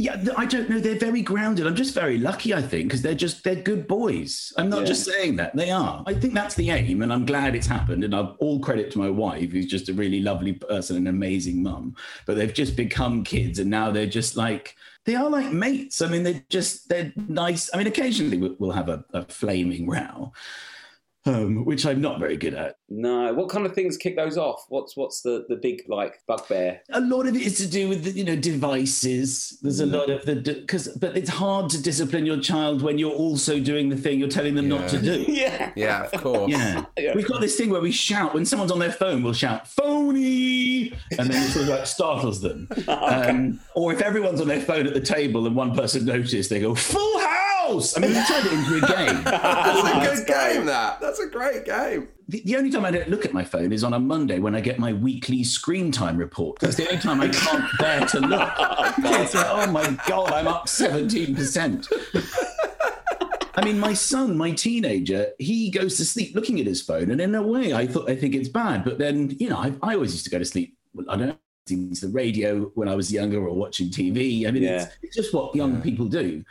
yeah, 0.00 0.16
I 0.34 0.46
don't 0.46 0.70
know. 0.70 0.80
They're 0.80 0.94
very 0.98 1.20
grounded. 1.20 1.66
I'm 1.66 1.74
just 1.76 1.92
very 1.94 2.16
lucky, 2.16 2.54
I 2.54 2.62
think, 2.62 2.84
because 2.88 3.02
they're 3.02 3.14
just 3.26 3.44
they're 3.44 3.54
good 3.70 3.86
boys. 3.86 4.50
I'm 4.56 4.70
not 4.70 4.80
Yeah. 4.80 4.86
just 4.86 5.04
saying 5.04 5.36
that 5.36 5.54
they 5.54 5.70
are. 5.70 6.02
I 6.06 6.14
think 6.14 6.32
that's 6.32 6.54
the 6.54 6.70
aim, 6.70 7.02
and 7.02 7.12
I'm 7.12 7.26
glad 7.26 7.54
it's 7.54 7.66
happened. 7.66 8.02
And 8.02 8.14
I've 8.14 8.32
all 8.38 8.60
credit 8.60 8.90
to 8.92 8.98
my 8.98 9.10
wife, 9.10 9.50
who's 9.52 9.66
just 9.66 9.90
a 9.90 9.92
really 9.92 10.20
lovely 10.22 10.54
person, 10.54 10.96
and 10.96 11.06
an 11.06 11.14
amazing 11.14 11.62
mum. 11.62 11.96
But 12.24 12.36
they've 12.38 12.54
just 12.62 12.76
become 12.76 13.24
kids, 13.24 13.58
and 13.58 13.68
now 13.68 13.90
they're 13.90 14.06
just 14.06 14.38
like 14.38 14.74
they 15.04 15.16
are 15.16 15.28
like 15.28 15.52
mates. 15.52 16.00
I 16.00 16.08
mean, 16.08 16.22
they're 16.22 16.44
just 16.48 16.88
they're 16.88 17.12
nice. 17.28 17.68
I 17.74 17.76
mean, 17.76 17.86
occasionally 17.86 18.38
we- 18.38 18.56
we'll 18.58 18.70
have 18.72 18.88
a, 18.88 19.04
a 19.12 19.26
flaming 19.26 19.86
row, 19.86 20.32
um, 21.26 21.64
which 21.64 21.84
I'm 21.84 22.00
not 22.00 22.18
very 22.18 22.36
good 22.36 22.54
at. 22.54 22.76
No. 22.88 23.32
What 23.34 23.48
kind 23.50 23.66
of 23.66 23.74
things 23.74 23.96
kick 23.96 24.16
those 24.16 24.38
off? 24.38 24.64
What's 24.68 24.96
what's 24.96 25.20
the 25.22 25.44
the 25.48 25.56
big 25.56 25.82
like 25.88 26.20
bugbear? 26.26 26.80
a 26.90 27.00
lot 27.00 27.26
of 27.26 27.36
it 27.36 27.42
is 27.42 27.56
to 27.58 27.66
do 27.68 27.88
with 27.88 28.04
the, 28.04 28.10
you 28.12 28.24
know 28.24 28.36
devices 28.36 29.58
there's 29.62 29.80
a 29.80 29.86
lot 29.86 30.08
of 30.10 30.24
the 30.24 30.34
because 30.36 30.88
but 30.88 31.16
it's 31.16 31.30
hard 31.30 31.70
to 31.70 31.82
discipline 31.82 32.26
your 32.26 32.40
child 32.40 32.82
when 32.82 32.98
you're 32.98 33.12
also 33.12 33.60
doing 33.60 33.88
the 33.88 33.96
thing 33.96 34.18
you're 34.18 34.28
telling 34.28 34.54
them 34.54 34.68
not 34.68 34.88
to 34.88 35.00
do 35.00 35.24
Yeah. 35.28 35.72
Yeah, 35.76 36.08
of 36.12 36.20
course. 36.22 36.50
yeah. 36.50 36.84
Yeah. 36.98 37.14
we've 37.14 37.26
got 37.28 37.40
this 37.40 37.56
thing 37.56 37.70
where 37.70 37.80
we 37.80 37.92
shout 37.92 38.34
when 38.34 38.44
someone's 38.44 38.72
on 38.72 38.78
their 38.78 38.92
phone 38.92 39.22
we'll 39.22 39.32
shout 39.32 39.66
phony 39.68 40.92
and 41.18 41.30
then 41.30 41.42
it 41.42 41.50
sort 41.50 41.64
of 41.64 41.68
like 41.70 41.86
startles 41.86 42.40
them 42.40 42.68
um, 42.88 43.60
or 43.74 43.92
if 43.92 44.00
everyone's 44.00 44.40
on 44.40 44.48
their 44.48 44.60
phone 44.60 44.86
at 44.86 44.94
the 44.94 45.00
table 45.00 45.46
and 45.46 45.54
one 45.56 45.74
person 45.74 46.04
noticed 46.04 46.50
they 46.50 46.60
go 46.60 46.74
full 46.74 47.18
house 47.20 47.49
false. 47.70 47.96
I 47.96 48.00
mean, 48.00 48.10
we 48.10 48.24
turned 48.24 48.46
it 48.46 48.52
into 48.52 48.76
a 48.76 48.80
game. 48.88 49.24
That's 49.24 49.88
a 49.88 50.00
good 50.16 50.26
game, 50.26 50.66
that. 50.66 51.00
That's 51.00 51.18
a 51.20 51.26
great 51.28 51.64
game. 51.64 52.08
The, 52.28 52.42
the 52.44 52.56
only 52.56 52.70
time 52.70 52.84
I 52.84 52.90
don't 52.90 53.08
look 53.08 53.24
at 53.24 53.32
my 53.32 53.44
phone 53.44 53.72
is 53.72 53.82
on 53.84 53.92
a 53.94 53.98
Monday 53.98 54.38
when 54.38 54.54
I 54.54 54.60
get 54.60 54.78
my 54.78 54.92
weekly 54.92 55.42
screen 55.44 55.90
time 55.90 56.16
report. 56.16 56.58
That's 56.60 56.76
the 56.76 56.86
only 56.88 57.00
time 57.00 57.20
I 57.20 57.28
can't 57.28 57.64
bear 57.78 58.06
to 58.06 58.20
look. 58.20 58.50
It's 59.20 59.34
like, 59.34 59.46
oh 59.48 59.70
my 59.70 59.96
God, 60.06 60.32
I'm 60.32 60.46
up 60.48 60.66
17%. 60.66 61.86
I 63.54 63.64
mean, 63.64 63.78
my 63.78 63.92
son, 63.94 64.36
my 64.36 64.52
teenager, 64.52 65.28
he 65.38 65.70
goes 65.70 65.96
to 65.98 66.04
sleep 66.04 66.34
looking 66.34 66.60
at 66.60 66.66
his 66.66 66.80
phone, 66.80 67.10
and 67.10 67.20
in 67.20 67.34
a 67.34 67.42
way, 67.42 67.72
I 67.74 67.86
thought 67.86 68.08
I 68.08 68.16
think 68.16 68.34
it's 68.34 68.48
bad. 68.48 68.84
But 68.84 68.98
then, 68.98 69.36
you 69.38 69.50
know, 69.50 69.58
I, 69.58 69.72
I 69.82 69.94
always 69.94 70.12
used 70.12 70.24
to 70.24 70.30
go 70.30 70.38
to 70.38 70.44
sleep. 70.44 70.76
I 71.08 71.16
don't 71.16 71.28
know, 71.28 71.36
listening 71.68 71.94
to 71.94 72.06
the 72.06 72.12
radio 72.12 72.70
when 72.74 72.88
I 72.88 72.94
was 72.94 73.12
younger 73.12 73.38
or 73.46 73.54
watching 73.54 73.88
TV. 73.88 74.46
I 74.46 74.50
mean, 74.50 74.62
Yeah. 74.62 74.82
it's, 74.84 74.96
it's 75.02 75.16
just 75.16 75.34
what 75.34 75.54
young 75.54 75.82
people 75.82 76.06
do. 76.06 76.42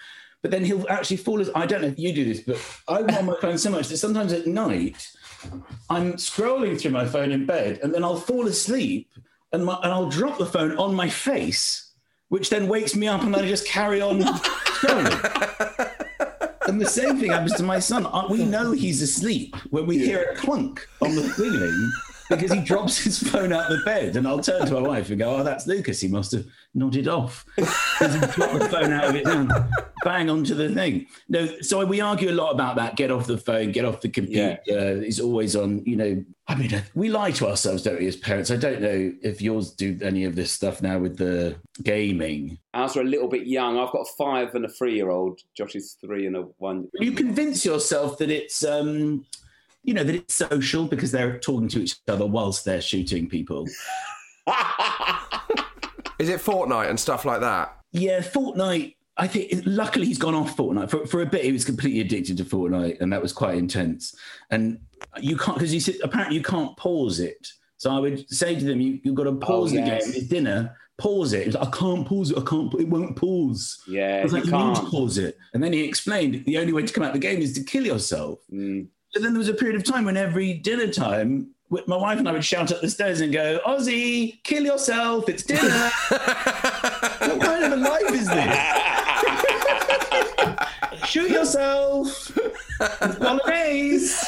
But 0.42 0.52
then 0.52 0.64
he'll 0.64 0.86
actually 0.90 1.18
fall. 1.18 1.42
As, 1.42 1.50
I 1.54 1.66
don't 1.66 1.82
know 1.82 1.88
if 1.88 2.00
you 2.00 2.14
do 2.14 2.24
this, 2.26 2.42
but 2.42 2.58
I'm 2.88 3.10
on 3.16 3.26
my 3.26 3.36
phone 3.42 3.58
so 3.58 3.70
much 3.70 3.90
that 3.90 3.98
sometimes 3.98 4.32
at 4.32 4.48
night 4.48 5.12
I'm 5.90 6.14
scrolling 6.14 6.80
through 6.80 6.92
my 6.92 7.06
phone 7.06 7.32
in 7.32 7.46
bed, 7.46 7.80
and 7.84 7.94
then 7.94 8.04
I'll 8.04 8.18
fall 8.18 8.48
asleep, 8.48 9.12
and, 9.52 9.66
my, 9.66 9.78
and 9.84 9.92
I'll 9.92 10.10
drop 10.10 10.38
the 10.38 10.46
phone 10.46 10.78
on 10.78 10.96
my 10.96 11.10
face, 11.10 11.92
which 12.30 12.50
then 12.50 12.68
wakes 12.68 12.96
me 12.96 13.08
up, 13.08 13.22
and 13.22 13.34
then 13.34 13.44
I 13.44 13.48
just 13.48 13.68
carry 13.68 14.02
on 14.02 14.22
scrolling. 14.22 15.96
And 16.68 16.80
the 16.80 16.86
same 16.86 17.18
thing 17.18 17.32
happens 17.32 17.56
to 17.56 17.64
my 17.64 17.80
son. 17.80 18.08
We 18.30 18.46
know 18.46 18.72
he's 18.72 19.02
asleep 19.02 19.56
when 19.72 19.88
we 19.88 19.98
hear 19.98 20.22
a 20.22 20.36
clunk 20.36 20.88
on 21.02 21.16
the 21.16 21.24
ceiling 21.24 21.92
because 22.30 22.52
he 22.52 22.62
drops 22.62 22.98
his 22.98 23.20
phone 23.22 23.52
out 23.52 23.70
the 23.70 23.82
bed. 23.86 24.16
And 24.16 24.28
I'll 24.28 24.40
turn 24.40 24.66
to 24.68 24.74
my 24.74 24.82
wife 24.82 25.10
and 25.10 25.20
go, 25.20 25.38
Oh, 25.38 25.44
that's 25.44 25.68
Lucas. 25.68 26.00
He 26.00 26.08
must 26.08 26.32
have 26.32 26.46
nodded 26.74 27.08
off. 27.08 27.46
Because 27.56 28.14
he 28.14 28.20
dropped 28.20 28.60
the 28.60 28.70
phone 28.70 28.92
out 28.94 29.06
of 29.06 29.16
it 29.16 29.26
down, 29.26 29.50
bang 30.04 30.30
onto 30.30 30.56
the 30.56 30.74
thing. 30.74 31.08
No, 31.28 31.48
so 31.62 31.86
we 31.86 32.02
argue 32.02 32.30
a 32.30 32.34
lot 32.34 32.52
about 32.52 32.76
that. 32.78 32.96
Get 32.96 33.12
off 33.12 33.28
the 33.28 33.38
phone, 33.38 33.72
get 33.72 33.86
off 33.86 34.02
the 34.02 34.10
computer. 34.10 34.60
It's 34.66 35.20
always 35.20 35.56
on, 35.56 35.84
you 35.86 35.96
know. 35.96 36.24
I 36.48 36.56
mean, 36.56 36.74
uh, 36.74 36.82
we 36.96 37.10
lie 37.10 37.30
to 37.32 37.48
ourselves, 37.48 37.84
don't 37.84 38.00
we, 38.00 38.08
as 38.08 38.16
parents? 38.16 38.50
I 38.50 38.56
don't 38.56 38.82
know 38.82 39.14
if 39.22 39.40
yours 39.40 39.72
do 39.72 40.00
any 40.02 40.24
of 40.24 40.36
this 40.36 40.52
stuff 40.52 40.82
now 40.82 40.98
with 40.98 41.16
the 41.18 41.58
gaming. 41.84 42.58
Ours 42.74 42.98
are 42.98 43.02
a 43.02 43.04
little 43.04 43.28
bit 43.28 43.46
young. 43.46 43.78
I've 43.78 43.92
got 43.92 44.02
a 44.02 44.12
five 44.18 44.56
and 44.56 44.66
a 44.66 44.70
three 44.70 44.96
year 44.96 45.12
old. 45.12 45.40
Josh 45.56 45.76
is 45.76 45.96
three 46.04 46.26
and 46.26 46.36
a 46.36 46.42
one. 46.58 46.88
you 46.96 47.12
convince 47.12 47.64
yourself 47.66 48.18
that 48.18 48.32
it's 48.32 48.64
um 48.64 49.26
you 49.84 49.94
know 49.94 50.04
that 50.04 50.16
it's 50.16 50.34
social 50.34 50.86
because 50.86 51.12
they're 51.12 51.40
talking 51.40 51.68
to 51.70 51.80
each 51.82 51.96
other 52.08 52.26
whilst 52.26 52.66
they're 52.66 52.82
shooting 52.82 53.28
people 53.30 53.66
Is 56.20 56.28
it 56.28 56.42
Fortnite 56.42 56.90
and 56.90 57.00
stuff 57.00 57.24
like 57.26 57.40
that? 57.42 57.76
yeah 57.92 58.20
fortnite 58.20 58.96
i 59.18 59.26
think 59.28 59.52
luckily 59.66 60.06
he's 60.06 60.20
gone 60.20 60.36
off 60.36 60.56
fortnite 60.56 60.92
for, 60.92 61.08
for 61.08 61.24
a 61.24 61.26
bit 61.26 61.44
he 61.44 61.52
was 61.52 61.66
completely 61.66 62.02
addicted 62.02 62.38
to 62.38 62.44
fortnite 62.44 63.02
and 63.02 63.12
that 63.12 63.20
was 63.20 63.34
quite 63.34 63.58
intense 63.58 64.16
and 64.52 64.80
you 65.20 65.36
can't 65.36 65.58
because 65.58 65.74
you 65.74 65.80
said 65.80 65.96
apparently 66.04 66.38
you 66.38 66.44
can't 66.44 66.78
pause 66.78 67.20
it 67.20 67.48
so 67.78 67.90
i 67.90 67.98
would 67.98 68.30
say 68.30 68.54
to 68.54 68.64
them 68.64 68.80
you, 68.80 69.00
you've 69.04 69.16
got 69.16 69.24
to 69.24 69.32
pause 69.38 69.74
yes. 69.74 70.06
the 70.06 70.12
game 70.12 70.20
it's 70.22 70.28
dinner 70.30 70.76
pause 71.00 71.34
it 71.34 71.40
He 71.40 71.46
was 71.48 71.56
like, 71.56 71.68
i 71.68 71.72
can't 71.76 72.08
pause 72.08 72.30
it 72.30 72.38
i 72.38 72.42
can't 72.44 72.72
it 72.76 72.88
won't 72.88 73.16
pause 73.16 73.82
Yeah, 73.88 74.18
I 74.18 74.24
was 74.24 74.34
like, 74.34 74.46
you 74.46 74.52
you 74.52 74.58
need 74.68 74.76
to 74.76 74.82
can't. 74.82 74.92
pause 74.92 75.18
it. 75.18 75.36
And 75.56 75.64
then 75.64 75.74
he 75.74 75.84
explained 75.84 76.46
the 76.46 76.60
only 76.60 76.74
way 76.74 76.84
to 76.84 76.94
come 76.94 77.04
out 77.04 77.16
of 77.16 77.20
the 77.20 77.28
game 77.28 77.40
is 77.42 77.54
to 77.54 77.64
kill 77.64 77.86
yourself. 77.88 78.38
Mm. 78.54 78.86
So 79.12 79.20
then 79.20 79.34
there 79.34 79.40
was 79.40 79.50
a 79.50 79.54
period 79.54 79.76
of 79.76 79.84
time 79.84 80.06
when 80.06 80.18
every 80.18 80.54
dinner 80.54 80.88
time, 80.88 81.50
my 81.70 81.98
wife 81.98 82.20
and 82.20 82.30
I 82.30 82.32
would 82.32 82.46
shout 82.46 82.72
up 82.72 82.82
the 82.82 82.90
stairs 82.90 83.22
and 83.22 83.34
go, 83.34 83.60
Ozzy, 83.66 84.44
kill 84.44 84.64
yourself, 84.64 85.28
it's 85.28 85.42
dinner. 85.44 85.90
what 86.10 87.42
kind 87.42 87.64
of 87.64 87.72
a 87.74 87.78
life 87.78 88.12
is 88.12 88.28
this? 88.28 88.58
Shoot 91.10 91.32
yourself. 91.32 92.38
It's 93.02 93.16
bolognese. 93.16 94.26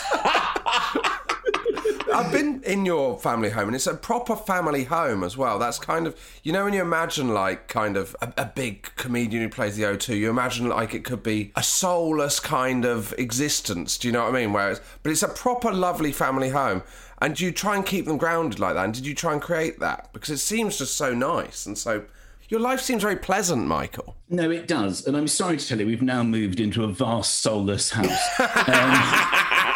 I've 2.13 2.31
been 2.31 2.61
in 2.63 2.85
your 2.85 3.17
family 3.17 3.49
home, 3.49 3.69
and 3.69 3.75
it's 3.75 3.87
a 3.87 3.93
proper 3.93 4.35
family 4.35 4.83
home 4.83 5.23
as 5.23 5.37
well. 5.37 5.57
That's 5.57 5.79
kind 5.79 6.07
of, 6.07 6.15
you 6.43 6.51
know, 6.51 6.65
when 6.65 6.73
you 6.73 6.81
imagine 6.81 7.33
like 7.33 7.67
kind 7.67 7.95
of 7.95 8.15
a, 8.21 8.33
a 8.37 8.45
big 8.45 8.93
comedian 8.95 9.43
who 9.43 9.49
plays 9.49 9.77
the 9.77 9.83
O2, 9.83 10.17
you 10.17 10.29
imagine 10.29 10.67
like 10.67 10.93
it 10.93 11.03
could 11.05 11.23
be 11.23 11.51
a 11.55 11.63
soulless 11.63 12.39
kind 12.39 12.85
of 12.85 13.13
existence. 13.17 13.97
Do 13.97 14.07
you 14.07 14.11
know 14.11 14.23
what 14.25 14.35
I 14.35 14.39
mean? 14.41 14.53
Whereas, 14.53 14.81
but 15.03 15.11
it's 15.11 15.23
a 15.23 15.29
proper 15.29 15.71
lovely 15.71 16.11
family 16.11 16.49
home. 16.49 16.83
And 17.21 17.35
do 17.35 17.45
you 17.45 17.51
try 17.51 17.75
and 17.75 17.85
keep 17.85 18.05
them 18.05 18.17
grounded 18.17 18.59
like 18.59 18.73
that? 18.73 18.85
And 18.85 18.93
did 18.93 19.05
you 19.05 19.13
try 19.13 19.33
and 19.33 19.41
create 19.41 19.79
that? 19.79 20.11
Because 20.11 20.29
it 20.31 20.39
seems 20.39 20.77
just 20.77 20.97
so 20.97 21.13
nice 21.13 21.65
and 21.65 21.77
so. 21.77 22.05
Your 22.49 22.59
life 22.59 22.81
seems 22.81 23.01
very 23.01 23.15
pleasant, 23.15 23.65
Michael. 23.65 24.17
No, 24.27 24.51
it 24.51 24.67
does. 24.67 25.07
And 25.07 25.15
I'm 25.15 25.29
sorry 25.29 25.55
to 25.55 25.65
tell 25.65 25.79
you, 25.79 25.85
we've 25.85 26.01
now 26.01 26.21
moved 26.21 26.59
into 26.59 26.83
a 26.83 26.87
vast 26.89 27.39
soulless 27.39 27.91
house. 27.91 28.19
Um, 28.67 29.70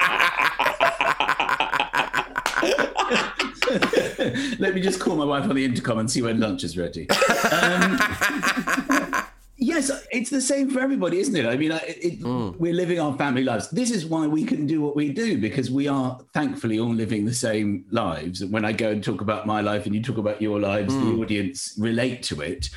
let 4.59 4.75
me 4.75 4.81
just 4.81 4.99
call 4.99 5.15
my 5.15 5.25
wife 5.25 5.43
on 5.43 5.55
the 5.55 5.65
intercom 5.65 5.99
and 5.99 6.09
see 6.09 6.21
when 6.21 6.39
lunch 6.39 6.63
is 6.63 6.77
ready. 6.77 7.09
Um, 7.09 7.99
yes, 9.57 9.91
it's 10.11 10.29
the 10.29 10.41
same 10.41 10.69
for 10.69 10.79
everybody, 10.79 11.19
isn't 11.19 11.35
it? 11.35 11.45
I 11.45 11.57
mean, 11.57 11.71
it, 11.83 12.21
we're 12.59 12.73
living 12.73 12.99
our 12.99 13.15
family 13.17 13.43
lives. 13.43 13.69
This 13.69 13.91
is 13.91 14.05
why 14.05 14.27
we 14.27 14.43
can 14.43 14.65
do 14.65 14.81
what 14.81 14.95
we 14.95 15.11
do 15.11 15.39
because 15.39 15.71
we 15.71 15.87
are 15.87 16.19
thankfully 16.33 16.79
all 16.79 16.93
living 16.93 17.25
the 17.25 17.33
same 17.33 17.85
lives. 17.91 18.41
And 18.41 18.51
when 18.51 18.65
I 18.65 18.71
go 18.71 18.91
and 18.91 19.03
talk 19.03 19.21
about 19.21 19.45
my 19.45 19.61
life 19.61 19.85
and 19.85 19.95
you 19.95 20.01
talk 20.01 20.17
about 20.17 20.41
your 20.41 20.59
lives, 20.59 20.93
the 20.93 21.21
audience 21.21 21.75
relate 21.77 22.23
to 22.23 22.41
it. 22.41 22.69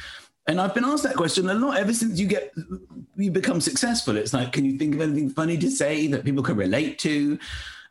And 0.46 0.60
I've 0.60 0.74
been 0.74 0.84
asked 0.84 1.02
that 1.02 1.14
question 1.14 1.50
a 1.50 1.54
lot 1.54 1.76
ever 1.76 1.92
since 1.92 2.18
you 2.18 2.26
get 2.26 2.54
you 3.16 3.30
become 3.30 3.60
successful. 3.60 4.16
It's 4.16 4.32
like, 4.32 4.52
can 4.52 4.64
you 4.64 4.78
think 4.78 4.94
of 4.94 5.02
anything 5.02 5.28
funny 5.28 5.58
to 5.58 5.70
say 5.70 6.06
that 6.06 6.24
people 6.24 6.42
can 6.42 6.56
relate 6.56 6.98
to? 7.00 7.38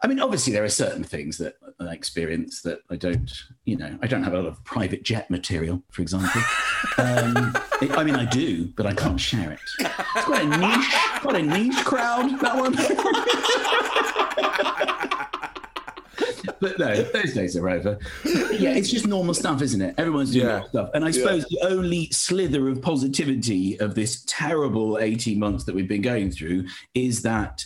I 0.01 0.07
mean, 0.07 0.19
obviously 0.19 0.53
there 0.53 0.63
are 0.63 0.69
certain 0.69 1.03
things 1.03 1.37
that 1.39 1.55
I 1.79 1.93
experience 1.93 2.61
that 2.61 2.79
I 2.89 2.95
don't, 2.97 3.31
you 3.65 3.75
know, 3.77 3.97
I 4.01 4.07
don't 4.07 4.23
have 4.23 4.33
a 4.33 4.37
lot 4.37 4.45
of 4.45 4.63
private 4.63 5.03
jet 5.03 5.29
material, 5.29 5.81
for 5.91 6.01
example. 6.01 6.41
Um, 6.99 7.55
I 7.91 8.03
mean, 8.03 8.15
I 8.15 8.25
do, 8.25 8.67
but 8.75 8.85
I 8.85 8.93
can't 8.93 9.19
share 9.19 9.51
it. 9.51 9.59
It's 9.79 10.25
quite 10.25 10.43
a 10.45 10.57
niche, 10.57 10.93
quite 11.21 11.35
a 11.35 11.41
niche 11.41 11.83
crowd. 11.85 12.39
That 12.39 12.55
one. 12.55 12.73
but 16.59 16.77
no, 16.79 17.01
those 17.03 17.33
days 17.33 17.55
are 17.57 17.69
over. 17.69 17.97
Yeah, 18.25 18.75
it's 18.75 18.89
just 18.89 19.05
normal 19.07 19.33
stuff, 19.33 19.61
isn't 19.61 19.81
it? 19.81 19.95
Everyone's 19.97 20.31
doing 20.33 20.45
Yeah. 20.45 20.51
normal 20.53 20.69
stuff. 20.69 20.89
And 20.93 21.05
I 21.05 21.11
suppose 21.11 21.45
the 21.45 21.59
only 21.63 22.09
slither 22.11 22.67
of 22.69 22.81
positivity 22.81 23.79
of 23.79 23.95
this 23.95 24.23
terrible 24.27 24.97
18 24.99 25.39
months 25.39 25.63
that 25.65 25.75
we've 25.75 25.87
been 25.87 26.01
going 26.01 26.31
through 26.31 26.65
is 26.93 27.21
that, 27.23 27.65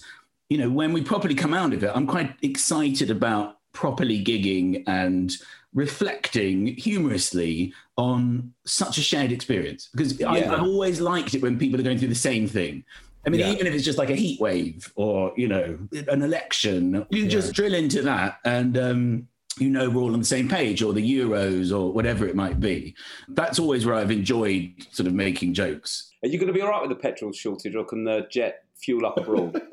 you 0.51 0.57
know, 0.57 0.69
when 0.69 0.91
we 0.91 1.01
properly 1.01 1.33
come 1.33 1.53
out 1.53 1.71
of 1.71 1.81
it, 1.81 1.89
I'm 1.95 2.05
quite 2.05 2.35
excited 2.41 3.09
about 3.09 3.59
properly 3.71 4.21
gigging 4.21 4.83
and 4.85 5.31
reflecting 5.73 6.67
humorously 6.75 7.73
on 7.95 8.53
such 8.65 8.97
a 8.97 9.01
shared 9.01 9.31
experience 9.31 9.87
because 9.93 10.21
I, 10.21 10.39
Yeah. 10.39 10.53
I've 10.53 10.63
always 10.63 10.99
liked 10.99 11.33
it 11.35 11.41
when 11.41 11.57
people 11.57 11.79
are 11.79 11.83
going 11.83 11.97
through 11.97 12.09
the 12.09 12.15
same 12.15 12.49
thing. 12.49 12.83
I 13.25 13.29
mean, 13.29 13.39
Yeah. 13.39 13.53
even 13.53 13.65
if 13.65 13.73
it's 13.73 13.85
just 13.85 13.97
like 13.97 14.09
a 14.09 14.15
heat 14.15 14.41
wave 14.41 14.91
or 14.95 15.31
you 15.37 15.47
know 15.47 15.79
an 16.09 16.21
election, 16.21 17.05
you 17.11 17.29
just 17.29 17.53
drill 17.53 17.73
into 17.73 18.01
that, 18.01 18.39
and 18.43 18.77
um, 18.77 19.27
you 19.57 19.69
know 19.69 19.89
we're 19.89 20.01
all 20.01 20.11
on 20.13 20.19
the 20.19 20.25
same 20.25 20.49
page, 20.49 20.83
or 20.83 20.91
the 20.91 21.17
Euros, 21.17 21.71
or 21.73 21.93
whatever 21.93 22.27
it 22.27 22.35
might 22.35 22.59
be. 22.59 22.93
That's 23.29 23.57
always 23.57 23.85
where 23.85 23.95
I've 23.95 24.11
enjoyed 24.11 24.73
sort 24.91 25.07
of 25.07 25.13
making 25.13 25.53
jokes. 25.53 26.11
Are 26.23 26.27
you 26.27 26.37
going 26.37 26.47
to 26.47 26.53
be 26.53 26.61
all 26.61 26.69
right 26.71 26.81
with 26.81 26.89
the 26.89 27.01
petrol 27.01 27.31
shortage, 27.31 27.73
or 27.73 27.85
can 27.85 28.03
the 28.03 28.27
jet 28.29 28.65
fuel 28.75 29.05
up 29.05 29.17
abroad? 29.17 29.61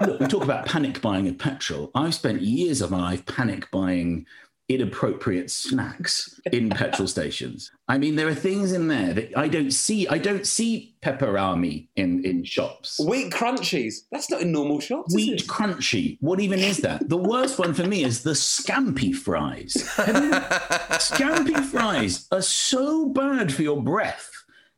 Look, 0.00 0.20
we 0.20 0.26
talk 0.26 0.44
about 0.44 0.66
panic 0.66 1.00
buying 1.00 1.28
of 1.28 1.38
petrol. 1.38 1.90
I've 1.94 2.14
spent 2.14 2.42
years 2.42 2.80
of 2.80 2.90
my 2.90 2.98
life 3.00 3.26
panic 3.26 3.70
buying 3.70 4.26
inappropriate 4.68 5.48
snacks 5.48 6.40
in 6.52 6.68
petrol 6.80 7.06
stations. 7.06 7.70
I 7.86 7.98
mean, 7.98 8.16
there 8.16 8.26
are 8.26 8.34
things 8.34 8.72
in 8.72 8.88
there 8.88 9.14
that 9.14 9.38
I 9.38 9.46
don't 9.46 9.70
see. 9.70 10.08
I 10.08 10.18
don't 10.18 10.44
see 10.46 10.94
Peperami 11.02 11.86
in 11.94 12.24
in 12.24 12.42
shops. 12.44 12.98
Wheat 12.98 13.32
crunchies. 13.32 14.00
That's 14.10 14.28
not 14.28 14.40
in 14.40 14.50
normal 14.50 14.80
shops. 14.80 15.10
is 15.12 15.16
Wheat 15.16 15.42
it? 15.42 15.46
crunchy. 15.46 16.18
What 16.20 16.40
even 16.40 16.58
is 16.58 16.78
that? 16.78 17.08
The 17.08 17.16
worst 17.16 17.58
one 17.60 17.74
for 17.74 17.84
me 17.86 18.02
is 18.02 18.22
the 18.24 18.32
scampi 18.32 19.14
fries. 19.14 19.88
Have 19.96 20.08
you- 20.24 20.30
scampi 20.98 21.64
fries 21.64 22.26
are 22.32 22.42
so 22.42 23.08
bad 23.08 23.52
for 23.52 23.62
your 23.62 23.80
breath. 23.80 24.32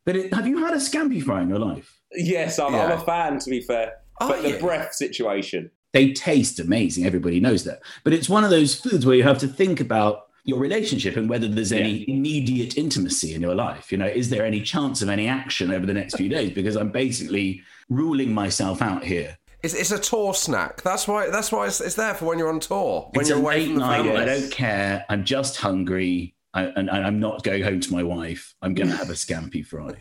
That 0.05 0.15
it, 0.15 0.33
have 0.33 0.47
you 0.47 0.63
had 0.63 0.73
a 0.73 0.77
scampi 0.77 1.21
fry 1.21 1.41
in 1.41 1.49
your 1.49 1.59
life? 1.59 1.99
Yes, 2.13 2.57
I'm, 2.59 2.73
I'm 2.73 2.91
a 2.91 2.99
fan. 3.01 3.37
To 3.39 3.49
be 3.49 3.61
fair, 3.61 3.93
Oh, 4.19 4.29
but 4.29 4.43
the 4.43 4.57
breath 4.59 4.93
situation. 4.93 5.71
They 5.91 6.13
taste 6.13 6.59
amazing. 6.59 7.05
Everybody 7.05 7.39
knows 7.39 7.63
that. 7.63 7.81
But 8.03 8.13
it's 8.13 8.29
one 8.29 8.43
of 8.43 8.49
those 8.49 8.75
foods 8.75 9.05
where 9.05 9.15
you 9.15 9.23
have 9.23 9.39
to 9.39 9.47
think 9.47 9.79
about 9.79 10.27
your 10.43 10.59
relationship 10.59 11.15
and 11.15 11.29
whether 11.29 11.47
there's 11.47 11.71
any 11.71 12.09
immediate 12.09 12.77
intimacy 12.77 13.33
in 13.33 13.41
your 13.41 13.55
life. 13.55 13.91
You 13.91 13.97
know, 13.97 14.07
is 14.07 14.29
there 14.29 14.45
any 14.45 14.61
chance 14.61 15.01
of 15.01 15.09
any 15.09 15.27
action 15.27 15.71
over 15.71 15.85
the 15.85 15.93
next 15.93 16.15
few 16.15 16.29
days? 16.29 16.51
Because 16.51 16.75
I'm 16.75 16.91
basically 16.91 17.61
ruling 17.89 18.33
myself 18.33 18.81
out 18.81 19.03
here. 19.03 19.37
It's, 19.61 19.73
it's 19.73 19.91
a 19.91 19.99
tour 19.99 20.33
snack. 20.33 20.81
That's 20.83 21.07
why. 21.07 21.29
That's 21.29 21.51
why 21.51 21.67
it's, 21.67 21.81
it's 21.81 21.95
there 21.95 22.13
for 22.13 22.25
when 22.25 22.39
you're 22.39 22.49
on 22.49 22.61
tour. 22.61 23.09
When 23.13 23.21
it's 23.21 23.29
you're 23.29 23.39
a 23.39 23.41
away 23.41 23.59
late 23.59 23.67
from 23.67 23.77
night. 23.79 24.03
family. 24.03 24.17
I 24.17 24.25
don't 24.25 24.51
care. 24.51 25.05
I'm 25.09 25.25
just 25.25 25.57
hungry, 25.57 26.35
I, 26.53 26.63
and, 26.63 26.89
and 26.89 27.05
I'm 27.05 27.19
not 27.19 27.43
going 27.43 27.63
home 27.63 27.79
to 27.81 27.91
my 27.91 28.03
wife. 28.03 28.55
I'm 28.61 28.73
going 28.73 28.89
to 28.89 28.95
have 28.95 29.09
a 29.09 29.13
scampi 29.13 29.65
fry. 29.65 29.95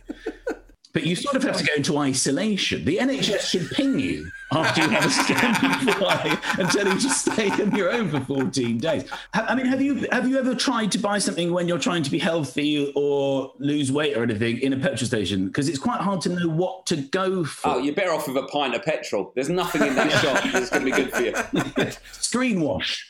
But 0.98 1.06
you 1.06 1.14
sort 1.14 1.36
of 1.36 1.44
have 1.44 1.56
to 1.56 1.64
go 1.64 1.74
into 1.76 1.96
isolation. 1.96 2.84
The 2.84 2.96
NHS 2.96 3.50
should 3.50 3.70
ping 3.70 4.00
you 4.00 4.32
after 4.52 4.82
you 4.82 4.88
have 4.88 5.04
a 5.04 5.10
scan 5.10 5.54
fly 5.94 6.38
and 6.58 6.70
tell 6.70 6.86
you 6.86 6.98
to 6.98 7.10
stay 7.10 7.50
on 7.50 7.74
your 7.74 7.90
own 7.90 8.10
for 8.10 8.20
14 8.20 8.78
days. 8.78 9.04
I 9.34 9.54
mean, 9.54 9.66
have 9.66 9.80
you 9.80 10.06
have 10.12 10.28
you 10.28 10.38
ever 10.38 10.54
tried 10.54 10.92
to 10.92 10.98
buy 10.98 11.18
something 11.18 11.52
when 11.52 11.68
you're 11.68 11.78
trying 11.78 12.02
to 12.02 12.10
be 12.10 12.18
healthy 12.18 12.92
or 12.94 13.52
lose 13.58 13.92
weight 13.92 14.16
or 14.16 14.22
anything 14.22 14.58
in 14.60 14.72
a 14.72 14.76
petrol 14.78 15.06
station? 15.06 15.46
Because 15.46 15.68
it's 15.68 15.78
quite 15.78 16.00
hard 16.00 16.20
to 16.22 16.30
know 16.30 16.48
what 16.48 16.86
to 16.86 16.96
go 16.96 17.44
for. 17.44 17.68
Oh, 17.68 17.78
you're 17.78 17.94
better 17.94 18.12
off 18.12 18.26
with 18.26 18.36
a 18.36 18.46
pint 18.48 18.74
of 18.74 18.82
petrol. 18.82 19.32
There's 19.34 19.48
nothing 19.48 19.82
in 19.82 19.94
that 19.94 20.10
shop 20.22 20.52
that's 20.52 20.70
going 20.70 20.84
to 20.84 20.90
be 20.90 20.96
good 20.96 21.12
for 21.12 21.22
you. 21.22 21.90
Screen 22.12 22.60
wash. 22.60 23.04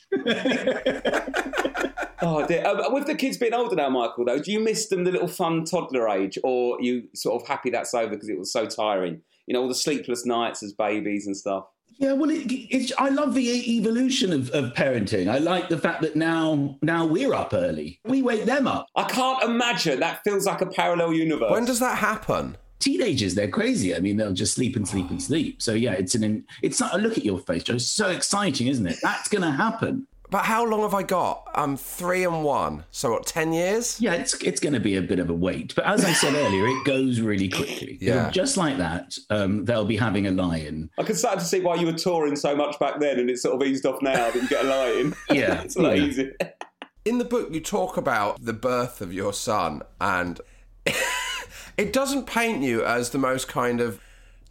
Oh 2.21 2.45
dear. 2.47 2.67
Um, 2.67 2.93
with 2.93 3.07
the 3.07 3.15
kids 3.15 3.37
being 3.37 3.55
older 3.55 3.77
now, 3.77 3.89
Michael, 3.91 4.25
though, 4.25 4.41
do 4.41 4.51
you 4.51 4.61
miss 4.61 4.89
them 4.89 5.05
the 5.05 5.13
little 5.13 5.29
fun 5.29 5.65
toddler 5.65 6.09
age, 6.09 6.37
or 6.43 6.77
are 6.77 6.83
you 6.83 7.05
sort 7.15 7.41
of 7.41 7.49
happy 7.49 7.71
that's 7.71 7.95
over 7.95 8.11
because 8.11 8.29
it 8.29 8.39
was 8.39 8.53
so 8.53 8.67
tiring? 8.67 9.23
You 9.49 9.55
know, 9.55 9.63
all 9.63 9.69
the 9.69 9.75
sleepless 9.75 10.27
nights 10.27 10.63
as 10.63 10.75
babies 10.75 11.27
and 11.27 11.35
stuff. 11.35 11.65
Yeah, 11.97 12.13
well, 12.13 12.29
it, 12.29 12.45
it's, 12.47 12.93
I 12.99 13.09
love 13.09 13.35
the 13.35 13.51
evolution 13.79 14.31
of, 14.31 14.51
of 14.51 14.75
parenting. 14.75 15.27
I 15.27 15.39
like 15.39 15.71
the 15.71 15.79
fact 15.79 16.03
that 16.03 16.15
now 16.15 16.77
now 16.83 17.07
we're 17.07 17.33
up 17.33 17.55
early. 17.55 17.99
We 18.05 18.21
wake 18.21 18.45
them 18.45 18.69
up. 18.69 18.89
I 18.95 19.05
can't 19.05 19.43
imagine. 19.43 20.01
That 20.01 20.23
feels 20.23 20.45
like 20.45 20.61
a 20.61 20.67
parallel 20.67 21.15
universe. 21.15 21.51
When 21.51 21.65
does 21.65 21.81
that 21.81 21.97
happen? 21.97 22.59
Teenagers, 22.79 23.35
they're 23.35 23.49
crazy. 23.49 23.97
I 23.97 24.01
mean, 24.01 24.19
they'll 24.19 24.35
just 24.35 24.55
sleep 24.55 24.77
and 24.77 24.87
sleep 24.87 25.09
and 25.09 25.21
sleep. 25.21 25.63
So 25.63 25.73
yeah, 25.73 25.93
it's 25.93 26.15
an 26.15 26.45
it's 26.63 26.79
not 26.79 26.95
a 26.95 26.99
look 26.99 27.17
at 27.17 27.25
your 27.25 27.39
face, 27.41 27.65
Joe. 27.65 27.75
It's 27.77 27.87
so 27.87 28.11
exciting, 28.11 28.67
isn't 28.69 28.87
it? 28.87 28.99
That's 29.03 29.29
going 29.29 29.43
to 29.43 29.51
happen. 29.51 30.07
But 30.31 30.45
how 30.45 30.67
long 30.67 30.83
have 30.83 30.93
I 30.93 31.03
got? 31.03 31.49
I'm 31.55 31.77
three 31.77 32.25
and 32.25 32.45
one. 32.45 32.85
So 32.91 33.13
what? 33.13 33.27
Ten 33.27 33.53
years? 33.53 33.99
Yeah, 34.01 34.13
it's 34.13 34.35
it's 34.43 34.61
going 34.61 34.75
to 34.75 34.81
be 34.81 34.97
a 34.97 35.03
bit 35.03 35.19
of 35.19 35.31
a 35.31 35.35
wait. 35.35 35.75
But 35.75 35.87
as 35.87 36.05
I 36.05 36.13
said 36.13 36.35
earlier, 36.47 36.67
it 36.67 36.85
goes 36.85 37.21
really 37.21 37.49
quickly. 37.49 37.97
Yeah. 38.01 38.21
It'll- 38.21 38.33
just 38.33 38.57
like 38.57 38.77
that, 38.77 39.17
um, 39.31 39.65
they'll 39.65 39.87
be 39.87 39.97
having 39.97 40.27
a 40.27 40.31
lion. 40.31 40.91
I 40.99 41.03
can 41.05 41.15
start 41.15 41.39
to 41.39 41.45
see 41.45 41.61
why 41.61 41.77
you 41.77 41.87
were 41.87 41.93
touring 41.95 42.37
so 42.37 42.55
much 42.55 42.79
back 42.79 43.01
then, 43.01 43.19
and 43.19 43.31
it's 43.31 43.43
sort 43.43 43.61
of 43.61 43.67
eased 43.67 43.87
off 43.87 44.03
now 44.03 44.31
that 44.31 44.35
you 44.35 44.49
get 44.49 44.65
a 44.65 44.69
lie 44.69 44.91
in. 45.01 45.15
Yeah, 45.35 45.63
it's 45.63 45.77
a 45.77 45.83
lot 45.83 45.97
yeah. 45.97 46.05
easier. 46.05 46.37
In 47.05 47.19
the 47.19 47.25
book, 47.25 47.49
you 47.53 47.61
talk 47.61 47.97
about 47.97 48.45
the 48.45 48.53
birth 48.53 49.01
of 49.01 49.13
your 49.13 49.33
son, 49.33 49.83
and 50.01 50.41
it 51.77 51.93
doesn't 51.93 52.27
paint 52.27 52.63
you 52.63 52.85
as 52.85 53.11
the 53.11 53.19
most 53.19 53.49
kind 53.49 53.81
of 53.81 54.01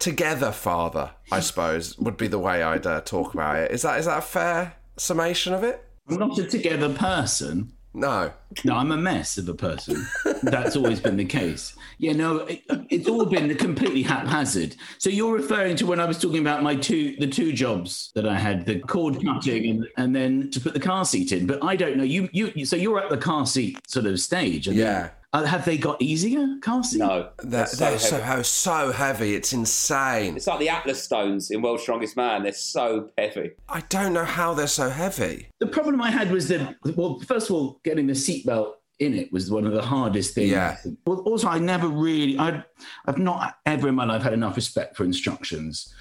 together 0.00 0.50
father. 0.50 1.12
I 1.30 1.40
suppose 1.40 1.96
would 1.98 2.16
be 2.16 2.26
the 2.26 2.38
way 2.38 2.62
I'd 2.62 2.86
uh, 2.86 3.00
talk 3.02 3.34
about 3.34 3.56
it. 3.56 3.70
Is 3.70 3.82
that 3.82 3.98
is 4.00 4.06
that 4.06 4.24
fair 4.24 4.74
summation 4.98 5.54
of 5.54 5.64
it? 5.64 5.84
I'm 6.08 6.18
not 6.18 6.38
a 6.38 6.44
together 6.44 6.92
person. 6.94 7.72
No. 7.94 8.32
No, 8.64 8.76
I'm 8.76 8.92
a 8.92 8.96
mess 8.96 9.38
of 9.38 9.48
a 9.48 9.54
person. 9.54 10.06
That's 10.42 10.76
always 10.76 11.00
been 11.00 11.16
the 11.16 11.24
case. 11.24 11.74
Yeah, 11.98 12.12
no, 12.12 12.38
it, 12.38 12.62
it's 12.90 13.08
all 13.08 13.24
been 13.26 13.54
completely 13.56 14.02
haphazard. 14.02 14.76
So 14.98 15.10
you're 15.10 15.34
referring 15.34 15.76
to 15.76 15.86
when 15.86 15.98
I 15.98 16.04
was 16.04 16.18
talking 16.18 16.40
about 16.40 16.62
my 16.62 16.76
two, 16.76 17.16
the 17.18 17.26
two 17.26 17.52
jobs 17.52 18.12
that 18.14 18.26
I 18.26 18.38
had, 18.38 18.66
the 18.66 18.78
cord 18.78 19.22
cutting 19.24 19.70
and, 19.70 19.88
and 19.96 20.14
then 20.14 20.50
to 20.50 20.60
put 20.60 20.74
the 20.74 20.80
car 20.80 21.04
seat 21.04 21.32
in. 21.32 21.46
But 21.46 21.64
I 21.64 21.76
don't 21.76 21.96
know. 21.96 22.04
You, 22.04 22.28
you, 22.32 22.64
so 22.64 22.76
you're 22.76 23.00
at 23.00 23.10
the 23.10 23.16
car 23.16 23.46
seat 23.46 23.78
sort 23.88 24.06
of 24.06 24.20
stage. 24.20 24.68
Yeah. 24.68 25.10
Uh, 25.34 25.44
have 25.44 25.64
they 25.66 25.76
got 25.76 26.00
easier 26.00 26.56
car? 26.62 26.82
No, 26.94 27.28
They're, 27.38 27.50
that's 27.50 27.78
they're 27.78 27.98
so 27.98 28.16
so, 28.16 28.20
heavy. 28.22 28.42
so 28.44 28.92
heavy. 28.92 29.34
It's 29.34 29.52
insane. 29.52 30.36
It's 30.36 30.46
like 30.46 30.58
the 30.58 30.70
Atlas 30.70 31.02
stones 31.02 31.50
in 31.50 31.60
World's 31.60 31.82
Strongest 31.82 32.16
Man. 32.16 32.42
They're 32.44 32.52
so 32.54 33.10
heavy. 33.18 33.50
I 33.68 33.80
don't 33.90 34.14
know 34.14 34.24
how 34.24 34.54
they're 34.54 34.66
so 34.66 34.88
heavy. 34.88 35.48
The 35.60 35.66
problem 35.66 36.00
I 36.00 36.10
had 36.10 36.30
was 36.32 36.48
that, 36.48 36.76
well, 36.96 37.20
first 37.20 37.50
of 37.50 37.56
all, 37.56 37.78
getting 37.84 38.06
the 38.06 38.14
seatbelt 38.14 38.72
in 39.00 39.14
it 39.14 39.30
was 39.30 39.50
one 39.50 39.66
of 39.66 39.72
the 39.72 39.82
hardest 39.82 40.34
things. 40.34 40.50
Yeah. 40.50 40.76
Well, 41.06 41.18
also, 41.20 41.46
I 41.46 41.58
never 41.58 41.88
really, 41.88 42.36
I, 42.38 42.64
I've 43.06 43.18
not 43.18 43.56
ever 43.66 43.86
in 43.88 43.94
my 43.94 44.04
life 44.06 44.22
had 44.22 44.32
enough 44.32 44.56
respect 44.56 44.96
for 44.96 45.04
instructions. 45.04 45.94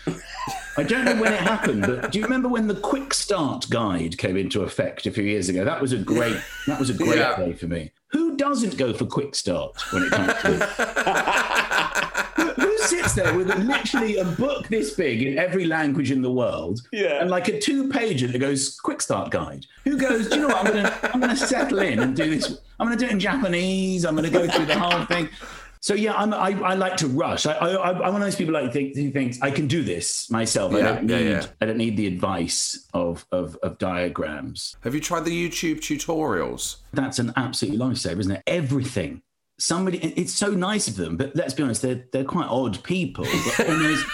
I 0.78 0.84
don't 0.84 1.04
know 1.06 1.16
when 1.22 1.34
it 1.34 1.40
happened, 1.42 1.82
but 1.82 2.12
do 2.12 2.18
you 2.18 2.24
remember 2.24 2.48
when 2.48 2.68
the 2.68 2.76
quick 2.76 3.14
start 3.14 3.70
guide 3.70 4.18
came 4.18 4.38
into 4.38 4.62
effect 4.64 5.06
a 5.06 5.12
few 5.12 5.24
years 5.26 5.50
ago? 5.50 5.64
That 5.66 5.82
was 5.82 5.92
a 5.92 5.98
great, 5.98 6.38
that 6.66 6.80
was 6.80 6.90
a 6.90 6.94
great 6.94 7.18
Yeah. 7.20 7.36
day 7.36 7.54
for 7.54 7.68
me. 7.68 7.92
Who 8.38 8.44
doesn't 8.50 8.78
go 8.78 8.94
for 8.94 9.06
quick 9.06 9.34
start 9.34 9.82
when 9.92 10.04
it 10.04 10.12
comes 10.12 10.34
to 10.42 10.66
who, 12.36 12.44
who 12.62 12.78
sits 12.78 13.14
there 13.16 13.36
with 13.36 13.48
literally 13.64 14.18
a 14.18 14.26
book 14.26 14.68
this 14.68 14.94
big 14.94 15.24
in 15.24 15.40
every 15.40 15.66
language 15.66 16.12
in 16.12 16.22
the 16.22 16.32
world, 16.32 16.82
Yeah. 16.92 17.20
and 17.22 17.32
like 17.32 17.48
a 17.48 17.60
two-pager 17.60 18.32
that 18.32 18.38
goes 18.38 18.80
quick 18.80 19.02
start 19.02 19.32
guide? 19.32 19.66
Who 19.86 19.98
goes? 19.98 20.30
Do 20.30 20.36
you 20.36 20.42
know 20.44 20.48
what? 20.50 20.68
I'm 20.68 20.72
gonna 20.74 21.00
I'm 21.16 21.20
gonna 21.20 21.36
settle 21.36 21.80
in 21.80 21.98
and 22.00 22.16
do 22.16 22.30
this. 22.30 22.60
I'm 22.80 22.86
gonna 22.86 23.00
do 23.00 23.06
it 23.08 23.12
in 23.14 23.20
Japanese. 23.20 24.06
I'm 24.06 24.16
gonna 24.16 24.30
go 24.30 24.48
through 24.48 24.66
the 24.68 24.78
whole 24.78 25.04
thing. 25.06 25.30
So 25.88 25.94
yeah, 25.94 26.14
I'm, 26.22 26.34
I 26.34 26.50
I 26.72 26.74
like 26.74 26.98
to 26.98 27.08
rush. 27.08 27.46
I 27.46 27.54
I 27.54 27.68
I- 27.76 27.92
I'm 28.06 28.12
one 28.12 28.22
of 28.22 28.28
those 28.28 28.36
people 28.36 28.54
like 28.54 28.74
think, 28.74 28.94
who 28.98 29.10
thinks 29.10 29.42
I 29.42 29.52
can 29.52 29.68
do 29.68 29.84
this 29.84 30.30
myself. 30.30 30.74
I 30.74 30.80
Yeah, 30.80 30.84
don't 30.96 31.08
yeah, 31.10 31.18
need 31.18 31.30
yeah. 31.30 31.46
I 31.62 31.66
don't 31.66 31.78
need 31.78 31.96
the 31.96 32.08
advice 32.08 32.88
of 32.94 33.26
of 33.32 33.56
of 33.64 33.78
diagrams. 33.78 34.76
Have 34.84 34.94
you 34.94 35.00
tried 35.00 35.24
the 35.24 35.32
YouTube 35.50 35.78
tutorials? 35.80 36.64
That's 36.92 37.20
an 37.20 37.32
absolute 37.38 37.80
lifesaver, 37.80 38.20
isn't 38.20 38.34
it? 38.34 38.44
Everything. 38.48 39.22
Somebody, 39.60 39.98
it's 40.22 40.34
so 40.34 40.50
nice 40.52 40.90
of 40.90 40.98
them, 40.98 41.16
but 41.16 41.34
let's 41.38 41.54
be 41.54 41.64
honest, 41.64 41.82
they're 41.84 42.04
they're 42.12 42.26
quite 42.26 42.50
odd 42.50 42.84
people. 42.84 43.26
Almost 43.68 44.06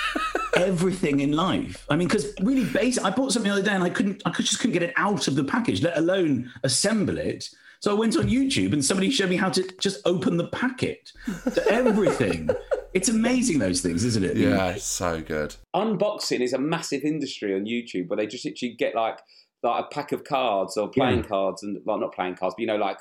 everything 0.56 1.22
in 1.22 1.32
life. 1.32 1.86
I 1.90 1.96
mean, 1.96 2.08
because 2.08 2.34
really, 2.42 2.66
basic. 2.66 3.04
I 3.04 3.10
bought 3.10 3.32
something 3.34 3.52
the 3.52 3.58
other 3.58 3.66
day 3.66 3.74
and 3.74 3.84
I 3.84 3.90
couldn't, 3.90 4.22
I 4.26 4.32
just 4.32 4.60
couldn't 4.60 4.74
get 4.74 4.84
it 4.84 4.94
out 4.96 5.28
of 5.28 5.36
the 5.36 5.44
package, 5.44 5.82
let 5.82 5.98
alone 5.98 6.52
assemble 6.64 7.18
it. 7.18 7.50
So 7.84 7.92
I 7.92 7.96
went 8.00 8.16
on 8.16 8.30
YouTube 8.30 8.72
and 8.72 8.84
somebody 8.84 9.10
showed 9.12 9.30
me 9.30 9.36
how 9.36 9.50
to 9.50 9.62
just 9.82 10.00
open 10.06 10.38
the 10.38 10.48
packet. 10.48 11.12
So 11.52 11.62
everything. 11.70 12.50
it's 12.94 13.10
amazing 13.10 13.60
those 13.60 13.82
things, 13.82 14.06
isn't 14.06 14.24
it? 14.24 14.38
Yeah, 14.38 14.68
it's 14.70 14.86
so 14.86 15.22
good. 15.22 15.54
Unboxing 15.76 16.40
is 16.40 16.54
a 16.54 16.58
massive 16.60 17.04
industry 17.04 17.54
on 17.54 17.66
YouTube 17.66 18.08
where 18.08 18.16
they 18.16 18.26
just 18.26 18.46
literally 18.46 18.74
get 18.80 18.96
like 18.96 19.20
like 19.64 19.84
a 19.84 19.88
pack 19.90 20.14
of 20.14 20.24
cards 20.24 20.78
or 20.78 20.88
playing 20.88 21.20
Yeah. 21.24 21.28
cards 21.28 21.62
and 21.64 21.78
well 21.84 21.98
not 22.00 22.14
playing 22.16 22.36
cards, 22.36 22.56
but 22.58 22.62
you 22.62 22.68
know 22.68 22.78
like 22.78 23.00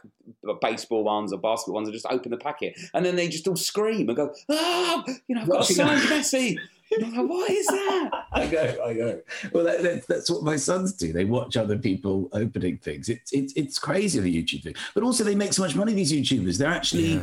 baseball 0.61 1.05
ones 1.05 1.33
or 1.33 1.39
basketball 1.39 1.75
ones, 1.77 1.87
and 1.87 1.95
just 1.95 2.07
open 2.11 2.33
the 2.33 2.37
packet 2.37 2.77
and 2.93 3.07
then 3.07 3.15
they 3.15 3.29
just 3.29 3.47
all 3.47 3.55
scream 3.55 4.09
and 4.09 4.17
go, 4.17 4.35
ah, 4.51 5.05
you 5.29 5.37
know, 5.37 5.43
I've 5.43 5.47
got 5.49 5.55
a 5.55 5.59
Rushing 5.59 5.77
signed. 5.77 6.01
Messi. 6.09 6.57
Like, 7.01 7.29
what 7.29 7.51
is 7.51 7.67
that? 7.67 8.11
I 8.33 8.47
go, 8.47 8.85
I 8.85 8.95
go. 8.95 9.21
Well, 9.53 9.65
that, 9.65 9.83
that, 9.83 10.07
that's 10.07 10.31
what 10.31 10.43
my 10.43 10.57
sons 10.57 10.93
do. 10.93 11.13
They 11.13 11.25
watch 11.25 11.57
other 11.57 11.79
people 11.79 12.29
opening 12.33 12.79
things. 12.79 13.09
It's 13.09 13.33
it's 13.33 13.53
it's 13.55 13.79
crazy 13.79 14.21
the 14.21 14.43
YouTube 14.43 14.63
thing, 14.65 14.75
but 14.95 15.03
also 15.03 15.25
they 15.25 15.35
make 15.35 15.53
so 15.53 15.63
much 15.63 15.75
money. 15.75 15.93
These 15.93 16.13
YouTubers, 16.13 16.59
they're 16.59 16.69
actually. 16.69 17.21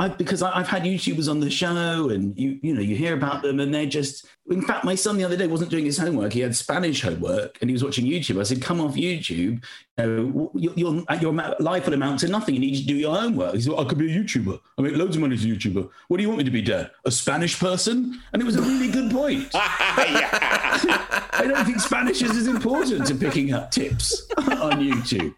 I, 0.00 0.08
because 0.08 0.40
I, 0.40 0.58
I've 0.58 0.66
had 0.66 0.84
YouTubers 0.84 1.30
on 1.30 1.40
the 1.40 1.50
show, 1.50 2.08
and 2.08 2.36
you 2.38 2.58
you 2.62 2.72
know 2.72 2.80
you 2.80 2.96
hear 2.96 3.12
about 3.12 3.42
them, 3.42 3.60
and 3.60 3.72
they're 3.72 3.84
just. 3.84 4.26
In 4.48 4.62
fact, 4.62 4.82
my 4.82 4.94
son 4.94 5.18
the 5.18 5.24
other 5.24 5.36
day 5.36 5.46
wasn't 5.46 5.70
doing 5.70 5.84
his 5.84 5.98
homework; 5.98 6.32
he 6.32 6.40
had 6.40 6.56
Spanish 6.56 7.02
homework, 7.02 7.58
and 7.60 7.68
he 7.68 7.74
was 7.74 7.84
watching 7.84 8.06
YouTube. 8.06 8.40
I 8.40 8.44
said, 8.44 8.62
"Come 8.62 8.80
off 8.80 8.94
YouTube. 8.94 9.28
You 9.28 9.62
know, 9.98 10.50
your, 10.54 10.72
your 10.74 11.04
your 11.20 11.32
life 11.60 11.84
will 11.84 11.92
amount 11.92 12.20
to 12.20 12.28
nothing. 12.28 12.54
You 12.54 12.62
need 12.62 12.78
to 12.78 12.86
do 12.86 12.94
your 12.94 13.14
homework." 13.14 13.54
He 13.54 13.60
said, 13.60 13.74
"I 13.76 13.84
could 13.84 13.98
be 13.98 14.10
a 14.10 14.18
YouTuber. 14.18 14.58
I 14.78 14.82
make 14.82 14.96
loads 14.96 15.16
of 15.16 15.20
money 15.20 15.34
as 15.34 15.44
a 15.44 15.48
YouTuber. 15.48 15.90
What 16.08 16.16
do 16.16 16.22
you 16.22 16.30
want 16.30 16.38
me 16.38 16.44
to 16.44 16.50
be, 16.50 16.62
Dad? 16.62 16.90
A 17.04 17.10
Spanish 17.10 17.60
person?" 17.60 18.18
And 18.32 18.40
it 18.40 18.46
was 18.46 18.56
a 18.56 18.62
really 18.62 18.90
good 18.90 19.10
point. 19.10 19.50
I 19.54 21.44
don't 21.46 21.66
think 21.66 21.78
Spanish 21.78 22.22
is 22.22 22.36
as 22.36 22.46
important 22.46 23.06
to 23.06 23.14
picking 23.14 23.52
up 23.52 23.70
tips 23.70 24.26
on 24.38 24.80
YouTube. 24.80 25.34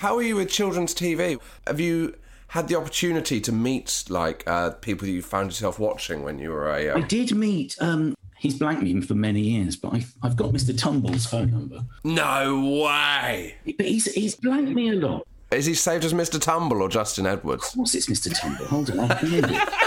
How 0.00 0.16
are 0.16 0.22
you 0.22 0.36
with 0.36 0.48
children's 0.48 0.94
TV? 0.94 1.38
Have 1.66 1.78
you 1.78 2.16
had 2.48 2.68
the 2.68 2.74
opportunity 2.74 3.38
to 3.38 3.52
meet 3.52 4.04
like 4.08 4.42
uh, 4.46 4.70
people 4.70 5.06
you 5.06 5.20
found 5.20 5.48
yourself 5.50 5.78
watching 5.78 6.22
when 6.22 6.38
you 6.38 6.52
were 6.52 6.70
a? 6.70 6.86
a? 6.86 6.94
I 6.94 7.00
did 7.02 7.36
meet. 7.36 7.76
Um, 7.82 8.14
he's 8.38 8.58
blanked 8.58 8.82
me 8.82 8.98
for 9.02 9.14
many 9.14 9.42
years, 9.42 9.76
but 9.76 9.92
I, 9.92 10.06
I've 10.22 10.36
got 10.36 10.52
Mr. 10.52 10.74
Tumble's 10.74 11.26
phone 11.26 11.50
number. 11.50 11.84
No 12.02 12.82
way. 12.82 13.56
But 13.76 13.84
he's 13.84 14.10
he's 14.14 14.34
blanked 14.36 14.72
me 14.72 14.88
a 14.88 14.94
lot. 14.94 15.26
Is 15.50 15.66
he 15.66 15.74
saved 15.74 16.06
as 16.06 16.14
Mr. 16.14 16.40
Tumble 16.40 16.80
or 16.80 16.88
Justin 16.88 17.26
Edwards? 17.26 17.72
What's 17.74 17.92
this, 17.92 18.06
Mr. 18.06 18.34
Tumble? 18.34 18.64
Hold 18.68 18.90
on, 18.98 19.10
it. 19.20 19.68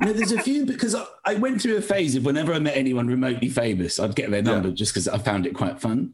No, 0.00 0.12
there's 0.12 0.30
a 0.30 0.40
few 0.40 0.64
because 0.64 0.94
I, 0.94 1.04
I 1.24 1.34
went 1.34 1.60
through 1.60 1.76
a 1.76 1.82
phase 1.82 2.14
of 2.14 2.24
whenever 2.24 2.54
I 2.54 2.60
met 2.60 2.76
anyone 2.76 3.08
remotely 3.08 3.48
famous, 3.48 3.98
I'd 3.98 4.14
get 4.14 4.30
their 4.30 4.42
number 4.42 4.70
just 4.70 4.92
because 4.92 5.08
I 5.08 5.18
found 5.18 5.44
it 5.44 5.54
quite 5.54 5.80
fun. 5.80 6.12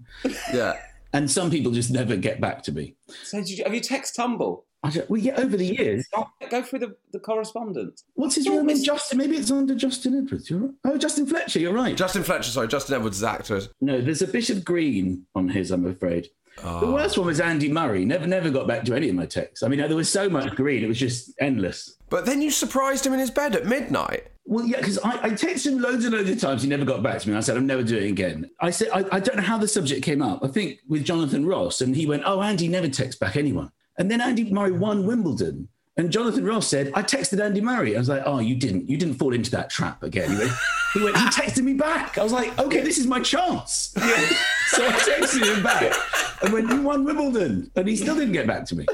Yeah. 0.55 0.79
And 1.15 1.31
some 1.31 1.51
people 1.51 1.73
just 1.73 1.91
never 1.91 2.17
get 2.17 2.41
back 2.41 2.63
to 2.65 2.73
me. 2.73 2.97
So 3.23 3.39
did 3.39 3.51
you, 3.51 3.65
have 3.65 3.73
you 3.73 3.81
text 3.81 4.17
Tumble? 4.17 4.67
I 4.83 4.91
don't, 4.91 5.09
well, 5.09 5.21
yeah, 5.21 5.37
over 5.37 5.57
the 5.57 5.65
years. 5.65 6.07
Go 6.51 6.63
through 6.63 6.81
the, 6.81 6.97
the 7.13 7.21
correspondence. 7.21 8.05
What's 8.15 8.35
his 8.35 8.47
real 8.47 8.65
name? 8.65 8.83
Justin. 8.83 9.17
Maybe 9.17 9.37
it's 9.37 9.51
under 9.51 9.75
Justin 9.75 10.19
Edwards. 10.19 10.51
You're 10.51 10.59
right. 10.59 10.71
Oh, 10.85 10.99
Justin 10.99 11.25
Fletcher. 11.25 11.61
You're 11.61 11.73
right. 11.73 11.97
Justin 11.97 12.25
Fletcher, 12.25 12.51
sorry, 12.51 12.69
Justin 12.69 12.97
Edwards' 12.97 13.19
is 13.19 13.25
actor. 13.25 13.63
No, 13.81 14.01
there's 14.03 14.21
a 14.21 14.27
Bishop 14.27 14.65
Green 14.65 15.25
on 15.35 15.49
his, 15.49 15.71
I'm 15.71 15.87
afraid. 15.87 16.29
The 16.57 16.69
ah. 16.69 16.93
worst 16.93 17.19
one 17.19 17.27
was 17.27 17.41
Andy 17.41 17.71
Murray. 17.71 18.05
Never, 18.05 18.27
never 18.27 18.51
got 18.51 18.67
back 18.67 18.85
to 18.85 18.95
any 18.95 19.09
of 19.09 19.15
my 19.15 19.27
texts. 19.27 19.63
I 19.63 19.69
mean, 19.69 19.81
there 19.81 19.97
was 19.97 20.11
so 20.11 20.29
much 20.29 20.55
green; 20.55 20.85
it 20.85 20.89
was 20.89 20.99
just 20.99 21.33
endless. 21.41 21.97
But 22.11 22.27
then 22.27 22.41
you 22.41 22.51
surprised 22.51 23.05
him 23.05 23.13
in 23.13 23.19
his 23.19 23.31
bed 23.31 23.57
at 23.57 23.67
midnight. 23.67 24.29
Well, 24.47 24.67
yeah, 24.67 24.79
because 24.79 24.99
I, 24.99 25.23
I 25.23 25.31
texted 25.31 25.73
him 25.73 25.81
loads 25.81 26.05
and 26.05 26.15
loads 26.15 26.29
of 26.29 26.39
times. 26.39 26.63
He 26.63 26.69
never 26.69 26.85
got 26.85 27.03
back 27.03 27.21
to 27.21 27.31
me. 27.31 27.37
I 27.37 27.41
said, 27.41 27.57
I'm 27.57 27.67
never 27.67 27.83
doing 27.83 28.05
it 28.05 28.11
again. 28.11 28.51
I 28.61 28.71
said, 28.71 28.89
I, 28.93 29.05
I 29.11 29.21
don't 29.21 29.37
know 29.37 29.43
how 29.43 29.57
the 29.57 29.67
subject 29.67 30.05
came 30.05 30.21
up. 30.21 30.45
I 30.45 30.49
think 30.49 30.81
with 30.87 31.05
Jonathan 31.05 31.47
Ross, 31.47 31.81
and 31.81 31.97
he 31.97 32.07
went, 32.07 32.23
Oh, 32.27 32.43
Andy 32.43 32.69
never 32.69 32.89
texts 32.89 33.19
back 33.19 33.37
anyone. 33.37 33.73
And 33.99 34.11
then 34.11 34.21
Andy 34.21 34.51
Murray 34.51 34.73
won 34.73 35.07
Wimbledon. 35.07 35.69
And 35.97 36.11
Jonathan 36.11 36.45
Ross 36.45 36.67
said, 36.67 36.91
I 36.95 37.03
texted 37.03 37.41
Andy 37.41 37.61
Murray. 37.61 37.95
I 37.95 37.99
was 38.01 38.09
like, 38.09 38.23
oh, 38.27 38.41
you 38.41 38.57
didn't. 38.57 38.89
You 38.89 38.97
didn't 38.97 39.15
fall 39.15 39.33
into 39.33 39.51
that 39.53 39.71
trap 39.71 40.03
again. 40.03 40.31
He 40.31 40.37
went, 40.37 40.53
he, 40.93 41.05
went, 41.05 41.17
he 41.17 41.25
texted 41.27 41.63
me 41.63 41.75
back. 41.75 42.19
I 42.19 42.25
was 42.25 42.33
like, 42.33 42.59
okay, 42.59 42.81
this 42.81 42.99
is 42.99 43.07
my 43.07 43.21
chance. 43.21 43.93
so 43.97 44.87
I 44.87 44.91
texted 44.91 45.57
him 45.57 45.63
back 45.63 45.95
and 46.43 46.53
went, 46.53 46.69
you 46.69 46.83
won 46.83 47.05
Wimbledon. 47.05 47.71
And 47.77 47.87
he 47.87 47.97
still 47.97 48.17
didn't 48.17 48.33
get 48.33 48.47
back 48.47 48.65
to 48.67 48.77
me. 48.77 48.87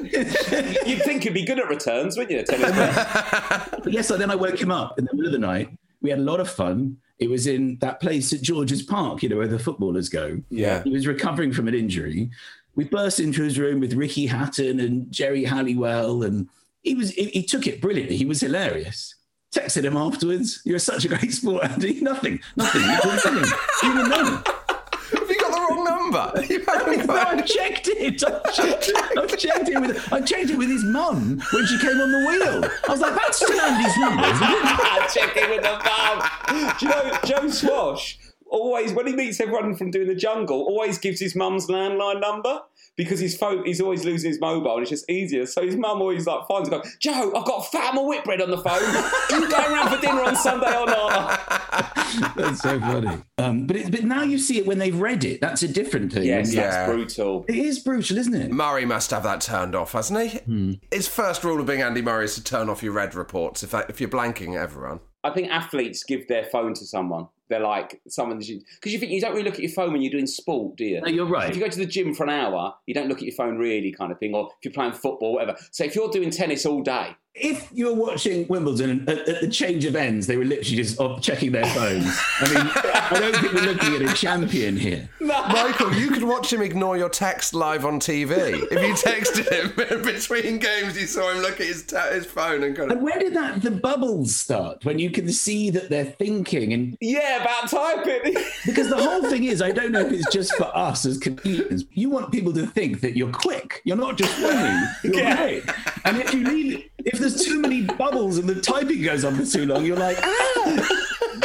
You'd 0.00 1.02
think 1.02 1.24
he'd 1.24 1.34
be 1.34 1.44
good 1.44 1.58
at 1.58 1.68
returns, 1.68 2.16
wouldn't 2.16 2.38
you? 2.38 2.42
Tennis 2.42 2.72
player? 2.72 3.80
But 3.82 3.92
yes, 3.92 4.08
so 4.08 4.16
then 4.16 4.30
I 4.30 4.34
woke 4.34 4.58
him 4.58 4.70
up 4.70 4.98
in 4.98 5.04
the 5.04 5.12
middle 5.12 5.26
of 5.26 5.32
the 5.32 5.46
night. 5.46 5.68
We 6.00 6.08
had 6.08 6.20
a 6.20 6.22
lot 6.22 6.40
of 6.40 6.50
fun. 6.50 6.96
It 7.18 7.28
was 7.28 7.46
in 7.46 7.76
that 7.82 8.00
place 8.00 8.32
at 8.32 8.40
George's 8.40 8.82
Park, 8.82 9.22
you 9.22 9.28
know, 9.28 9.36
where 9.36 9.48
the 9.48 9.58
footballers 9.58 10.08
go. 10.08 10.40
Yeah. 10.48 10.82
He 10.84 10.90
was 10.90 11.06
recovering 11.06 11.52
from 11.52 11.68
an 11.68 11.74
injury. 11.74 12.30
We 12.76 12.84
burst 12.84 13.20
into 13.20 13.42
his 13.42 13.58
room 13.58 13.80
with 13.80 13.94
Ricky 13.94 14.26
Hatton 14.26 14.80
and 14.80 15.10
Geri 15.10 15.44
Halliwell, 15.44 16.22
and 16.22 16.48
he 16.82 16.94
was 16.94 17.10
he, 17.10 17.24
he 17.26 17.42
took 17.42 17.66
it 17.66 17.80
brilliantly. 17.80 18.16
He 18.16 18.24
was 18.24 18.40
hilarious. 18.40 19.14
Texted 19.54 19.84
him 19.84 19.96
afterwards. 19.96 20.62
You're 20.64 20.78
such 20.78 21.04
a 21.04 21.08
great 21.08 21.32
sport, 21.32 21.64
Andy. 21.64 22.00
Nothing, 22.02 22.40
nothing. 22.56 22.82
You 22.82 23.00
didn't 23.02 23.24
him. 23.24 23.58
You 23.82 23.94
didn't. 24.08 24.48
Have 24.48 25.28
you 25.28 25.40
got 25.40 25.50
the 25.50 25.74
wrong 25.74 25.84
number? 25.84 26.44
You 26.48 26.64
haven't 26.64 27.06
No, 27.06 27.14
I 27.14 27.34
got- 27.36 27.46
checked 27.46 27.88
it. 27.88 28.22
I 28.24 28.50
checked 28.52 28.88
it. 28.88 29.18
I 29.18 29.26
checked 29.26 29.68
it 29.68 29.80
with 29.80 30.12
I 30.12 30.20
checked 30.20 30.50
it 30.50 30.56
with 30.56 30.68
his 30.68 30.84
mum 30.84 31.42
when 31.52 31.66
she 31.66 31.78
came 31.80 32.00
on 32.00 32.12
the 32.12 32.18
wheel. 32.18 32.70
I 32.88 32.90
was 32.92 33.00
like, 33.00 33.14
that's 33.16 33.36
still 33.38 33.60
Andy's 33.60 33.96
number, 33.98 34.22
isn't 34.22 34.42
it? 34.42 35.50
With 35.50 35.62
the 35.62 35.80
mum. 35.84 36.76
Do 36.78 36.86
you 36.86 36.90
know 36.92 37.18
Joe 37.24 37.48
Swash? 37.48 38.18
Always 38.50 38.92
when 38.92 39.06
he 39.06 39.14
meets 39.14 39.40
everyone 39.40 39.74
from 39.76 39.90
doing 39.90 40.08
the 40.08 40.14
jungle, 40.14 40.62
always 40.62 40.98
gives 40.98 41.20
his 41.20 41.36
mum's 41.36 41.68
landline 41.68 42.20
number 42.20 42.60
because 42.96 43.20
his 43.20 43.36
phone 43.36 43.64
he's 43.64 43.80
always 43.80 44.04
losing 44.04 44.28
his 44.30 44.40
mobile 44.40 44.72
and 44.74 44.82
it's 44.82 44.90
just 44.90 45.08
easier. 45.08 45.46
So 45.46 45.64
his 45.64 45.76
mum 45.76 46.00
always 46.00 46.26
like 46.26 46.46
finds 46.48 46.68
him 46.68 46.78
going, 46.80 46.90
Joe, 46.98 47.32
I've 47.36 47.44
got 47.44 47.70
Fatima 47.70 48.02
Whitbread 48.02 48.42
on 48.42 48.50
the 48.50 48.58
phone. 48.58 48.82
Are 48.82 49.40
you 49.40 49.48
going 49.48 49.72
around 49.72 49.94
for 49.94 50.00
dinner 50.00 50.22
on 50.24 50.34
Sunday 50.34 50.76
or 50.76 50.86
not? 50.86 51.40
That's 52.36 52.60
so 52.60 52.80
funny. 52.80 53.22
Um, 53.38 53.66
but 53.68 53.76
it, 53.76 53.90
but 53.92 54.02
now 54.02 54.22
you 54.22 54.36
see 54.36 54.58
it 54.58 54.66
when 54.66 54.78
they've 54.78 54.98
read 54.98 55.24
it. 55.24 55.40
That's 55.40 55.62
a 55.62 55.68
different 55.68 56.12
thing. 56.12 56.24
Yes, 56.24 56.52
Yeah. 56.52 56.62
that's 56.70 56.90
brutal. 56.92 57.44
It 57.48 57.54
is 57.54 57.78
brutal, 57.78 58.18
isn't 58.18 58.34
it? 58.34 58.50
Murray 58.50 58.84
must 58.84 59.12
have 59.12 59.22
that 59.22 59.40
turned 59.40 59.76
off, 59.76 59.92
hasn't 59.92 60.20
he? 60.28 60.80
His 60.90 61.06
first 61.06 61.44
rule 61.44 61.60
of 61.60 61.66
being 61.66 61.82
Andy 61.82 62.02
Murray 62.02 62.24
is 62.24 62.34
to 62.34 62.42
turn 62.42 62.68
off 62.68 62.82
your 62.82 62.92
red 62.92 63.14
reports 63.14 63.62
if, 63.62 63.72
if 63.88 64.00
you're 64.00 64.10
blanking 64.10 64.56
everyone. 64.60 64.98
I 65.22 65.30
think 65.30 65.50
athletes 65.50 66.02
give 66.02 66.26
their 66.26 66.44
phone 66.44 66.74
to 66.74 66.84
someone. 66.84 67.28
They're 67.50 67.60
like 67.60 68.00
someone 68.08 68.38
because 68.38 68.92
you 68.92 68.98
think 68.98 69.12
you 69.12 69.20
don't 69.20 69.32
really 69.32 69.44
look 69.44 69.54
at 69.54 69.60
your 69.60 69.72
phone 69.72 69.92
when 69.92 70.00
you're 70.00 70.12
doing 70.12 70.26
sport, 70.26 70.76
do 70.76 70.84
you? 70.84 71.00
No, 71.00 71.08
you're 71.08 71.26
right. 71.26 71.50
If 71.50 71.56
you 71.56 71.62
go 71.62 71.68
to 71.68 71.78
the 71.78 71.84
gym 71.84 72.14
for 72.14 72.22
an 72.22 72.30
hour, 72.30 72.74
you 72.86 72.94
don't 72.94 73.08
look 73.08 73.18
at 73.18 73.24
your 73.24 73.34
phone 73.34 73.58
really, 73.58 73.92
kind 73.92 74.12
of 74.12 74.18
thing. 74.18 74.34
Or 74.34 74.46
if 74.46 74.64
you're 74.64 74.72
playing 74.72 74.92
football, 74.92 75.34
whatever. 75.34 75.58
So 75.72 75.84
if 75.84 75.94
you're 75.94 76.08
doing 76.08 76.30
tennis 76.30 76.64
all 76.64 76.80
day, 76.82 77.16
If 77.34 77.70
you 77.72 77.86
were 77.86 77.94
watching 77.94 78.46
Wimbledon 78.48 79.08
at, 79.08 79.28
at 79.28 79.40
the 79.40 79.48
change 79.48 79.84
of 79.84 79.94
ends, 79.94 80.26
they 80.26 80.36
were 80.36 80.44
literally 80.44 80.76
just 80.76 81.00
oh, 81.00 81.18
checking 81.20 81.52
their 81.52 81.64
phones. 81.66 82.04
I 82.40 82.48
mean, 82.48 82.72
I 82.84 83.20
don't 83.20 83.36
think 83.36 83.52
we're 83.54 83.72
looking 83.72 83.94
at 83.94 84.02
a 84.02 84.14
champion 84.14 84.76
here. 84.76 85.08
Michael, 85.20 85.94
you 85.94 86.10
could 86.10 86.24
watch 86.24 86.52
him 86.52 86.60
ignore 86.60 86.96
your 86.98 87.08
text 87.08 87.54
live 87.54 87.84
on 87.84 88.00
TV. 88.00 88.32
If 88.70 88.72
you 88.72 88.94
texted 88.94 89.48
him 89.48 90.02
between 90.02 90.58
games, 90.58 91.00
you 91.00 91.06
saw 91.06 91.30
him 91.30 91.38
look 91.38 91.60
at 91.60 91.66
his, 91.68 91.84
ta- 91.86 92.10
his 92.10 92.26
phone 92.26 92.64
and 92.64 92.76
kind 92.76 92.90
of. 92.90 92.96
And 92.96 93.04
where 93.06 93.18
did 93.18 93.34
that 93.34 93.62
the 93.62 93.70
bubbles 93.70 94.34
start? 94.34 94.84
When 94.84 94.98
you 94.98 95.10
can 95.10 95.30
see 95.30 95.70
that 95.70 95.88
they're 95.88 96.04
thinking, 96.04 96.72
and 96.72 96.98
yeah, 97.00 97.42
about 97.42 97.70
typing. 97.70 98.34
because 98.66 98.88
the 98.90 98.96
whole 99.00 99.22
thing 99.30 99.44
is, 99.44 99.62
I 99.62 99.70
don't 99.70 99.92
know 99.92 100.04
if 100.04 100.12
it's 100.12 100.30
just 100.32 100.52
for 100.56 100.76
us 100.76 101.06
as 101.06 101.16
comedians. 101.16 101.84
You 101.92 102.10
want 102.10 102.32
people 102.32 102.52
to 102.54 102.66
think 102.66 103.00
that 103.02 103.16
you're 103.16 103.30
quick. 103.32 103.82
You're 103.84 103.96
not 103.96 104.18
just 104.18 104.32
funny. 104.34 104.84
You're 105.04 105.14
Yeah. 105.14 105.36
great. 105.36 105.62
And 106.04 106.16
if 106.16 106.34
you 106.34 106.44
leave, 106.44 106.89
if 107.04 107.18
there's 107.18 107.44
too 107.44 107.60
many 107.60 107.82
bubbles 107.82 108.38
and 108.38 108.48
the 108.48 108.60
typing 108.60 109.02
goes 109.02 109.24
on 109.24 109.36
for 109.36 109.44
too 109.44 109.66
long, 109.66 109.84
you're 109.84 109.96
like, 109.96 110.18
ah, 110.22 110.88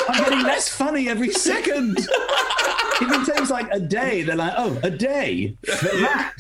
I'm 0.09 0.23
getting 0.23 0.43
less 0.43 0.69
funny 0.69 1.09
every 1.09 1.31
second. 1.31 1.97
If 1.99 3.11
it 3.11 3.33
takes 3.33 3.49
like 3.49 3.69
a 3.71 3.79
day, 3.79 4.23
they're 4.23 4.35
like, 4.35 4.53
oh, 4.57 4.79
a 4.83 4.89
day 4.89 5.57
for 5.65 5.85
that. 5.97 6.33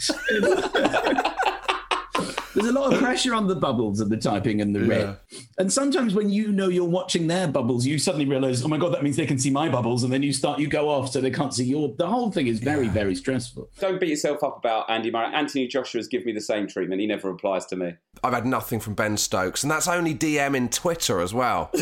There's 2.53 2.67
a 2.67 2.71
lot 2.71 2.93
of 2.93 2.99
pressure 2.99 3.33
on 3.33 3.47
the 3.47 3.55
bubbles 3.55 3.99
and 3.99 4.09
the 4.09 4.17
typing 4.17 4.61
and 4.61 4.73
the 4.73 4.85
red. 4.85 5.17
And 5.57 5.71
sometimes 5.71 6.13
when 6.13 6.29
you 6.29 6.51
know 6.51 6.69
you're 6.69 6.85
watching 6.85 7.27
their 7.27 7.47
bubbles, 7.47 7.85
you 7.85 7.99
suddenly 7.99 8.25
realize, 8.25 8.63
oh 8.63 8.67
my 8.67 8.77
God, 8.77 8.93
that 8.93 9.03
means 9.03 9.17
they 9.17 9.25
can 9.25 9.37
see 9.37 9.49
my 9.49 9.67
bubbles. 9.67 10.03
And 10.03 10.13
then 10.13 10.23
you 10.23 10.31
start, 10.31 10.59
you 10.59 10.67
go 10.67 10.89
off 10.89 11.11
so 11.11 11.19
they 11.19 11.31
can't 11.31 11.53
see 11.53 11.65
your. 11.65 11.93
The 11.97 12.07
whole 12.07 12.31
thing 12.31 12.47
is 12.47 12.59
very, 12.59 12.87
very 12.87 13.15
stressful. 13.15 13.69
Don't 13.79 13.99
beat 13.99 14.09
yourself 14.09 14.43
up 14.43 14.57
about 14.57 14.89
Andy 14.89 15.11
Murray. 15.11 15.33
Anthony 15.33 15.67
Joshua's 15.67 16.07
given 16.07 16.27
me 16.27 16.33
the 16.33 16.41
same 16.41 16.67
treatment. 16.67 17.01
He 17.01 17.07
never 17.07 17.31
replies 17.31 17.65
to 17.67 17.75
me. 17.75 17.95
I've 18.23 18.33
had 18.33 18.45
nothing 18.45 18.79
from 18.79 18.93
Ben 18.93 19.17
Stokes, 19.17 19.63
and 19.63 19.71
that's 19.71 19.87
only 19.87 20.15
DM 20.15 20.55
in 20.55 20.69
Twitter 20.69 21.19
as 21.19 21.33
well. 21.33 21.71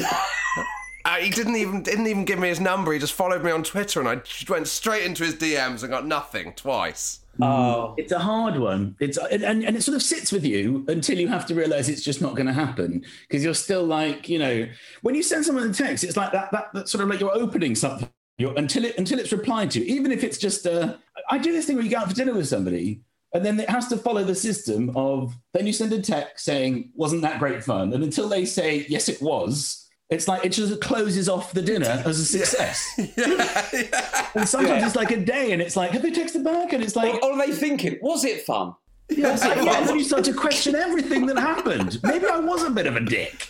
Uh, 1.05 1.17
he 1.17 1.29
didn't 1.29 1.57
even 1.57 1.83
didn't 1.83 2.07
even 2.07 2.23
give 2.23 2.39
me 2.39 2.47
his 2.47 2.61
number. 2.61 2.93
He 2.93 2.99
just 2.99 3.11
followed 3.11 3.43
me 3.43 3.51
on 3.51 3.61
Twitter, 3.61 3.99
and 3.99 4.07
I 4.07 4.21
went 4.47 4.67
straight 4.67 5.03
into 5.03 5.25
his 5.25 5.35
DMs 5.35 5.81
and 5.81 5.89
got 5.91 6.07
nothing 6.07 6.53
twice. 6.53 7.19
Oh, 7.41 7.95
It's 7.97 8.11
a 8.11 8.19
hard 8.19 8.57
one. 8.57 8.95
It's 8.99 9.17
and, 9.17 9.43
and 9.43 9.75
it 9.75 9.81
sort 9.81 9.95
of 9.95 10.03
sits 10.03 10.31
with 10.31 10.45
you 10.45 10.85
until 10.87 11.17
you 11.17 11.27
have 11.27 11.45
to 11.47 11.55
realize 11.55 11.89
it's 11.89 12.03
just 12.03 12.21
not 12.21 12.35
going 12.35 12.45
to 12.45 12.53
happen 12.53 13.03
because 13.27 13.43
you're 13.43 13.53
still 13.55 13.83
like 13.83 14.29
you 14.29 14.39
know 14.39 14.67
when 15.01 15.15
you 15.15 15.23
send 15.23 15.45
someone 15.45 15.69
a 15.69 15.73
text, 15.73 16.03
it's 16.03 16.17
like 16.17 16.31
that 16.31 16.51
that, 16.51 16.73
that 16.73 16.89
sort 16.89 17.03
of 17.03 17.09
like 17.09 17.19
you're 17.19 17.35
opening 17.35 17.75
something 17.75 18.09
you're, 18.37 18.55
until 18.57 18.85
it 18.85 18.97
until 18.97 19.19
it's 19.19 19.31
replied 19.31 19.71
to, 19.71 19.85
even 19.85 20.11
if 20.11 20.23
it's 20.23 20.37
just 20.37 20.67
uh, 20.67 20.95
I 21.29 21.37
do 21.37 21.51
this 21.51 21.65
thing 21.65 21.75
where 21.75 21.85
you 21.85 21.91
go 21.91 21.97
out 21.97 22.09
for 22.09 22.15
dinner 22.15 22.33
with 22.33 22.47
somebody. 22.47 23.01
And 23.35 23.43
then 23.43 23.59
it 23.59 23.67
has 23.67 23.87
to 23.87 23.97
follow 23.97 24.23
the 24.23 24.35
system 24.35 24.95
of 24.95 25.33
then 25.53 25.65
you 25.65 25.73
send 25.73 25.91
a 25.91 25.99
text 25.99 26.45
saying, 26.45 26.91
wasn't 26.93 27.23
that 27.23 27.39
great 27.39 27.63
fun? 27.63 27.91
And 27.91 28.03
until 28.03 28.29
they 28.29 28.45
say, 28.45 28.85
yes, 28.87 29.09
it 29.09 29.19
was, 29.23 29.82
it's 30.13 30.27
like 30.27 30.45
it 30.45 30.49
just 30.49 30.79
closes 30.81 31.27
off 31.27 31.53
the 31.53 31.61
dinner 31.61 32.03
as 32.05 32.19
a 32.19 32.25
success. 32.25 32.99
And 34.35 34.49
sometimes 34.49 34.83
it's 34.83 34.95
like 34.95 35.11
a 35.11 35.17
day 35.17 35.51
and 35.51 35.61
it's 35.61 35.75
like, 35.75 35.91
have 35.91 36.01
they 36.01 36.09
texted 36.09 36.43
back? 36.43 36.73
And 36.73 36.83
it's 36.83 36.95
like, 36.95 37.13
or, 37.13 37.23
or 37.23 37.33
are 37.33 37.45
they 37.45 37.53
thinking, 37.53 37.99
was 38.01 38.25
it 38.25 38.41
fun? 38.41 38.73
yeah, 39.09 39.33
it's 39.33 39.43
like, 39.43 39.55
yeah, 39.63 39.79
and 39.79 39.89
then 39.89 39.97
you 39.97 40.03
start 40.03 40.23
to 40.23 40.33
question 40.33 40.75
everything 40.75 41.25
that 41.27 41.37
happened. 41.37 41.99
Maybe 42.03 42.25
I 42.25 42.39
was 42.39 42.63
a 42.63 42.69
bit 42.71 42.87
of 42.87 42.95
a 42.95 42.99
dick. 42.99 43.49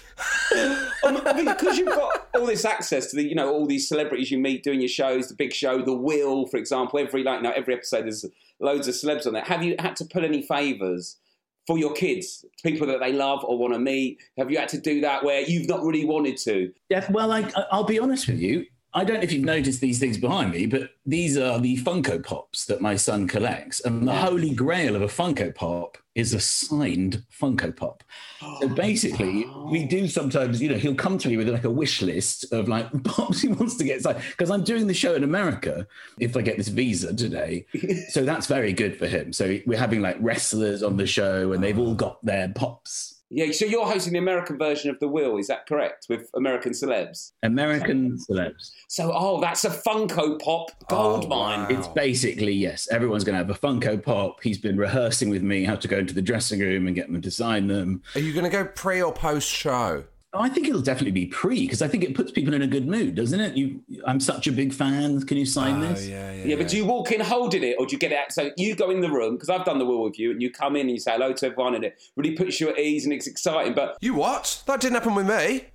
Um, 1.06 1.22
I 1.26 1.34
mean, 1.36 1.46
because 1.46 1.78
you've 1.78 1.88
got 1.88 2.28
all 2.36 2.46
this 2.46 2.66
access 2.66 3.08
to 3.12 3.16
the, 3.16 3.24
you 3.24 3.36
know, 3.36 3.52
all 3.52 3.66
these 3.66 3.88
celebrities 3.88 4.32
you 4.32 4.38
meet 4.38 4.64
doing 4.64 4.80
your 4.80 4.90
shows, 4.90 5.28
the 5.28 5.36
big 5.36 5.54
show, 5.54 5.82
the 5.82 5.94
Wheel, 5.94 6.48
for 6.48 6.58
example. 6.58 7.00
Every 7.00 7.24
like, 7.24 7.38
you 7.38 7.44
know, 7.44 7.54
every 7.56 7.74
episode 7.74 8.04
there's 8.04 8.26
loads 8.60 8.88
of 8.88 8.96
celebs 8.96 9.26
on 9.26 9.34
there. 9.34 9.44
Have 9.44 9.64
you 9.64 9.76
had 9.80 9.96
to 9.98 10.06
pull 10.06 10.24
any 10.24 10.42
favors 10.42 11.18
for 11.66 11.78
your 11.78 11.94
kids, 11.94 12.46
people 12.64 12.88
that 12.88 13.00
they 13.00 13.14
love 13.14 13.44
or 13.44 13.58
want 13.58 13.74
to 13.74 13.80
meet? 13.80 14.22
Have 14.38 14.52
you 14.52 14.58
had 14.58 14.70
to 14.70 14.80
do 14.80 15.02
that 15.02 15.24
where 15.24 15.42
you've 15.42 15.68
not 15.68 15.84
really 15.84 16.06
wanted 16.06 16.38
to? 16.38 16.72
Yeah, 16.90 17.10
well, 17.12 17.32
I, 17.32 17.50
I'll 17.72 17.84
be 17.84 18.00
honest 18.00 18.28
with 18.28 18.40
you. 18.40 18.66
I 18.96 19.04
don't 19.04 19.18
know 19.18 19.24
if 19.24 19.32
you've 19.32 19.44
noticed 19.44 19.82
these 19.82 20.00
things 20.00 20.18
behind 20.18 20.52
me, 20.52 20.68
but 20.68 20.92
these 21.06 21.36
are 21.38 21.60
the 21.60 21.78
Funko 21.78 22.24
Pops 22.24 22.66
that 22.66 22.80
my 22.80 22.96
son 22.96 23.28
collects. 23.28 23.80
And 23.80 24.08
the 24.08 24.14
holy 24.14 24.54
grail 24.54 24.96
of 24.96 25.02
a 25.02 25.08
Funko 25.08 25.54
Pop 25.54 25.98
is 26.14 26.34
a 26.34 26.40
signed 26.40 27.24
Funko 27.32 27.76
Pop. 27.76 28.04
So 28.40 28.48
oh, 28.62 28.68
basically, 28.68 29.46
we 29.72 29.86
do 29.86 30.08
sometimes, 30.08 30.62
you 30.62 30.70
know, 30.70 30.78
he'll 30.78 30.94
come 30.94 31.18
to 31.18 31.28
me 31.28 31.38
with 31.38 31.50
like 31.50 31.64
a 31.64 31.72
wish 31.72 32.04
list 32.04 32.52
of 32.54 32.68
like 32.68 32.88
pops 33.04 33.42
he 33.42 33.48
wants 33.48 33.78
to 33.78 33.84
get 33.84 34.04
signed. 34.04 34.22
Because 34.30 34.52
I'm 34.52 34.64
doing 34.64 34.86
the 34.86 34.94
show 34.94 35.16
in 35.16 35.24
America 35.24 35.88
if 36.20 36.38
I 36.38 36.42
get 36.42 36.58
this 36.58 36.68
visa 36.68 37.16
today. 37.16 37.66
so 38.10 38.24
that's 38.24 38.46
very 38.46 38.74
good 38.74 38.98
for 39.00 39.08
him. 39.08 39.34
So 39.34 39.58
we're 39.66 39.80
having 39.80 40.02
like 40.02 40.18
wrestlers 40.20 40.84
on 40.84 40.98
the 40.98 41.08
show 41.08 41.52
and 41.54 41.64
they've 41.64 41.80
all 41.80 41.96
got 41.96 42.24
their 42.24 42.50
pops. 42.50 43.13
Yeah, 43.36 43.52
so 43.52 43.66
you're 43.66 43.86
hosting 43.88 44.14
the 44.14 44.20
American 44.20 44.58
version 44.60 44.92
of 44.92 45.00
The 45.00 45.08
Wheel, 45.08 45.38
is 45.38 45.48
that 45.48 45.66
correct? 45.66 46.06
With 46.08 46.30
American 46.36 46.72
celebs? 46.74 47.32
American 47.42 48.18
celebs. 48.30 48.70
So, 48.88 49.12
oh, 49.14 49.42
that's 49.42 49.66
a 49.66 49.72
Funko 49.72 50.40
Pop 50.40 50.70
gold 50.88 51.26
Oh, 51.26 51.28
mine. 51.28 51.60
wow. 51.62 51.68
It's 51.70 51.88
basically 51.88 52.54
yes. 52.54 52.88
Everyone's 52.92 53.24
going 53.24 53.34
to 53.34 53.40
have 53.44 53.50
a 53.50 53.60
Funko 53.60 54.02
Pop. 54.04 54.42
He's 54.44 54.60
been 54.60 54.78
rehearsing 54.78 55.30
with 55.32 55.42
me 55.42 55.64
how 55.64 55.76
to 55.76 55.88
go 55.88 55.98
into 55.98 56.14
the 56.14 56.22
dressing 56.22 56.60
room 56.60 56.86
and 56.86 56.96
get 56.96 57.12
them 57.12 57.22
to 57.22 57.32
sign 57.32 57.68
them. 57.68 58.04
Are 58.14 58.20
you 58.22 58.34
going 58.34 58.46
to 58.46 58.52
go 58.52 58.66
pre 58.66 59.02
or 59.02 59.12
post 59.12 59.50
show? 59.50 60.04
I 60.36 60.50
think 60.50 60.68
it'll 60.68 60.82
definitely 60.82 61.12
be 61.12 61.28
pre 61.28 61.62
because 61.62 61.82
I 61.82 61.88
think 61.88 62.04
it 62.04 62.16
puts 62.16 62.32
people 62.32 62.54
in 62.54 62.64
a 62.64 62.68
good 62.68 62.88
mood, 62.88 63.16
doesn't 63.16 63.40
it? 63.40 63.56
You, 63.56 63.82
I'm 64.06 64.20
such 64.20 64.48
a 64.48 64.52
big 64.52 64.74
fan. 64.74 65.22
Can 65.22 65.38
you 65.38 65.46
sign 65.46 65.76
ah, 65.76 65.82
this? 65.82 66.06
Oh, 66.06 66.10
yeah, 66.10 66.32
yeah. 66.32 66.46
Yeah, 66.46 66.56
but 66.56 66.68
do 66.70 66.78
you 66.78 66.86
walk 66.86 67.12
in 67.12 67.20
holding 67.22 67.64
it, 67.64 67.76
or 67.78 67.86
do 67.86 67.94
you 67.94 68.00
get 68.00 68.12
it 68.12 68.18
out? 68.18 68.32
So 68.32 68.50
you 68.58 68.76
go 68.76 68.90
in 68.90 69.02
the 69.02 69.12
room 69.12 69.36
because 69.36 69.50
I've 69.50 69.66
done 69.66 69.78
the 69.78 69.86
wheel 69.86 70.02
with 70.02 70.18
you, 70.18 70.32
and 70.32 70.42
you 70.42 70.52
come 70.52 70.76
in 70.76 70.82
and 70.82 70.92
you 70.92 71.00
say 71.00 71.12
hello 71.12 71.34
to 71.34 71.46
everyone, 71.46 71.76
and 71.76 71.84
it 71.84 72.02
really 72.16 72.36
puts 72.36 72.60
you 72.60 72.70
at 72.70 72.80
ease 72.80 73.06
and 73.06 73.14
it's 73.14 73.28
exciting. 73.28 73.74
But 73.74 73.98
You 74.02 74.16
what? 74.16 74.64
That 74.66 74.82
didn't 74.82 74.96
happen 74.96 75.16
with 75.16 75.28
me. 75.28 75.68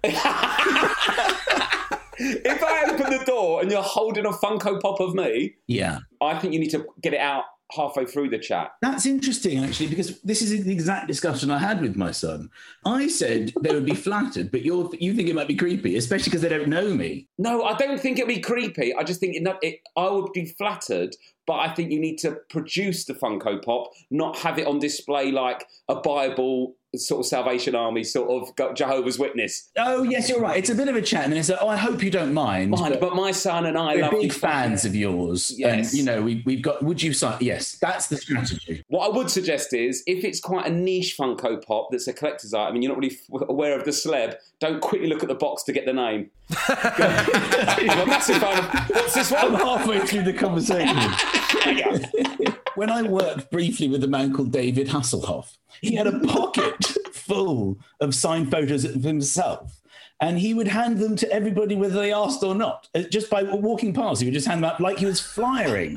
if 2.18 2.62
I 2.62 2.90
open 2.90 3.18
the 3.18 3.24
door 3.24 3.60
and 3.60 3.70
you're 3.70 3.82
holding 3.82 4.26
a 4.26 4.30
Funko 4.30 4.80
Pop 4.80 5.00
of 5.00 5.14
me, 5.14 5.54
Yeah. 5.66 6.00
I 6.20 6.38
think 6.38 6.52
you 6.52 6.60
need 6.60 6.70
to 6.70 6.84
get 7.00 7.14
it 7.14 7.20
out 7.20 7.44
halfway 7.72 8.06
through 8.06 8.30
the 8.30 8.38
chat. 8.38 8.70
That's 8.80 9.04
interesting, 9.04 9.62
actually, 9.62 9.88
because 9.88 10.20
this 10.22 10.40
is 10.40 10.64
the 10.64 10.72
exact 10.72 11.06
discussion 11.06 11.50
I 11.50 11.58
had 11.58 11.82
with 11.82 11.96
my 11.96 12.10
son. 12.10 12.48
I 12.84 13.08
said 13.08 13.52
they 13.60 13.74
would 13.74 13.84
be 13.84 13.94
flattered, 14.06 14.50
but 14.50 14.62
you're, 14.62 14.90
you 14.98 15.12
think 15.14 15.28
it 15.28 15.34
might 15.34 15.48
be 15.48 15.54
creepy, 15.54 15.96
especially 15.96 16.30
because 16.30 16.40
they 16.42 16.48
don't 16.48 16.68
know 16.68 16.94
me. 16.94 17.28
No, 17.36 17.64
I 17.64 17.76
don't 17.76 18.00
think 18.00 18.18
it'd 18.18 18.28
be 18.28 18.40
creepy. 18.40 18.94
I 18.94 19.02
just 19.02 19.20
think 19.20 19.36
it, 19.36 19.46
it, 19.62 19.80
I 19.96 20.08
would 20.08 20.32
be 20.32 20.46
flattered, 20.46 21.14
but 21.46 21.56
I 21.56 21.74
think 21.74 21.92
you 21.92 22.00
need 22.00 22.16
to 22.18 22.38
produce 22.48 23.04
the 23.04 23.14
Funko 23.14 23.62
Pop, 23.62 23.92
not 24.10 24.38
have 24.38 24.58
it 24.58 24.66
on 24.66 24.78
display 24.78 25.30
like 25.30 25.66
a 25.88 25.96
Bible 25.96 26.74
sort 26.96 27.20
of 27.20 27.26
Salvation 27.26 27.74
Army, 27.74 28.02
sort 28.02 28.30
of 28.30 28.74
Jehovah's 28.74 29.18
Witness. 29.18 29.70
Oh 29.76 30.02
yes, 30.02 30.28
you're 30.28 30.40
right. 30.40 30.56
It's 30.56 30.70
a 30.70 30.74
bit 30.74 30.88
of 30.88 30.96
a 30.96 31.02
chat, 31.02 31.24
and 31.24 31.32
then 31.32 31.38
it's 31.40 31.48
like, 31.48 31.58
oh, 31.60 31.68
I 31.68 31.76
hope 31.76 32.02
you 32.02 32.10
don't 32.10 32.32
mind. 32.32 32.70
Mind, 32.70 32.96
but 32.98 33.00
but 33.00 33.14
my 33.16 33.30
son 33.30 33.66
and 33.66 33.76
I 33.76 33.96
we're 33.96 34.10
big 34.10 34.32
fans 34.32 34.84
of 34.84 34.94
yours, 34.94 35.52
Yes. 35.56 35.90
and 35.90 35.98
you 35.98 36.04
know 36.04 36.22
we, 36.22 36.42
we've 36.46 36.62
got. 36.62 36.82
Would 36.82 37.02
you 37.02 37.12
sign? 37.12 37.38
Yes, 37.40 37.76
that's 37.80 38.06
the 38.08 38.16
strategy. 38.16 38.84
What 38.88 39.10
I 39.10 39.16
would 39.16 39.30
suggest 39.30 39.72
is, 39.74 40.02
if 40.06 40.24
it's 40.24 40.40
quite 40.40 40.66
a 40.66 40.70
niche 40.70 41.16
Funko 41.18 41.64
Pop 41.64 41.88
that's 41.90 42.08
a 42.08 42.12
collector's 42.12 42.54
item 42.54 42.74
and 42.76 42.82
you're 42.82 42.92
not 42.92 42.98
really 43.00 43.14
f- 43.14 43.42
aware 43.48 43.78
of 43.78 43.84
the 43.84 43.90
celeb, 43.90 44.34
don't 44.60 44.80
quickly 44.80 45.08
look 45.08 45.22
at 45.22 45.28
the 45.28 45.34
box 45.34 45.62
to 45.64 45.72
get 45.72 45.84
the 45.86 45.92
name. 45.92 46.30
I'm 46.68 48.00
a 48.00 48.06
massive 48.06 48.38
fan 48.38 48.58
of, 48.64 48.90
what's 48.90 49.14
this 49.14 49.32
I'm 49.32 49.54
halfway 49.54 50.00
through 50.00 50.22
the 50.22 50.32
conversation. 50.32 50.96
when 52.74 52.90
I 52.90 53.02
worked 53.02 53.50
briefly 53.50 53.88
with 53.88 54.04
a 54.04 54.08
man 54.08 54.32
called 54.34 54.52
David 54.52 54.88
Hasselhoff, 54.88 55.56
he 55.80 55.94
had 55.94 56.06
a 56.06 56.18
pocket 56.20 56.84
full 57.12 57.78
of 58.00 58.14
signed 58.14 58.50
photos 58.50 58.84
of 58.84 59.02
himself. 59.02 59.80
And 60.20 60.38
he 60.38 60.52
would 60.52 60.66
hand 60.68 60.98
them 60.98 61.14
to 61.16 61.30
everybody 61.30 61.76
whether 61.76 61.94
they 62.00 62.12
asked 62.12 62.42
or 62.42 62.54
not. 62.54 62.88
Uh, 62.94 63.02
Just 63.02 63.30
by 63.30 63.44
walking 63.44 63.94
past, 63.94 64.20
he 64.20 64.26
would 64.26 64.34
just 64.34 64.48
hand 64.48 64.62
them 64.64 64.70
out 64.70 64.80
like 64.80 64.98
he 64.98 65.06
was 65.06 65.20
flyering. 65.20 65.96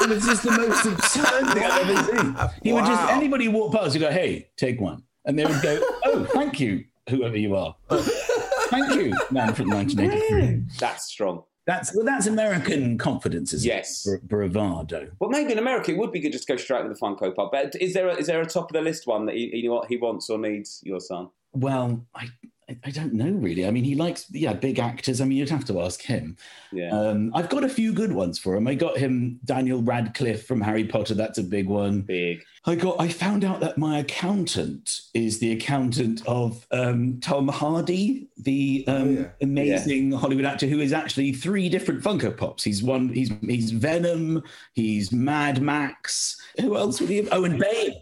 It 0.00 0.08
was 0.08 0.24
just 0.24 0.42
the 0.44 0.52
most 0.52 0.84
absurd 0.84 1.52
thing 1.52 1.62
I've 1.64 1.88
ever 1.88 2.12
seen. 2.22 2.36
He 2.62 2.72
would 2.72 2.84
just, 2.84 3.02
anybody 3.10 3.48
walked 3.48 3.74
past, 3.74 3.92
he'd 3.94 4.00
go, 4.00 4.10
hey, 4.10 4.48
take 4.56 4.80
one. 4.80 5.02
And 5.24 5.38
they 5.38 5.44
would 5.46 5.62
go, 5.62 5.80
oh, 6.04 6.24
thank 6.32 6.60
you, 6.60 6.84
whoever 7.08 7.36
you 7.36 7.56
are. 7.56 7.74
Thank 7.90 8.94
you, 8.94 9.14
man 9.30 9.54
from 9.54 9.70
1983. 9.70 10.76
That's 10.78 11.04
strong. 11.04 11.44
That's 11.66 11.94
well, 11.94 12.04
that's 12.04 12.26
American 12.26 12.98
confidence, 12.98 13.52
is 13.54 13.64
Yes. 13.64 14.06
it? 14.06 14.22
Bra- 14.28 14.48
bravado. 14.48 15.10
Well, 15.18 15.30
maybe 15.30 15.52
in 15.52 15.58
America 15.58 15.92
it 15.92 15.96
would 15.98 16.12
be 16.12 16.20
good 16.20 16.32
just 16.32 16.46
to 16.46 16.52
go 16.52 16.56
straight 16.58 16.84
with 16.86 16.98
the 16.98 17.00
Funko 17.00 17.34
Pop. 17.34 17.52
But 17.52 17.74
is 17.80 17.94
there 17.94 18.08
a, 18.08 18.14
is 18.16 18.26
there 18.26 18.40
a 18.42 18.46
top 18.46 18.70
of 18.70 18.74
the 18.74 18.82
list 18.82 19.06
one 19.06 19.24
that 19.26 19.34
he, 19.34 19.48
he, 19.50 19.80
he 19.88 19.96
wants 19.96 20.28
or 20.28 20.38
needs 20.38 20.80
your 20.84 21.00
son? 21.00 21.28
Well, 21.52 22.04
I, 22.14 22.26
I 22.68 22.76
I 22.84 22.90
don't 22.90 23.12
know 23.12 23.30
really. 23.30 23.66
I 23.66 23.70
mean, 23.70 23.84
he 23.84 23.94
likes 23.94 24.26
yeah 24.30 24.52
big 24.52 24.78
actors. 24.78 25.20
I 25.20 25.24
mean, 25.24 25.38
you'd 25.38 25.50
have 25.50 25.64
to 25.66 25.80
ask 25.80 26.02
him. 26.02 26.36
Yeah. 26.72 26.90
Um, 26.90 27.30
I've 27.34 27.48
got 27.48 27.64
a 27.64 27.68
few 27.68 27.92
good 27.92 28.12
ones 28.12 28.38
for 28.38 28.56
him. 28.56 28.66
I 28.66 28.74
got 28.74 28.96
him 28.96 29.40
Daniel 29.44 29.82
Radcliffe 29.82 30.46
from 30.46 30.60
Harry 30.60 30.84
Potter. 30.84 31.14
That's 31.14 31.38
a 31.38 31.42
big 31.42 31.68
one. 31.68 32.02
Big. 32.02 32.42
I 32.66 32.74
got. 32.74 32.98
I 32.98 33.08
found 33.08 33.44
out 33.44 33.60
that 33.60 33.76
my 33.76 33.98
accountant 33.98 35.02
is 35.12 35.38
the 35.38 35.52
accountant 35.52 36.26
of 36.26 36.66
um, 36.70 37.20
Tom 37.20 37.48
Hardy, 37.48 38.28
the 38.38 38.84
um, 38.88 39.16
yeah. 39.16 39.26
amazing 39.42 40.12
Hollywood 40.12 40.46
actor 40.46 40.66
who 40.66 40.80
is 40.80 40.92
actually 40.92 41.32
three 41.32 41.68
different 41.68 42.02
Funko 42.02 42.34
Pops. 42.34 42.64
He's 42.64 42.82
one. 42.82 43.10
He's 43.10 43.30
he's 43.42 43.70
Venom. 43.70 44.42
He's 44.72 45.12
Mad 45.12 45.60
Max. 45.60 46.40
Who 46.60 46.76
else 46.76 47.00
would 47.00 47.10
he? 47.10 47.18
Have? 47.18 47.28
Oh, 47.32 47.44
and 47.44 47.58
Bane. 47.58 47.94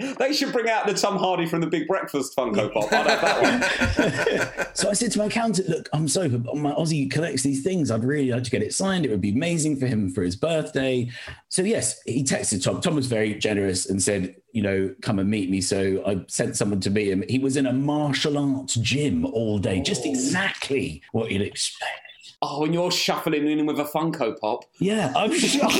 They 0.00 0.32
should 0.32 0.52
bring 0.52 0.68
out 0.68 0.86
the 0.86 0.94
Tom 0.94 1.16
Hardy 1.16 1.46
from 1.46 1.60
the 1.60 1.68
Big 1.68 1.86
Breakfast 1.86 2.36
Funko 2.36 2.72
Pop. 2.72 2.92
I'd 2.92 3.06
have 3.06 3.20
that 3.20 3.42
one. 3.42 4.66
So 4.74 4.90
I 4.90 4.92
said 4.92 5.12
to 5.12 5.20
my 5.20 5.26
accountant, 5.26 5.68
"Look, 5.68 5.88
I'm 5.92 6.08
sorry, 6.08 6.28
but 6.30 6.56
my 6.56 6.72
Ozzy 6.72 7.08
collects 7.08 7.44
these 7.44 7.62
things. 7.62 7.92
I'd 7.92 8.02
really 8.02 8.32
like 8.32 8.42
to 8.42 8.50
get 8.50 8.60
it 8.60 8.74
signed. 8.74 9.06
It 9.06 9.10
would 9.10 9.20
be 9.20 9.30
amazing 9.30 9.76
for 9.76 9.86
him 9.86 10.10
for 10.10 10.22
his 10.22 10.34
birthday." 10.34 11.08
So 11.48 11.62
yes, 11.62 12.02
he 12.06 12.24
texted 12.24 12.64
Tom. 12.64 12.80
Tom 12.80 12.96
was 12.96 13.06
very 13.06 13.34
generous 13.34 13.88
and 13.88 14.02
said, 14.02 14.34
"You 14.50 14.62
know, 14.62 14.94
come 15.00 15.20
and 15.20 15.30
meet 15.30 15.48
me." 15.48 15.60
So 15.60 16.02
I 16.04 16.24
sent 16.26 16.56
someone 16.56 16.80
to 16.80 16.90
meet 16.90 17.08
him. 17.08 17.22
He 17.28 17.38
was 17.38 17.56
in 17.56 17.66
a 17.66 17.72
martial 17.72 18.36
arts 18.36 18.74
gym 18.74 19.24
all 19.26 19.60
day, 19.60 19.80
just 19.80 20.04
oh. 20.04 20.10
exactly 20.10 21.02
what 21.12 21.30
you'd 21.30 21.42
expect. 21.42 22.00
Oh, 22.42 22.64
and 22.64 22.74
you're 22.74 22.90
shuffling 22.90 23.46
in 23.46 23.64
with 23.66 23.78
a 23.78 23.84
Funko 23.84 24.38
Pop. 24.40 24.64
Yeah, 24.80 25.12
I'm 25.14 25.32
sure. 25.38 25.70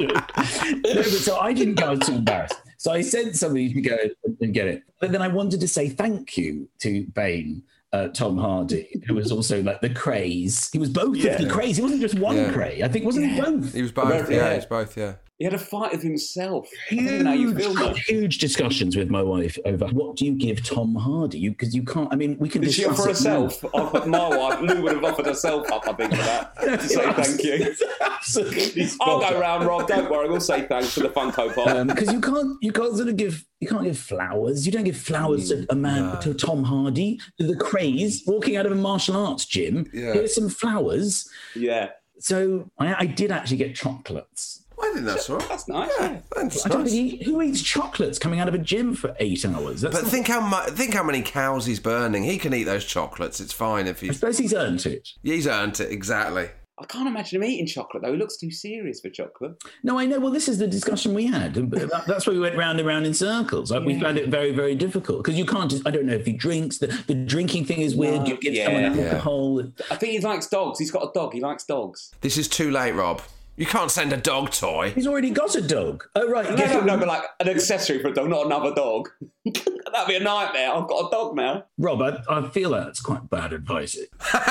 No, 0.00 0.94
but 0.94 1.04
so 1.04 1.38
I 1.38 1.52
didn't 1.52 1.74
go. 1.74 1.86
I 1.86 1.90
was 1.90 2.00
too 2.00 2.14
embarrassed. 2.14 2.60
So 2.76 2.92
I 2.92 3.00
sent 3.00 3.36
somebody 3.36 3.72
to 3.72 3.80
go 3.80 3.96
and 4.40 4.54
get 4.54 4.68
it. 4.68 4.82
But 5.00 5.12
then 5.12 5.22
I 5.22 5.28
wanted 5.28 5.60
to 5.60 5.68
say 5.68 5.88
thank 5.88 6.36
you 6.36 6.68
to 6.80 7.04
Bane, 7.14 7.62
uh, 7.92 8.08
Tom 8.08 8.38
Hardy, 8.38 9.02
who 9.06 9.14
was 9.14 9.32
also 9.32 9.62
like 9.62 9.80
the 9.80 9.90
Krays. 9.90 10.70
He 10.72 10.78
was 10.78 10.88
both 10.90 11.16
of 11.16 11.38
the 11.38 11.46
Krays. 11.52 11.76
He 11.76 11.82
wasn't 11.82 12.00
just 12.00 12.18
one 12.18 12.36
Yeah. 12.36 12.52
Krays. 12.52 12.82
I 12.82 12.88
think 12.88 13.04
wasn't 13.04 13.30
he 13.30 13.40
both? 13.40 13.74
He 13.74 13.82
was 13.82 13.92
both. 13.92 14.30
Yeah. 14.30 14.36
Yeah, 14.36 14.50
he 14.50 14.56
was 14.56 14.66
both. 14.66 14.96
Yeah. 14.96 15.14
He 15.38 15.44
had 15.44 15.54
a 15.54 15.58
fight 15.58 15.92
with 15.92 16.02
himself. 16.02 16.68
I 16.90 16.96
don't 16.96 17.22
know 17.22 17.30
how 17.30 17.32
you 17.32 17.54
Huge, 17.54 17.76
feel 17.76 17.94
huge 17.94 18.38
discussions 18.38 18.96
with 18.96 19.08
my 19.08 19.22
wife 19.22 19.56
over 19.64 19.86
what 19.86 20.16
do 20.16 20.24
you 20.26 20.32
give 20.32 20.64
Tom 20.64 20.96
Hardy? 20.96 21.38
You 21.38 21.52
because 21.52 21.76
you 21.76 21.84
can't. 21.84 22.12
I 22.12 22.16
mean, 22.16 22.36
we 22.40 22.48
can 22.48 22.62
Did 22.62 22.72
she 22.72 22.82
discuss 22.82 22.98
offer 23.00 23.10
it 23.10 23.22
now. 23.22 23.44
herself? 23.44 23.64
Offer- 23.72 24.06
My 24.08 24.28
wife, 24.36 24.60
Lou 24.62 24.82
would 24.82 24.94
have 24.94 25.04
offered 25.04 25.26
herself 25.26 25.70
up, 25.70 25.86
I 25.86 25.92
think, 25.92 26.10
for 26.10 26.16
that. 26.22 26.56
To 26.80 26.80
say 26.88 27.12
thank 27.12 27.42
you. 27.44 27.74
Absolutely. 28.00 28.88
I'll 29.00 29.20
go 29.20 29.40
round, 29.40 29.64
Rob. 29.64 29.86
Don't 29.86 30.10
worry. 30.10 30.28
We'll 30.28 30.40
say 30.40 30.62
thanks 30.66 30.92
for 30.94 31.00
the 31.00 31.08
Funko 31.10 31.54
Pop. 31.54 31.68
Um, 31.68 31.86
because 31.86 32.12
you 32.12 32.20
can't 32.20 32.56
you 32.60 32.72
can't 32.72 32.96
sort 32.96 33.08
of 33.08 33.16
give 33.16 33.44
you 33.60 33.68
can't 33.68 33.84
give 33.84 33.96
flowers. 33.98 34.66
You 34.66 34.72
don't 34.72 34.84
give 34.84 34.96
flowers 34.96 35.50
to 35.50 35.66
a 35.70 35.76
man 35.76 36.02
mm, 36.16 36.20
to 36.22 36.34
Tom 36.34 36.64
Hardy 36.64 37.20
the 37.38 37.54
Krays 37.54 38.26
walking 38.26 38.56
out 38.56 38.66
of 38.66 38.72
a 38.72 38.74
martial 38.74 39.16
arts 39.16 39.44
gym. 39.46 39.88
Yeah. 39.92 40.14
Here's 40.14 40.34
some 40.34 40.48
flowers. 40.48 41.28
yeah. 41.54 41.90
So 42.20 42.68
I, 42.80 43.02
I 43.02 43.06
did 43.06 43.30
actually 43.30 43.58
get 43.58 43.76
chocolates. 43.76 44.64
I 44.80 44.92
think 44.94 45.04
that's 45.06 45.28
all 45.30 45.36
right. 45.38 45.48
That's 45.48 45.68
nice. 45.68 45.90
Yeah. 45.98 46.20
That's 46.34 46.66
I 46.66 46.68
don't 46.68 46.82
nice. 46.84 46.92
think 46.92 47.10
he, 47.18 47.24
who 47.24 47.42
eats 47.42 47.62
chocolates 47.62 48.18
coming 48.18 48.40
out 48.40 48.48
of 48.48 48.54
a 48.54 48.58
gym 48.58 48.94
for 48.94 49.14
eight 49.18 49.44
hours. 49.44 49.80
That's 49.80 49.94
But 49.94 50.02
not- 50.04 50.10
think 50.10 50.28
how 50.28 50.40
mu- 50.46 50.70
think 50.74 50.94
how 50.94 51.02
many 51.02 51.22
cows 51.22 51.66
he's 51.66 51.80
burning. 51.80 52.24
He 52.24 52.38
can 52.38 52.54
eat 52.54 52.64
those 52.64 52.84
chocolates. 52.84 53.40
It's 53.40 53.52
fine 53.52 53.86
if 53.86 54.00
he's. 54.00 54.08
I 54.08 54.12
he's 54.12 54.18
suppose 54.20 54.38
he's 54.38 54.54
earned 54.54 54.86
it. 54.86 55.08
he's 55.22 55.46
earned 55.46 55.80
it 55.80 55.90
exactly. 55.92 56.48
I 56.80 56.84
can't 56.86 57.08
imagine 57.08 57.42
him 57.42 57.48
eating 57.50 57.66
chocolate, 57.66 58.04
though. 58.04 58.12
He 58.12 58.18
looks 58.18 58.36
too 58.36 58.52
serious 58.52 59.00
for 59.00 59.10
chocolate. 59.10 59.60
No, 59.82 59.98
I 59.98 60.06
know. 60.06 60.20
Well, 60.20 60.30
this 60.30 60.46
is 60.46 60.58
the 60.58 60.68
discussion 60.68 61.12
we 61.12 61.26
had. 61.26 61.54
That's 62.06 62.24
why 62.24 62.32
we 62.34 62.38
went 62.38 62.56
round 62.56 62.78
and 62.78 62.86
round 62.86 63.04
in 63.04 63.14
circles. 63.14 63.72
Like, 63.72 63.82
We 63.84 63.98
found 63.98 64.16
it 64.16 64.28
very, 64.28 64.52
very 64.52 64.76
difficult 64.76 65.24
because 65.24 65.36
you 65.36 65.44
can't. 65.44 65.68
Just, 65.68 65.84
I 65.88 65.90
don't 65.90 66.04
know 66.06 66.12
if 66.14 66.24
he 66.24 66.34
drinks. 66.34 66.78
The, 66.78 66.86
the 67.08 67.14
drinking 67.16 67.64
thing 67.64 67.80
is 67.80 67.96
weird. 67.96 68.20
No, 68.20 68.26
you 68.28 68.36
give 68.36 68.54
yeah. 68.54 68.66
someone 68.66 68.96
Yeah. 68.96 69.04
alcohol. 69.06 69.60
I 69.90 69.96
think 69.96 70.12
he 70.12 70.20
likes 70.20 70.46
dogs. 70.46 70.78
He's 70.78 70.92
got 70.92 71.02
a 71.02 71.10
dog. 71.12 71.32
He 71.34 71.40
likes 71.40 71.64
dogs. 71.64 72.12
This 72.20 72.38
is 72.38 72.46
too 72.46 72.70
late, 72.70 72.92
Rob. 72.92 73.22
You 73.58 73.66
can't 73.66 73.90
send 73.90 74.12
a 74.12 74.16
dog 74.16 74.50
toy. 74.52 74.92
He's 74.94 75.08
already 75.08 75.30
got 75.30 75.56
a 75.56 75.60
dog. 75.60 76.04
Oh 76.14 76.28
right. 76.30 76.48
No, 76.48 76.56
give 76.56 76.68
no, 76.70 76.78
him- 76.78 76.86
no, 76.86 76.96
but 76.96 77.08
like 77.08 77.24
an 77.40 77.48
accessory 77.48 77.98
for 77.98 78.06
a 78.08 78.14
dog, 78.14 78.28
not 78.30 78.46
another 78.46 78.72
dog. 78.72 79.08
That'd 79.44 80.06
be 80.06 80.14
a 80.16 80.20
nightmare. 80.20 80.72
I've 80.72 80.86
got 80.86 81.08
a 81.08 81.10
dog 81.10 81.34
now. 81.34 81.64
Rob, 81.76 82.00
I, 82.00 82.22
I 82.28 82.48
feel 82.50 82.70
that's 82.70 83.00
quite 83.00 83.28
bad 83.28 83.52
advice. 83.52 83.96
thank 84.20 84.46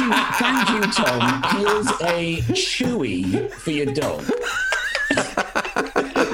you, 0.00 0.12
thank 0.38 0.68
you, 0.70 0.80
Tom. 0.92 1.42
Here's 1.56 1.88
a 2.00 2.40
chewy 2.54 3.50
for 3.52 3.70
your 3.70 3.92
dog. 3.92 4.24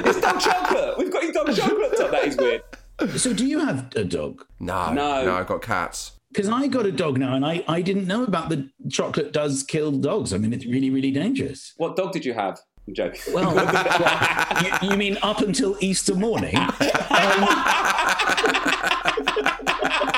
It's 0.07 0.21
dog 0.21 0.39
chocolate. 0.39 0.97
We've 0.97 1.11
got 1.11 1.23
your 1.23 1.33
dog 1.33 1.53
chocolate. 1.55 1.97
Tom. 1.97 2.11
That 2.11 2.25
is 2.27 2.37
weird. 2.37 2.61
So, 3.19 3.33
do 3.33 3.45
you 3.45 3.59
have 3.59 3.91
a 3.95 4.03
dog? 4.03 4.45
No, 4.59 4.93
No. 4.93 5.25
no, 5.25 5.35
I've 5.35 5.47
got 5.47 5.61
cats. 5.61 6.13
Because 6.35 6.51
I 6.51 6.67
got 6.67 6.85
a 6.85 6.91
dog 6.91 7.17
now, 7.17 7.33
and 7.33 7.45
I, 7.45 7.63
I 7.65 7.81
didn't 7.81 8.07
know 8.07 8.25
about 8.25 8.49
the 8.49 8.69
chocolate 8.89 9.31
does 9.31 9.63
kill 9.63 9.93
dogs. 9.93 10.33
I 10.33 10.37
mean, 10.37 10.51
it's 10.51 10.65
really, 10.65 10.89
really 10.89 11.11
dangerous. 11.11 11.73
What 11.77 11.95
dog 11.95 12.11
did 12.11 12.25
you 12.25 12.33
have? 12.33 12.59
I'm 12.85 12.93
joking. 12.93 13.33
Well, 13.33 13.55
well, 13.55 14.61
you, 14.81 14.89
you 14.89 14.97
mean 14.97 15.17
up 15.21 15.39
until 15.39 15.77
Easter 15.79 16.13
morning? 16.13 16.57
Um, 16.57 16.69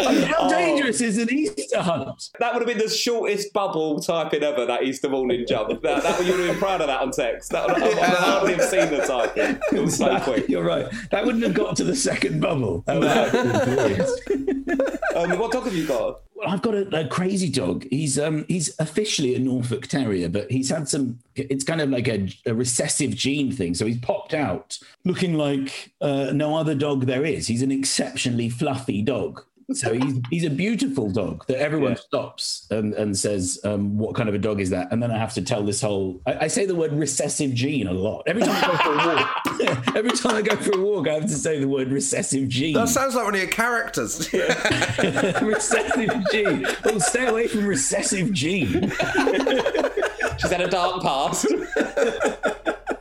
I 0.00 0.14
mean, 0.14 0.22
how 0.22 0.48
dangerous 0.48 1.00
is 1.00 1.18
an 1.18 1.32
Easter 1.32 1.80
hunt? 1.80 2.30
That 2.38 2.52
would 2.52 2.60
have 2.60 2.68
been 2.68 2.84
the 2.84 2.92
shortest 2.92 3.52
bubble 3.52 4.00
typing 4.00 4.42
ever, 4.42 4.66
that 4.66 4.82
Easter 4.82 5.08
morning 5.08 5.44
jump. 5.48 5.82
That, 5.82 6.02
that, 6.02 6.24
you 6.24 6.32
would 6.32 6.40
have 6.40 6.50
been 6.50 6.58
proud 6.58 6.80
of 6.80 6.88
that 6.88 7.00
on 7.00 7.10
text. 7.10 7.50
That 7.50 7.66
would, 7.66 7.82
I, 7.82 7.88
I 7.88 8.04
hardly 8.06 8.54
have 8.54 8.64
seen 8.64 8.90
the 8.90 9.04
typing. 9.06 9.60
It 9.72 9.80
was 9.80 9.96
so 9.96 10.18
quick. 10.20 10.48
You're 10.48 10.64
right. 10.64 10.86
That 11.10 11.24
wouldn't 11.24 11.44
have 11.44 11.54
got 11.54 11.76
to 11.76 11.84
the 11.84 11.96
second 11.96 12.40
bubble. 12.40 12.82
That 12.86 12.98
would 12.98 13.08
have 13.08 13.32
been 13.32 13.74
glorious. 13.74 14.20
Um, 15.16 15.38
what 15.38 15.50
dog 15.50 15.64
have 15.64 15.74
you 15.74 15.86
got? 15.86 16.20
Well, 16.34 16.48
I've 16.48 16.62
got 16.62 16.74
a, 16.74 17.00
a 17.00 17.08
crazy 17.08 17.50
dog. 17.50 17.86
He's 17.90 18.18
um 18.18 18.44
he's 18.48 18.74
officially 18.78 19.34
a 19.34 19.38
Norfolk 19.38 19.88
Terrier, 19.88 20.28
but 20.28 20.50
he's 20.50 20.70
had 20.70 20.88
some. 20.88 21.18
It's 21.34 21.64
kind 21.64 21.80
of 21.80 21.90
like 21.90 22.08
a, 22.08 22.28
a 22.46 22.54
recessive 22.54 23.14
gene 23.14 23.52
thing. 23.52 23.74
So 23.74 23.86
he's 23.86 23.98
popped 23.98 24.34
out 24.34 24.78
looking 25.04 25.34
like 25.34 25.92
uh, 26.00 26.30
no 26.32 26.56
other 26.56 26.74
dog 26.74 27.06
there 27.06 27.24
is. 27.24 27.48
He's 27.48 27.62
an 27.62 27.72
exceptionally 27.72 28.48
fluffy 28.48 29.02
dog. 29.02 29.44
So 29.72 29.94
he's 29.94 30.20
he's 30.30 30.44
a 30.44 30.50
beautiful 30.50 31.10
dog 31.10 31.46
that 31.46 31.58
everyone 31.58 31.92
Yeah. 31.92 31.98
stops 31.98 32.66
and, 32.70 32.92
and 32.94 33.16
says, 33.16 33.60
um, 33.64 33.98
"What 33.98 34.14
kind 34.16 34.28
of 34.28 34.34
a 34.34 34.38
dog 34.38 34.60
is 34.60 34.70
that?" 34.70 34.90
And 34.92 35.02
then 35.02 35.10
I 35.10 35.18
have 35.18 35.32
to 35.34 35.42
tell 35.42 35.62
this 35.64 35.80
whole. 35.80 36.20
I, 36.26 36.44
I 36.44 36.46
say 36.48 36.66
the 36.66 36.74
word 36.74 36.92
recessive 36.92 37.54
gene 37.54 37.86
a 37.86 37.92
lot 37.92 38.24
every 38.26 38.42
time 38.42 38.56
I 38.56 38.66
go 38.66 38.76
for 38.78 38.92
a 38.92 39.14
walk. 39.14 39.36
every 39.96 40.10
time 40.12 40.34
I 40.36 40.42
go 40.42 40.56
for 40.56 40.76
a 40.78 40.80
walk, 40.82 41.08
I 41.08 41.14
have 41.14 41.22
to 41.26 41.28
say 41.28 41.58
the 41.60 41.68
word 41.68 41.92
recessive 41.92 42.48
gene. 42.48 42.74
That 42.74 42.88
sounds 42.88 43.14
like 43.14 43.24
one 43.24 43.34
of 43.34 43.40
your 43.40 43.50
characters. 43.50 44.32
recessive 45.42 46.10
gene. 46.32 46.66
Well, 46.84 47.00
stay 47.00 47.26
away 47.26 47.46
from 47.48 47.66
recessive 47.66 48.32
gene. 48.32 48.90
She's 50.38 50.50
had 50.50 50.60
a 50.62 50.68
dark 50.70 51.02
past. 51.02 51.46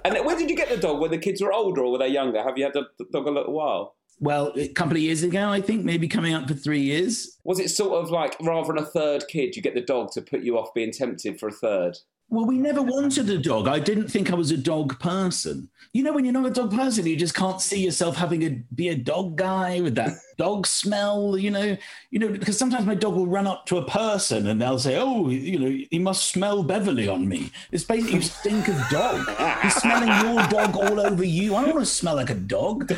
and 0.06 0.26
when 0.26 0.38
did 0.38 0.50
you 0.50 0.56
get 0.56 0.70
the 0.70 0.78
dog? 0.78 1.00
When 1.00 1.12
the 1.12 1.18
kids 1.18 1.42
were 1.42 1.52
older 1.54 1.82
or 1.84 1.92
were 1.94 1.98
they 1.98 2.10
younger? 2.10 2.42
Have 2.44 2.58
you 2.58 2.66
had 2.66 2.74
the 2.74 2.84
the 2.98 3.06
dog 3.12 3.28
a 3.28 3.32
little 3.32 3.54
while? 3.54 3.96
Well, 4.20 4.54
a 4.56 4.68
couple 4.70 4.98
of 4.98 5.02
years 5.02 5.24
ago, 5.24 5.50
I 5.50 5.62
think, 5.62 5.86
maybe 5.86 6.08
coming 6.08 6.34
up 6.34 6.48
for 6.48 6.54
three 6.54 6.82
years. 6.82 7.38
Was 7.44 7.60
it 7.60 7.70
sort 7.70 8.04
of 8.04 8.12
like 8.12 8.36
rather 8.42 8.74
than 8.74 8.84
a 8.84 8.86
third 8.86 9.26
kid, 9.28 9.56
you 9.56 9.62
get 9.62 9.76
the 9.76 9.82
dog 9.82 10.12
to 10.12 10.22
put 10.22 10.42
you 10.42 10.58
off 10.58 10.74
being 10.74 10.92
tempted 10.92 11.40
for 11.40 11.48
a 11.48 11.52
third? 11.52 11.98
Well, 12.32 12.46
we 12.46 12.60
never 12.60 12.84
wanted 12.84 13.28
a 13.32 13.40
dog. 13.40 13.68
I 13.68 13.80
didn't 13.80 14.10
think 14.10 14.32
I 14.32 14.36
was 14.36 14.52
a 14.52 14.58
dog 14.58 15.00
person. 15.00 15.68
You 15.94 16.04
know, 16.04 16.14
when 16.14 16.26
you're 16.26 16.34
not 16.34 16.46
a 16.46 16.52
dog 16.52 16.72
person, 16.72 17.08
you 17.08 17.16
just 17.16 17.34
can't 17.34 17.60
see 17.60 17.84
yourself 17.84 18.18
having 18.18 18.44
a 18.44 18.50
be 18.76 18.90
a 18.90 18.96
dog 18.96 19.36
guy 19.36 19.82
with 19.82 19.96
that 19.96 20.12
dog 20.38 20.68
smell. 20.68 21.36
You 21.36 21.50
know, 21.50 21.78
you 22.12 22.20
know, 22.20 22.28
because 22.28 22.56
sometimes 22.56 22.86
my 22.86 22.94
dog 22.94 23.16
will 23.16 23.26
run 23.26 23.48
up 23.48 23.66
to 23.68 23.78
a 23.78 23.86
person 23.86 24.46
and 24.46 24.62
they'll 24.62 24.78
say, 24.78 24.96
"Oh, 24.96 25.30
you 25.30 25.58
know, 25.58 25.86
he 25.90 25.98
must 25.98 26.30
smell 26.30 26.62
Beverly 26.62 27.08
on 27.08 27.28
me." 27.28 27.52
It's 27.72 27.84
basically 27.84 28.18
you 28.18 28.22
stink 28.22 28.68
of 28.68 28.78
dog. 28.92 29.28
He's 29.64 29.76
smelling 29.76 30.10
your 30.24 30.46
dog 30.50 30.76
all 30.76 31.00
over 31.00 31.24
you. 31.24 31.56
I 31.56 31.66
don't 31.66 31.74
want 31.74 31.88
to 31.88 31.92
smell 31.92 32.16
like 32.16 32.30
a 32.30 32.36
dog. 32.36 32.94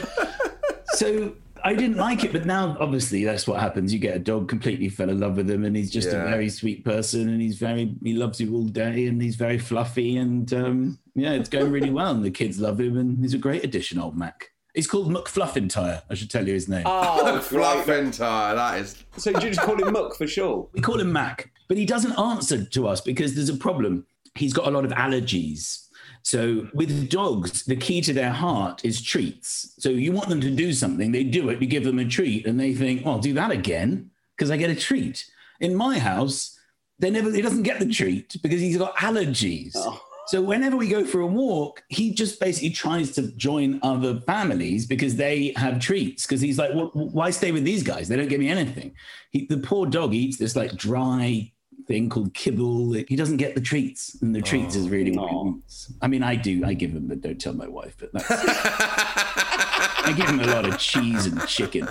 So 0.93 1.33
I 1.63 1.73
didn't 1.73 1.97
like 1.97 2.23
it, 2.23 2.31
but 2.31 2.45
now 2.45 2.75
obviously 2.79 3.23
that's 3.23 3.47
what 3.47 3.59
happens. 3.59 3.93
You 3.93 3.99
get 3.99 4.15
a 4.15 4.19
dog, 4.19 4.49
completely 4.49 4.89
fell 4.89 5.09
in 5.09 5.19
love 5.19 5.37
with 5.37 5.49
him, 5.49 5.63
and 5.63 5.75
he's 5.75 5.91
just 5.91 6.09
Yeah. 6.09 6.23
a 6.23 6.29
very 6.29 6.49
sweet 6.49 6.83
person, 6.83 7.29
and 7.29 7.41
he's 7.41 7.57
very 7.57 7.95
he 8.03 8.13
loves 8.13 8.39
you 8.41 8.53
all 8.55 8.65
day, 8.65 9.07
and 9.07 9.21
he's 9.21 9.35
very 9.35 9.57
fluffy, 9.59 10.17
and 10.17 10.51
um, 10.53 10.99
yeah, 11.15 11.31
it's 11.33 11.49
going 11.49 11.71
really 11.71 11.91
well, 11.91 12.11
and 12.15 12.23
the 12.25 12.31
kids 12.31 12.59
love 12.59 12.79
him, 12.79 12.97
and 12.97 13.19
he's 13.19 13.33
a 13.33 13.37
great 13.37 13.63
addition, 13.63 13.99
old 13.99 14.17
Mac. 14.17 14.51
He's 14.73 14.87
called 14.87 15.11
McFluffentire. 15.11 16.01
I 16.09 16.13
should 16.13 16.31
tell 16.31 16.47
you 16.47 16.53
his 16.53 16.69
name. 16.69 16.83
Oh, 16.85 17.39
Fluff 17.41 17.85
That 17.85 18.79
is. 18.79 19.03
So 19.17 19.33
did 19.33 19.43
you 19.43 19.49
just 19.49 19.61
call 19.61 19.75
him 19.81 19.91
Muck 19.91 20.15
for 20.15 20.27
sure? 20.27 20.69
we 20.73 20.79
call 20.81 20.99
him 20.99 21.11
Mac, 21.11 21.51
but 21.67 21.77
he 21.77 21.85
doesn't 21.85 22.17
answer 22.17 22.63
to 22.63 22.87
us 22.87 23.01
because 23.01 23.35
there's 23.35 23.49
a 23.49 23.57
problem. 23.57 24.05
He's 24.35 24.53
got 24.53 24.67
a 24.67 24.71
lot 24.71 24.85
of 24.85 24.91
allergies. 24.91 25.87
So 26.23 26.67
with 26.73 27.09
dogs, 27.09 27.65
the 27.65 27.75
key 27.75 28.01
to 28.01 28.13
their 28.13 28.31
heart 28.31 28.85
is 28.85 29.01
treats. 29.01 29.73
So 29.79 29.89
you 29.89 30.11
want 30.11 30.29
them 30.29 30.41
to 30.41 30.51
do 30.51 30.73
something, 30.73 31.11
they 31.11 31.23
do 31.23 31.49
it, 31.49 31.61
you 31.61 31.67
give 31.67 31.83
them 31.83 31.99
a 31.99 32.05
treat, 32.05 32.45
and 32.45 32.59
they 32.59 32.73
think, 32.73 33.03
"Oh, 33.05 33.11
I'll 33.11 33.19
do 33.19 33.33
that 33.33 33.51
again 33.51 34.11
because 34.35 34.51
I 34.51 34.57
get 34.57 34.69
a 34.69 34.75
treat." 34.75 35.25
In 35.59 35.75
my 35.75 35.99
house, 35.99 36.57
they 36.99 37.09
never 37.09 37.31
he 37.31 37.41
doesn't 37.41 37.63
get 37.63 37.79
the 37.79 37.87
treat 37.87 38.37
because 38.41 38.61
he's 38.61 38.77
got 38.77 38.95
allergies. 38.97 39.73
Oh. 39.75 40.01
So 40.27 40.41
whenever 40.41 40.77
we 40.77 40.87
go 40.87 41.03
for 41.03 41.19
a 41.19 41.27
walk, 41.27 41.83
he 41.89 42.13
just 42.13 42.39
basically 42.39 42.69
tries 42.69 43.11
to 43.11 43.31
join 43.33 43.79
other 43.83 44.21
families 44.21 44.85
because 44.85 45.15
they 45.15 45.51
have 45.57 45.79
treats. 45.79 46.25
Because 46.25 46.39
he's 46.39 46.57
like, 46.57 46.73
well, 46.73 46.91
why 46.93 47.31
stay 47.31 47.51
with 47.51 47.65
these 47.65 47.83
guys? 47.83 48.07
They 48.07 48.15
don't 48.15 48.29
give 48.29 48.39
me 48.39 48.47
anything. 48.47 48.95
He, 49.31 49.45
the 49.45 49.57
poor 49.57 49.87
dog 49.87 50.13
eats 50.13 50.37
this 50.37 50.55
like 50.55 50.75
dry 50.77 51.51
thing 51.91 52.09
called 52.09 52.33
kibble. 52.33 52.93
He 52.93 53.15
doesn't 53.15 53.37
get 53.37 53.55
the 53.55 53.61
treats, 53.61 54.15
and 54.21 54.33
the 54.33 54.41
treats 54.41 54.75
is 54.75 54.89
really 54.89 55.11
what 55.11 55.29
he 55.29 55.35
wants. 55.35 55.91
I 56.01 56.07
mean, 56.07 56.23
I 56.23 56.35
do. 56.35 56.63
I 56.65 56.73
give 56.73 56.91
him, 56.91 57.07
but 57.07 57.21
don't 57.21 57.39
tell 57.39 57.53
my 57.53 57.67
wife. 57.67 57.95
But 57.99 58.13
that's, 58.13 58.27
I 58.31 60.13
give 60.15 60.27
him 60.27 60.39
a 60.39 60.47
lot 60.47 60.67
of 60.67 60.77
cheese 60.79 61.25
and 61.25 61.45
chicken. 61.47 61.87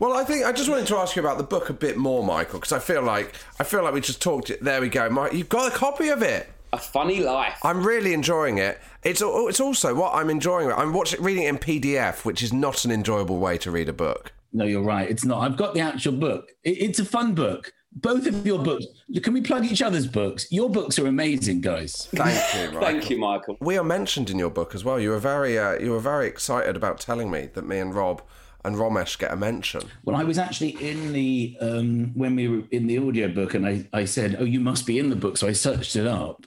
Well, 0.00 0.12
I 0.14 0.24
think 0.24 0.44
I 0.44 0.52
just 0.52 0.68
wanted 0.68 0.86
to 0.88 0.96
ask 0.96 1.14
you 1.14 1.22
about 1.22 1.38
the 1.38 1.44
book 1.44 1.70
a 1.70 1.72
bit 1.72 1.96
more, 1.96 2.24
Michael, 2.24 2.58
because 2.58 2.72
I 2.72 2.78
feel 2.78 3.02
like 3.02 3.34
I 3.58 3.64
feel 3.64 3.82
like 3.82 3.94
we 3.94 4.00
just 4.00 4.20
talked. 4.20 4.50
It. 4.50 4.62
There 4.62 4.80
we 4.80 4.88
go, 4.88 5.08
Mike. 5.08 5.32
You've 5.32 5.48
got 5.48 5.72
a 5.72 5.76
copy 5.76 6.08
of 6.08 6.22
it. 6.22 6.50
A 6.72 6.78
funny 6.78 7.20
life. 7.20 7.58
I'm 7.62 7.86
really 7.86 8.12
enjoying 8.12 8.58
it. 8.58 8.80
It's 9.04 9.22
it's 9.24 9.60
also 9.60 9.94
what 9.94 10.14
I'm 10.14 10.30
enjoying. 10.30 10.72
I'm 10.72 10.92
watching 10.92 11.22
reading 11.22 11.44
it 11.44 11.48
in 11.48 11.58
PDF, 11.58 12.24
which 12.24 12.42
is 12.42 12.52
not 12.52 12.84
an 12.84 12.90
enjoyable 12.90 13.38
way 13.38 13.56
to 13.58 13.70
read 13.70 13.88
a 13.88 13.92
book. 13.92 14.32
No, 14.52 14.64
you're 14.64 14.82
right. 14.82 15.08
It's 15.08 15.24
not. 15.24 15.42
I've 15.42 15.56
got 15.56 15.74
the 15.74 15.80
actual 15.80 16.12
book. 16.12 16.50
It, 16.62 16.78
it's 16.80 16.98
a 16.98 17.04
fun 17.04 17.34
book. 17.34 17.72
Both 17.96 18.26
of 18.26 18.46
your 18.46 18.58
books. 18.58 18.84
Can 19.22 19.32
we 19.32 19.40
plug 19.40 19.64
each 19.64 19.80
other's 19.82 20.06
books? 20.06 20.50
Your 20.50 20.68
books 20.68 20.98
are 20.98 21.06
amazing, 21.06 21.60
guys. 21.60 22.06
Thank 22.14 22.54
you. 22.54 22.66
Michael. 22.72 22.80
Thank 22.80 23.10
you, 23.10 23.18
Michael. 23.18 23.56
We 23.60 23.78
are 23.78 23.84
mentioned 23.84 24.30
in 24.30 24.38
your 24.38 24.50
book 24.50 24.74
as 24.74 24.84
well. 24.84 24.98
You 24.98 25.10
were 25.10 25.18
very 25.18 25.58
uh, 25.58 25.78
you 25.78 25.92
were 25.92 26.00
very 26.00 26.26
excited 26.26 26.76
about 26.76 26.98
telling 26.98 27.30
me 27.30 27.48
that 27.54 27.66
me 27.66 27.78
and 27.78 27.94
Rob 27.94 28.22
and 28.64 28.76
Romesh 28.76 29.18
get 29.18 29.30
a 29.32 29.36
mention. 29.36 29.82
Well, 30.04 30.16
I 30.16 30.24
was 30.24 30.38
actually 30.38 30.70
in 30.70 31.12
the 31.12 31.56
um, 31.60 32.12
when 32.14 32.34
we 32.34 32.48
were 32.48 32.62
in 32.72 32.86
the 32.86 32.98
audiobook, 32.98 33.54
and 33.54 33.66
I, 33.66 33.86
I 33.92 34.06
said, 34.06 34.36
"Oh, 34.40 34.44
you 34.44 34.58
must 34.60 34.86
be 34.86 34.98
in 34.98 35.10
the 35.10 35.16
book." 35.16 35.36
So 35.36 35.46
I 35.46 35.52
searched 35.52 35.94
it 35.94 36.06
up, 36.06 36.46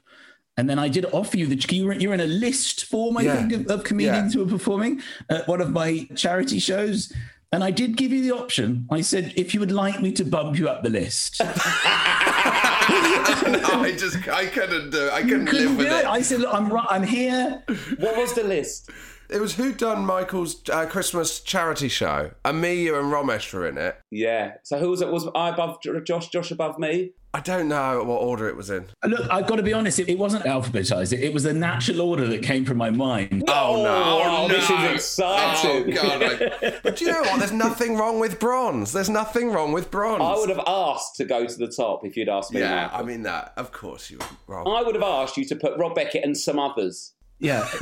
and 0.57 0.69
then 0.69 0.79
I 0.79 0.89
did 0.89 1.05
offer 1.13 1.37
you 1.37 1.45
the 1.47 1.75
you 1.75 1.85
were, 1.85 1.93
you're 1.93 2.13
in 2.13 2.19
a 2.19 2.25
list 2.25 2.85
form, 2.85 3.17
I 3.17 3.21
Yeah. 3.21 3.35
think, 3.35 3.53
of, 3.53 3.67
of 3.67 3.83
comedians 3.85 4.33
who 4.33 4.43
are 4.43 4.47
performing 4.49 5.01
at 5.29 5.47
one 5.47 5.61
of 5.61 5.71
my 5.71 6.07
charity 6.15 6.59
shows. 6.59 7.13
And 7.51 7.63
I 7.63 7.71
did 7.71 7.95
give 7.95 8.11
you 8.11 8.21
the 8.21 8.33
option. 8.35 8.87
I 8.91 9.01
said, 9.01 9.33
if 9.37 9.53
you 9.53 9.61
would 9.61 9.71
like 9.71 10.01
me 10.01 10.11
to 10.13 10.25
bump 10.25 10.59
you 10.59 10.67
up 10.67 10.83
the 10.83 10.89
list, 10.89 11.39
I 13.79 13.95
just 13.97 14.27
I 14.27 14.47
couldn't 14.47 14.89
do 14.89 15.07
it. 15.07 15.13
I 15.13 15.21
couldn't 15.21 15.45
couldn't 15.45 15.69
live 15.69 15.77
with 15.77 15.87
it. 15.87 15.93
it. 15.93 16.05
I 16.05 16.21
said, 16.21 16.41
look, 16.41 16.53
I'm 16.53 16.67
right. 16.69 16.87
I'm 16.89 17.03
here. 17.03 17.63
What 17.99 18.17
was 18.17 18.33
the 18.33 18.43
list? 18.43 18.89
It 19.29 19.41
was 19.41 19.55
who 19.55 19.73
done 19.73 20.05
Michael's 20.05 20.61
uh, 20.69 20.85
Christmas 20.85 21.41
charity 21.41 21.89
show, 21.89 22.31
and 22.45 22.61
me, 22.61 22.83
you, 22.83 22.97
and 22.97 23.11
Romesh 23.11 23.53
were 23.53 23.67
in 23.67 23.77
it. 23.77 23.97
Yeah. 24.09 24.53
So 24.63 24.77
who 24.79 24.89
was 24.89 25.01
it? 25.01 25.09
Was 25.09 25.27
I 25.35 25.49
above 25.49 25.79
Josh? 26.05 26.29
Josh 26.29 26.51
above 26.51 26.79
me? 26.79 27.11
I 27.38 27.39
don't 27.39 27.67
know 27.67 28.03
what 28.03 28.15
order 28.15 28.49
it 28.49 28.55
was 28.55 28.71
in. 28.71 28.88
Look, 29.05 29.29
I've 29.29 29.45
got 29.45 29.57
to 29.57 29.63
be 29.63 29.71
honest. 29.71 29.99
It, 29.99 30.09
it 30.09 30.17
wasn't 30.17 30.45
alphabetized. 30.45 31.13
It, 31.13 31.19
it 31.23 31.31
was 31.33 31.43
the 31.43 31.53
natural 31.53 32.01
order 32.01 32.25
that 32.25 32.41
came 32.41 32.65
from 32.65 32.77
my 32.77 32.89
mind. 32.89 33.43
Oh, 33.47 33.75
oh 33.75 33.83
no! 33.83 33.93
Oh, 33.93 34.45
Oh, 34.45 34.47
this 34.47 34.67
is 34.67 34.95
exciting. 34.95 35.95
Oh 35.99 36.17
god! 36.17 36.23
I- 36.63 36.79
but 36.81 36.95
do 36.95 37.05
you 37.05 37.11
know 37.11 37.21
what? 37.21 37.38
There's 37.38 37.51
nothing 37.51 37.95
wrong 37.95 38.19
with 38.19 38.39
bronze. 38.39 38.91
There's 38.91 39.11
nothing 39.11 39.51
wrong 39.51 39.71
with 39.71 39.91
bronze. 39.91 40.23
I 40.23 40.33
would 40.33 40.49
have 40.49 40.63
asked 40.65 41.15
to 41.17 41.25
go 41.25 41.45
to 41.45 41.55
the 41.57 41.67
top 41.67 42.03
if 42.03 42.17
you'd 42.17 42.27
asked 42.27 42.51
me. 42.51 42.61
Yeah, 42.61 42.85
Michael. 42.88 42.99
I 42.99 43.03
mean 43.03 43.21
that. 43.23 43.53
Of 43.55 43.71
course 43.71 44.09
you 44.09 44.17
would, 44.17 44.27
Rob. 44.47 44.67
I 44.67 44.81
would 44.81 44.95
have 44.95 45.03
asked 45.03 45.38
you 45.38 45.45
to 45.45 45.55
put 45.55 45.77
Rob 45.77 45.93
Beckett 45.93 46.23
and 46.23 46.35
some 46.35 46.57
others. 46.57 47.13
Yeah. 47.38 47.67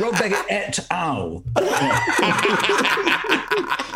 Rob 0.00 0.18
Beckett 0.18 0.46
et 0.48 0.78
al. 0.90 1.44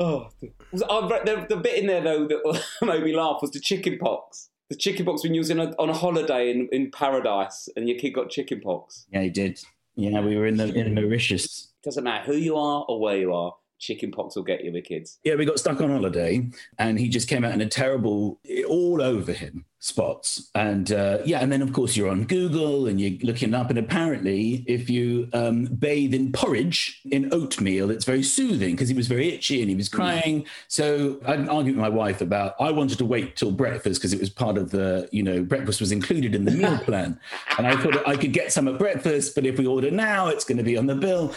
Oh, 0.00 0.28
was- 0.72 0.82
oh, 0.88 1.08
I 1.12 1.24
the, 1.24 1.46
the 1.48 1.56
bit 1.56 1.78
in 1.78 1.86
there 1.86 2.00
though 2.02 2.26
that 2.26 2.62
made 2.82 3.02
me 3.02 3.14
laugh 3.14 3.38
was 3.42 3.50
the 3.50 3.60
chicken 3.60 3.98
pox. 3.98 4.50
The 4.68 4.76
chicken 4.76 5.06
pox 5.06 5.22
when 5.22 5.34
you 5.34 5.40
was 5.40 5.50
in 5.50 5.60
a, 5.60 5.74
on 5.78 5.88
a 5.88 5.94
holiday 5.94 6.50
in, 6.50 6.68
in 6.72 6.90
paradise 6.90 7.68
and 7.76 7.88
your 7.88 7.98
kid 7.98 8.10
got 8.10 8.28
chicken 8.30 8.60
pox. 8.60 9.06
Yeah, 9.10 9.22
he 9.22 9.30
did. 9.30 9.60
Yeah, 9.96 10.20
we 10.20 10.36
were 10.36 10.46
in 10.46 10.56
the 10.58 10.72
in 10.74 10.94
Mauritius. 10.94 11.68
Doesn't 11.82 12.04
matter 12.04 12.24
who 12.24 12.36
you 12.36 12.56
are 12.56 12.84
or 12.88 13.00
where 13.00 13.16
you 13.16 13.32
are, 13.32 13.54
chicken 13.78 14.10
pox 14.10 14.36
will 14.36 14.42
get 14.44 14.64
you 14.64 14.72
with 14.72 14.84
kids. 14.84 15.18
Yeah, 15.24 15.34
we 15.36 15.44
got 15.44 15.58
stuck 15.58 15.80
on 15.80 15.90
holiday, 15.90 16.48
and 16.78 16.98
he 16.98 17.08
just 17.08 17.28
came 17.28 17.44
out 17.44 17.52
in 17.52 17.60
a 17.60 17.68
terrible, 17.68 18.38
all 18.68 19.00
over 19.02 19.32
him 19.32 19.64
spots. 19.80 20.50
And 20.54 20.90
uh, 20.90 21.18
yeah, 21.24 21.40
and 21.40 21.52
then 21.52 21.62
of 21.62 21.72
course 21.72 21.96
you're 21.96 22.08
on 22.08 22.24
Google 22.24 22.86
and 22.86 23.00
you're 23.00 23.18
looking 23.22 23.54
up, 23.54 23.70
and 23.70 23.78
apparently 23.78 24.64
if 24.66 24.90
you 24.90 25.28
um, 25.32 25.64
bathe 25.66 26.14
in 26.14 26.32
porridge 26.32 27.00
in 27.10 27.32
oatmeal, 27.32 27.90
it's 27.90 28.04
very 28.04 28.22
soothing 28.22 28.72
because 28.72 28.88
he 28.88 28.94
was 28.94 29.06
very 29.06 29.32
itchy 29.32 29.60
and 29.60 29.70
he 29.70 29.76
was 29.76 29.88
crying. 29.88 30.44
So 30.68 31.20
I 31.26 31.30
had 31.30 31.40
an 31.40 31.48
argument 31.48 31.82
with 31.82 31.90
my 31.92 31.96
wife 31.96 32.20
about 32.20 32.54
I 32.60 32.70
wanted 32.70 32.98
to 32.98 33.04
wait 33.04 33.36
till 33.36 33.52
breakfast 33.52 34.00
because 34.00 34.12
it 34.12 34.20
was 34.20 34.30
part 34.30 34.58
of 34.58 34.70
the, 34.70 35.08
you 35.12 35.22
know, 35.22 35.42
breakfast 35.42 35.80
was 35.80 35.92
included 35.92 36.34
in 36.34 36.44
the 36.44 36.50
meal 36.50 36.78
plan, 36.84 37.18
and 37.56 37.66
I 37.66 37.76
thought 37.76 38.06
I 38.06 38.16
could 38.16 38.32
get 38.32 38.52
some 38.52 38.68
at 38.68 38.78
breakfast, 38.78 39.34
but 39.34 39.46
if 39.46 39.58
we 39.58 39.66
order 39.66 39.90
now, 39.90 40.28
it's 40.28 40.44
going 40.44 40.58
to 40.58 40.64
be 40.64 40.76
on 40.76 40.86
the 40.86 40.96
bill. 40.96 41.34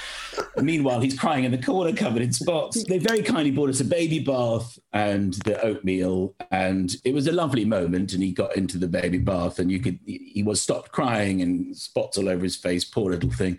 Meanwhile, 0.57 1.01
he's 1.01 1.17
crying 1.17 1.43
in 1.43 1.51
the 1.51 1.61
corner, 1.61 1.93
covered 1.93 2.21
in 2.21 2.33
spots. 2.33 2.83
They 2.85 2.97
very 2.97 3.21
kindly 3.21 3.51
bought 3.51 3.69
us 3.69 3.79
a 3.79 3.85
baby 3.85 4.19
bath 4.19 4.79
and 4.93 5.33
the 5.45 5.61
oatmeal, 5.61 6.33
and 6.49 6.95
it 7.03 7.13
was 7.13 7.27
a 7.27 7.31
lovely 7.31 7.65
moment. 7.65 8.13
And 8.13 8.23
he 8.23 8.30
got 8.31 8.55
into 8.55 8.77
the 8.77 8.87
baby 8.87 9.17
bath, 9.17 9.59
and 9.59 9.71
you 9.71 9.79
could 9.79 9.99
he 10.05 10.43
was 10.45 10.61
stopped 10.61 10.91
crying 10.91 11.41
and 11.41 11.75
spots 11.75 12.17
all 12.17 12.29
over 12.29 12.43
his 12.43 12.55
face, 12.55 12.83
poor 12.85 13.11
little 13.11 13.31
thing. 13.31 13.57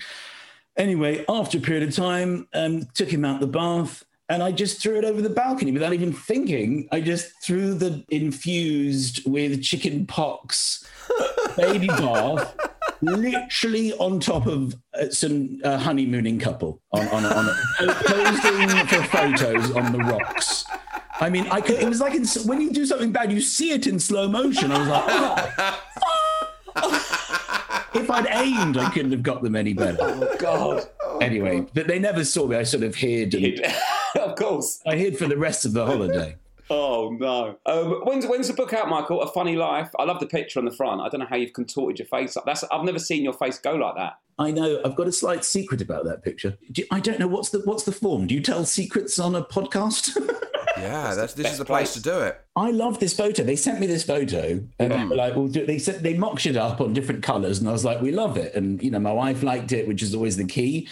Anyway, 0.77 1.25
after 1.29 1.59
a 1.59 1.61
period 1.61 1.87
of 1.87 1.95
time, 1.95 2.49
um, 2.55 2.87
took 2.95 3.11
him 3.11 3.25
out 3.25 3.41
the 3.41 3.47
bath. 3.47 4.05
And 4.29 4.43
I 4.43 4.51
just 4.51 4.81
threw 4.81 4.97
it 4.97 5.05
over 5.05 5.20
the 5.20 5.29
balcony 5.29 5.73
without 5.73 5.93
even 5.93 6.11
thinking. 6.11 6.89
I 6.91 7.03
just 7.03 7.33
threw 7.43 7.75
the 7.75 8.03
infused 8.09 9.29
with 9.29 9.62
chicken 9.62 10.07
pox 10.07 10.89
baby 11.57 11.89
bath 11.89 12.57
literally 13.03 13.93
on 13.95 14.20
top 14.20 14.47
of 14.47 14.75
uh, 14.95 15.11
some 15.11 15.61
uh, 15.64 15.77
honeymooning 15.77 16.39
couple 16.39 16.81
on, 16.93 17.07
on, 17.09 17.25
on 17.25 17.55
posing 17.81 18.87
for 18.87 19.03
photos 19.05 19.73
on 19.73 19.93
the 19.93 19.99
rocks. 19.99 20.64
I 21.23 21.31
mean, 21.31 21.47
I 21.53 21.61
could, 21.61 21.81
it 21.81 21.89
was 21.89 22.01
like 22.01 22.14
in, 22.14 22.27
when 22.49 22.61
you 22.61 22.73
do 22.73 22.85
something 22.85 23.12
bad, 23.12 23.31
you 23.31 23.41
see 23.41 23.70
it 23.70 23.87
in 23.87 24.01
slow 24.01 24.27
motion. 24.27 24.73
I 24.73 24.79
was 24.81 24.89
like, 24.89 25.05
oh. 26.77 27.91
if 27.95 28.11
I'd 28.11 28.27
aimed, 28.27 28.77
I 28.77 28.91
couldn't 28.91 29.12
have 29.12 29.23
got 29.23 29.41
them 29.41 29.55
any 29.55 29.73
better. 29.73 29.99
Oh 30.01 30.37
God! 30.41 30.89
Oh, 31.01 31.18
anyway, 31.18 31.64
but 31.75 31.87
they 31.87 32.01
never 32.01 32.25
saw 32.25 32.49
me. 32.49 32.57
I 32.57 32.64
sort 32.64 32.83
of 32.83 32.97
hid. 32.97 33.35
And 33.35 33.62
of 34.20 34.35
course. 34.35 34.81
I 34.85 34.97
hid 34.97 35.16
for 35.16 35.29
the 35.29 35.37
rest 35.37 35.64
of 35.64 35.75
the 35.75 35.87
holiday. 35.87 36.35
Oh 36.70 37.16
no! 37.18 37.58
Um, 37.66 38.00
when's 38.04 38.26
when's 38.26 38.48
the 38.48 38.54
book 38.54 38.72
out, 38.72 38.88
Michael? 38.88 39.22
A 39.22 39.30
Funny 39.32 39.56
Life. 39.56 39.90
I 39.98 40.04
love 40.04 40.20
the 40.20 40.26
picture 40.26 40.58
on 40.58 40.64
the 40.64 40.70
front. 40.70 41.00
I 41.00 41.08
don't 41.08 41.20
know 41.20 41.26
how 41.28 41.36
you've 41.36 41.52
contorted 41.52 41.98
your 41.98 42.06
face 42.06 42.36
up. 42.36 42.44
That's 42.46 42.64
I've 42.64 42.84
never 42.84 42.98
seen 42.98 43.24
your 43.24 43.32
face 43.34 43.58
go 43.58 43.74
like 43.74 43.96
that. 43.96 44.18
I 44.38 44.50
know. 44.50 44.80
I've 44.84 44.96
got 44.96 45.06
a 45.06 45.12
slight 45.12 45.44
secret 45.44 45.80
about 45.80 46.04
that 46.04 46.22
picture. 46.22 46.56
Do, 46.70 46.84
I 46.90 47.00
don't 47.00 47.18
know 47.18 47.26
what's 47.26 47.50
the 47.50 47.60
what's 47.60 47.84
the 47.84 47.92
form. 47.92 48.26
Do 48.26 48.34
you 48.34 48.40
tell 48.40 48.64
secrets 48.64 49.18
on 49.18 49.34
a 49.34 49.42
podcast? 49.42 50.16
Yeah, 50.82 51.14
that's, 51.14 51.34
this 51.34 51.52
is 51.52 51.58
the 51.58 51.64
place 51.64 51.92
place. 51.92 52.02
to 52.02 52.02
do 52.02 52.18
it. 52.20 52.40
I 52.56 52.70
love 52.70 52.98
this 52.98 53.14
photo. 53.14 53.44
They 53.44 53.56
sent 53.56 53.78
me 53.78 53.86
this 53.86 54.02
photo, 54.02 54.60
and 54.78 54.92
they 54.92 55.04
were 55.04 55.14
like, 55.14 55.36
"Well, 55.36 55.46
do, 55.46 55.64
they 55.64 55.78
said 55.78 56.02
they 56.02 56.14
mocked 56.14 56.46
it 56.46 56.56
up 56.56 56.80
on 56.80 56.92
different 56.92 57.22
colours," 57.22 57.60
and 57.60 57.68
I 57.68 57.72
was 57.72 57.84
like, 57.84 58.00
"We 58.00 58.10
love 58.10 58.36
it." 58.36 58.54
And 58.54 58.82
you 58.82 58.90
know, 58.90 58.98
my 58.98 59.12
wife 59.12 59.42
liked 59.42 59.70
it, 59.70 59.86
which 59.86 60.02
is 60.02 60.14
always 60.14 60.36
the 60.36 60.44
key. 60.44 60.88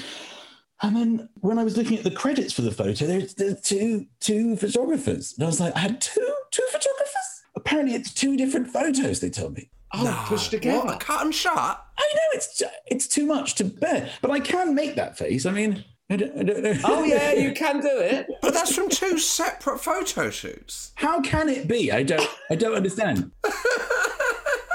And 0.82 0.96
then 0.96 1.28
when 1.40 1.58
I 1.58 1.64
was 1.64 1.76
looking 1.76 1.98
at 1.98 2.04
the 2.04 2.10
credits 2.10 2.52
for 2.52 2.62
the 2.62 2.70
photo, 2.70 3.06
there's, 3.06 3.34
there's 3.34 3.60
two 3.60 4.06
two 4.20 4.56
photographers, 4.56 5.34
and 5.36 5.44
I 5.44 5.46
was 5.46 5.60
like, 5.60 5.76
I 5.76 5.80
had 5.80 6.00
two 6.00 6.34
two 6.50 6.64
photographers. 6.70 7.42
Apparently, 7.54 7.94
it's 7.94 8.14
two 8.14 8.36
different 8.36 8.68
photos. 8.68 9.20
They 9.20 9.30
told 9.30 9.56
me. 9.56 9.70
Oh, 9.92 10.24
pushed 10.28 10.52
together. 10.52 10.86
What? 10.86 11.00
Cut 11.00 11.24
and 11.24 11.34
shut? 11.34 11.54
I 11.54 12.14
know 12.14 12.20
it's 12.32 12.62
it's 12.86 13.08
too 13.08 13.26
much 13.26 13.56
to 13.56 13.64
bear, 13.64 14.08
but 14.22 14.30
I 14.30 14.40
can 14.40 14.74
make 14.74 14.94
that 14.94 15.18
face. 15.18 15.44
I 15.46 15.50
mean, 15.50 15.84
I 16.08 16.16
don't, 16.16 16.38
I 16.38 16.42
don't 16.44 16.62
know. 16.62 16.74
Oh 16.84 17.04
yeah, 17.04 17.32
you 17.32 17.52
can 17.52 17.80
do 17.80 17.98
it. 17.98 18.26
But 18.42 18.54
that's 18.54 18.74
from 18.74 18.88
two 18.88 19.18
separate 19.18 19.80
photo 19.80 20.30
shoots. 20.30 20.92
How 20.94 21.20
can 21.20 21.48
it 21.48 21.68
be? 21.68 21.92
I 21.92 22.02
don't 22.02 22.26
I 22.48 22.54
don't 22.54 22.74
understand. 22.74 23.32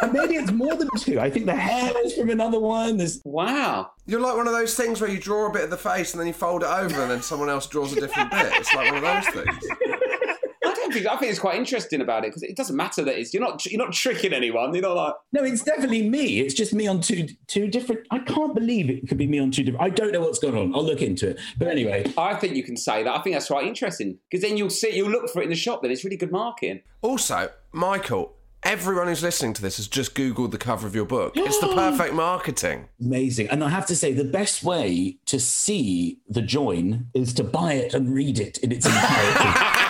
and 0.01 0.13
maybe 0.13 0.35
it's 0.35 0.51
more 0.51 0.75
than 0.75 0.89
two. 0.97 1.19
I 1.19 1.29
think 1.29 1.45
the 1.45 1.55
hair 1.55 1.93
is 2.05 2.13
from 2.13 2.29
another 2.29 2.59
one. 2.59 2.97
There's 2.97 3.21
Wow. 3.23 3.91
You're 4.05 4.19
like 4.21 4.35
one 4.35 4.47
of 4.47 4.53
those 4.53 4.75
things 4.75 5.01
where 5.01 5.09
you 5.09 5.19
draw 5.19 5.49
a 5.49 5.53
bit 5.53 5.63
of 5.63 5.69
the 5.69 5.77
face 5.77 6.13
and 6.13 6.19
then 6.19 6.27
you 6.27 6.33
fold 6.33 6.63
it 6.63 6.69
over 6.69 7.01
and 7.01 7.11
then 7.11 7.21
someone 7.21 7.49
else 7.49 7.67
draws 7.67 7.93
a 7.93 7.99
different 7.99 8.31
bit. 8.31 8.51
It's 8.53 8.73
like 8.73 8.91
one 8.91 9.03
of 9.03 9.23
those 9.23 9.33
things. 9.33 9.57
I 10.65 10.73
don't 10.73 10.93
think 10.93 11.05
I 11.07 11.15
think 11.17 11.31
it's 11.31 11.39
quite 11.39 11.55
interesting 11.55 12.01
about 12.01 12.23
it 12.23 12.27
because 12.27 12.43
it 12.43 12.55
doesn't 12.55 12.75
matter 12.75 13.03
that 13.03 13.17
it's 13.17 13.33
you're 13.33 13.41
not 13.41 13.65
you're 13.65 13.83
not 13.83 13.93
tricking 13.93 14.33
anyone. 14.33 14.73
You're 14.73 14.83
not 14.83 14.95
like 14.95 15.13
no, 15.31 15.43
it's 15.43 15.63
definitely 15.63 16.07
me. 16.07 16.39
It's 16.39 16.53
just 16.53 16.73
me 16.73 16.87
on 16.87 17.01
two 17.01 17.27
two 17.47 17.67
different. 17.67 18.05
I 18.11 18.19
can't 18.19 18.53
believe 18.53 18.89
it 18.89 19.07
could 19.07 19.17
be 19.17 19.27
me 19.27 19.39
on 19.39 19.51
two 19.51 19.63
different. 19.63 19.83
I 19.83 19.89
don't 19.89 20.11
know 20.11 20.21
what's 20.21 20.39
going 20.39 20.55
on. 20.55 20.75
I'll 20.75 20.83
look 20.83 21.01
into 21.01 21.31
it. 21.31 21.39
But 21.57 21.69
anyway, 21.69 22.11
I 22.17 22.35
think 22.35 22.55
you 22.55 22.63
can 22.63 22.77
say 22.77 23.03
that. 23.03 23.15
I 23.15 23.21
think 23.21 23.35
that's 23.35 23.47
quite 23.47 23.65
interesting 23.65 24.17
because 24.29 24.47
then 24.47 24.57
you'll 24.57 24.69
see 24.69 24.95
you'll 24.95 25.09
look 25.09 25.29
for 25.29 25.41
it 25.41 25.45
in 25.45 25.49
the 25.49 25.55
shop. 25.55 25.81
Then 25.81 25.91
it's 25.91 26.03
really 26.03 26.17
good 26.17 26.31
marketing. 26.31 26.81
Also, 27.01 27.49
Michael, 27.71 28.34
everyone 28.66 29.07
who's 29.07 29.24
listening 29.24 29.53
to 29.53 29.61
this 29.61 29.78
has 29.78 29.88
just 29.88 30.16
Googled 30.16 30.51
the 30.51 30.57
cover 30.57 30.88
of 30.88 30.95
your 30.95 31.05
book. 31.05 31.34
It's 31.36 31.59
the 31.59 31.68
perfect 31.76 32.13
marketing. 32.13 32.89
amazing. 32.99 33.47
And 33.49 33.63
I 33.63 33.70
have 33.70 33.86
to 33.86 33.95
say, 33.95 34.11
the 34.11 34.26
best 34.26 34.63
way 34.63 35.18
to 35.28 35.39
see 35.39 36.20
the 36.28 36.41
join 36.41 37.07
is 37.13 37.34
to 37.36 37.43
buy 37.43 37.74
it 37.74 37.93
and 37.93 38.13
read 38.13 38.39
it 38.39 38.57
in 38.57 38.72
its 38.72 38.86
entirety. 38.86 39.59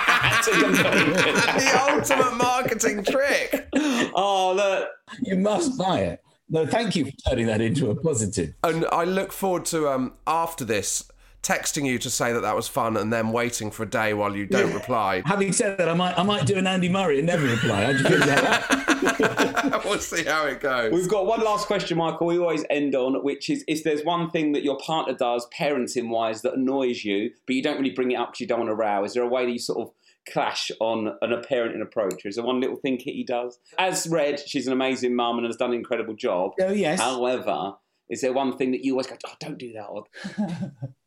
the 0.45 1.87
ultimate 1.89 2.35
marketing 2.35 3.03
trick. 3.03 3.67
oh 3.73 4.53
look, 4.55 4.89
you 5.21 5.37
must 5.37 5.77
buy 5.77 5.99
it. 5.99 6.23
No, 6.49 6.67
thank 6.67 6.95
you 6.95 7.05
for 7.05 7.11
turning 7.29 7.47
that 7.47 7.61
into 7.61 7.89
a 7.89 7.95
positive. 7.95 8.53
And 8.63 8.85
I 8.91 9.05
look 9.05 9.31
forward 9.31 9.65
to 9.65 9.89
um 9.89 10.13
after 10.27 10.63
this 10.63 11.09
texting 11.45 11.85
you 11.85 11.99
to 11.99 12.09
say 12.09 12.33
that 12.33 12.41
that 12.41 12.55
was 12.55 12.67
fun 12.67 12.97
and 12.97 13.13
then 13.13 13.31
waiting 13.31 13.69
for 13.69 13.83
a 13.83 13.85
day 13.85 14.13
while 14.15 14.35
you 14.35 14.47
don't 14.47 14.73
reply. 14.73 15.21
Having 15.25 15.53
said 15.53 15.77
that, 15.77 15.87
I 15.87 15.93
might 15.93 16.17
I 16.17 16.23
might 16.23 16.45
do 16.45 16.57
an 16.57 16.65
Andy 16.65 16.89
Murray 16.89 17.19
and 17.19 17.27
never 17.27 17.45
reply. 17.45 17.85
How 17.85 17.91
do 17.91 17.97
you 17.99 18.03
feel 18.03 18.23
about 18.23 18.41
that? 18.41 19.81
we'll 19.85 19.99
see 19.99 20.23
how 20.23 20.45
it 20.47 20.59
goes. 20.59 20.91
We've 20.91 21.07
got 21.07 21.27
one 21.27 21.41
last 21.41 21.67
question, 21.67 21.99
Michael. 21.99 22.27
We 22.27 22.39
always 22.39 22.65
end 22.69 22.95
on, 22.95 23.23
which 23.23 23.49
is: 23.49 23.63
if 23.67 23.83
there's 23.83 24.03
one 24.03 24.31
thing 24.31 24.53
that 24.53 24.63
your 24.63 24.77
partner 24.79 25.13
does, 25.13 25.47
parenting-wise, 25.57 26.41
that 26.41 26.55
annoys 26.55 27.05
you, 27.05 27.31
but 27.45 27.55
you 27.55 27.61
don't 27.61 27.77
really 27.77 27.91
bring 27.91 28.11
it 28.11 28.15
up 28.15 28.29
because 28.29 28.41
you 28.41 28.47
don't 28.47 28.59
want 28.59 28.71
to 28.71 28.75
row? 28.75 29.03
Is 29.03 29.13
there 29.13 29.23
a 29.23 29.27
way 29.27 29.45
that 29.45 29.51
you 29.51 29.59
sort 29.59 29.87
of 29.87 29.93
clash 30.27 30.71
on 30.79 31.15
an, 31.21 31.31
a 31.31 31.41
parenting 31.41 31.81
approach? 31.81 32.25
Is 32.25 32.35
there 32.35 32.45
one 32.45 32.59
little 32.59 32.75
thing 32.75 32.97
Kitty 32.97 33.23
does? 33.23 33.59
As 33.77 34.07
read, 34.07 34.39
she's 34.39 34.65
an 34.65 34.73
amazing 34.73 35.15
mum 35.15 35.37
and 35.37 35.45
has 35.45 35.57
done 35.57 35.69
an 35.69 35.77
incredible 35.77 36.15
job. 36.15 36.53
Oh, 36.59 36.71
yes. 36.71 36.99
However, 36.99 37.73
is 38.09 38.21
there 38.21 38.33
one 38.33 38.57
thing 38.57 38.71
that 38.71 38.83
you 38.83 38.93
always 38.93 39.07
go, 39.07 39.15
"Oh, 39.25 39.33
don't 39.39 39.57
do 39.57 39.73
that"? 39.73 39.85
Or, 39.85 40.05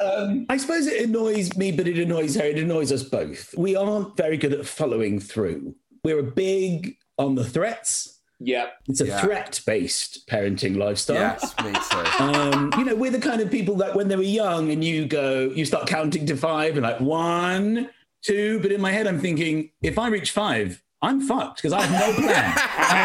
Um, 0.00 0.46
I 0.48 0.56
suppose 0.58 0.86
it 0.86 1.02
annoys 1.08 1.56
me, 1.56 1.72
but 1.72 1.88
it 1.88 1.98
annoys 1.98 2.36
her. 2.36 2.44
It 2.44 2.58
annoys 2.58 2.92
us 2.92 3.02
both. 3.02 3.52
We 3.58 3.74
aren't 3.74 4.16
very 4.16 4.36
good 4.36 4.52
at 4.52 4.64
following 4.66 5.18
through. 5.18 5.74
We're 6.04 6.22
big 6.22 6.96
on 7.18 7.34
the 7.34 7.44
threats. 7.44 8.14
yeah, 8.40 8.66
It's 8.88 9.00
a 9.00 9.06
Yeah. 9.08 9.20
threat-based 9.20 10.28
parenting 10.28 10.76
lifestyle. 10.76 11.16
Yes, 11.16 11.52
me 11.64 11.72
too. 11.72 12.04
Um, 12.24 12.72
you 12.78 12.84
know, 12.84 12.94
we're 12.94 13.10
the 13.10 13.18
kind 13.18 13.40
of 13.40 13.50
people 13.50 13.74
that 13.78 13.96
when 13.96 14.06
they 14.06 14.14
were 14.14 14.22
young 14.22 14.70
and 14.70 14.84
you 14.84 15.06
go, 15.06 15.50
you 15.52 15.64
start 15.64 15.88
counting 15.88 16.24
to 16.26 16.36
five 16.36 16.74
and 16.76 16.82
like 16.84 17.00
one, 17.00 17.90
two. 18.22 18.60
But 18.60 18.70
in 18.70 18.80
my 18.80 18.92
head, 18.92 19.08
I'm 19.08 19.18
thinking, 19.20 19.70
if 19.82 19.98
I 19.98 20.06
reach 20.06 20.30
five, 20.30 20.80
I'm 21.02 21.20
fucked 21.20 21.56
because 21.56 21.72
I 21.72 21.82
have 21.82 22.14
no 22.16 22.22
plan. 22.22 22.44
I 22.56 22.96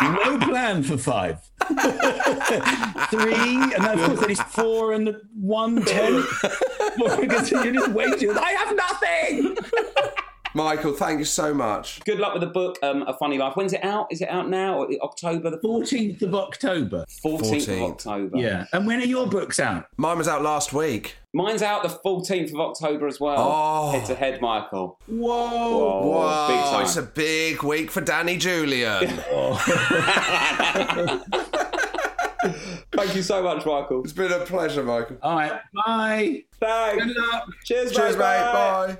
have 0.00 0.14
no 0.40 0.46
plan 0.48 0.82
for 0.82 0.96
five. 0.98 1.38
Three, 3.10 3.56
and 3.56 3.84
then 3.84 3.98
of 3.98 4.04
course 4.06 4.20
there 4.20 4.30
is 4.30 4.40
four 4.40 4.92
and 4.92 5.16
one, 5.34 5.82
ten. 5.84 6.22
because 7.20 7.50
you're 7.50 7.72
just 7.72 7.90
waiting. 7.92 8.30
I 8.30 8.50
have 8.52 8.76
nothing. 8.76 9.56
Michael, 10.54 10.92
thank 10.92 11.18
you 11.18 11.24
so 11.24 11.54
much. 11.54 12.04
good 12.04 12.18
luck 12.18 12.34
with 12.34 12.42
the 12.42 12.46
book, 12.48 12.78
um, 12.82 13.04
A 13.06 13.14
Funny 13.16 13.38
Life. 13.38 13.56
When's 13.56 13.72
it 13.72 13.82
out? 13.82 14.08
Is 14.10 14.20
it 14.20 14.28
out 14.28 14.50
now? 14.50 14.80
Or 14.80 14.88
October 15.00 15.48
the 15.48 15.56
14th 15.58 16.20
of 16.20 16.34
October. 16.34 17.06
14th, 17.24 17.40
14th. 17.40 17.76
of 17.76 17.82
October. 17.92 18.36
Yeah. 18.38 18.66
And 18.74 18.86
when 18.86 19.00
are 19.00 19.04
your 19.06 19.26
books 19.26 19.58
out? 19.58 19.86
Mine 19.96 20.18
was 20.18 20.28
out 20.28 20.42
last 20.42 20.74
week. 20.74 21.16
Mine's 21.32 21.62
out 21.62 21.82
the 21.82 21.88
14th 21.88 22.52
of 22.52 22.60
October 22.60 23.06
as 23.06 23.18
well. 23.18 23.36
Oh. 23.38 23.92
Head 23.92 24.04
to 24.08 24.14
head, 24.14 24.42
Michael. 24.42 24.98
Whoa. 25.06 25.16
Whoa, 25.18 26.10
Whoa, 26.10 26.48
big 26.48 26.60
time. 26.64 26.82
it's 26.82 26.96
a 26.96 27.02
big 27.02 27.62
week 27.62 27.90
for 27.90 28.02
Danny 28.02 28.36
Julian. 28.36 29.08
Thank 32.92 33.16
you 33.16 33.22
so 33.22 33.42
much, 33.42 33.64
Michael. 33.64 34.02
it's 34.04 34.12
been 34.12 34.32
a 34.32 34.40
pleasure, 34.40 34.82
Michael. 34.82 35.16
All 35.22 35.34
right. 35.36 35.60
Bye. 35.86 36.44
Thanks. 36.60 37.04
Good 37.04 37.16
luck. 37.16 37.48
Cheers, 37.64 37.92
Cheers, 37.92 38.16
mate. 38.16 38.52
Bye. 38.52 38.98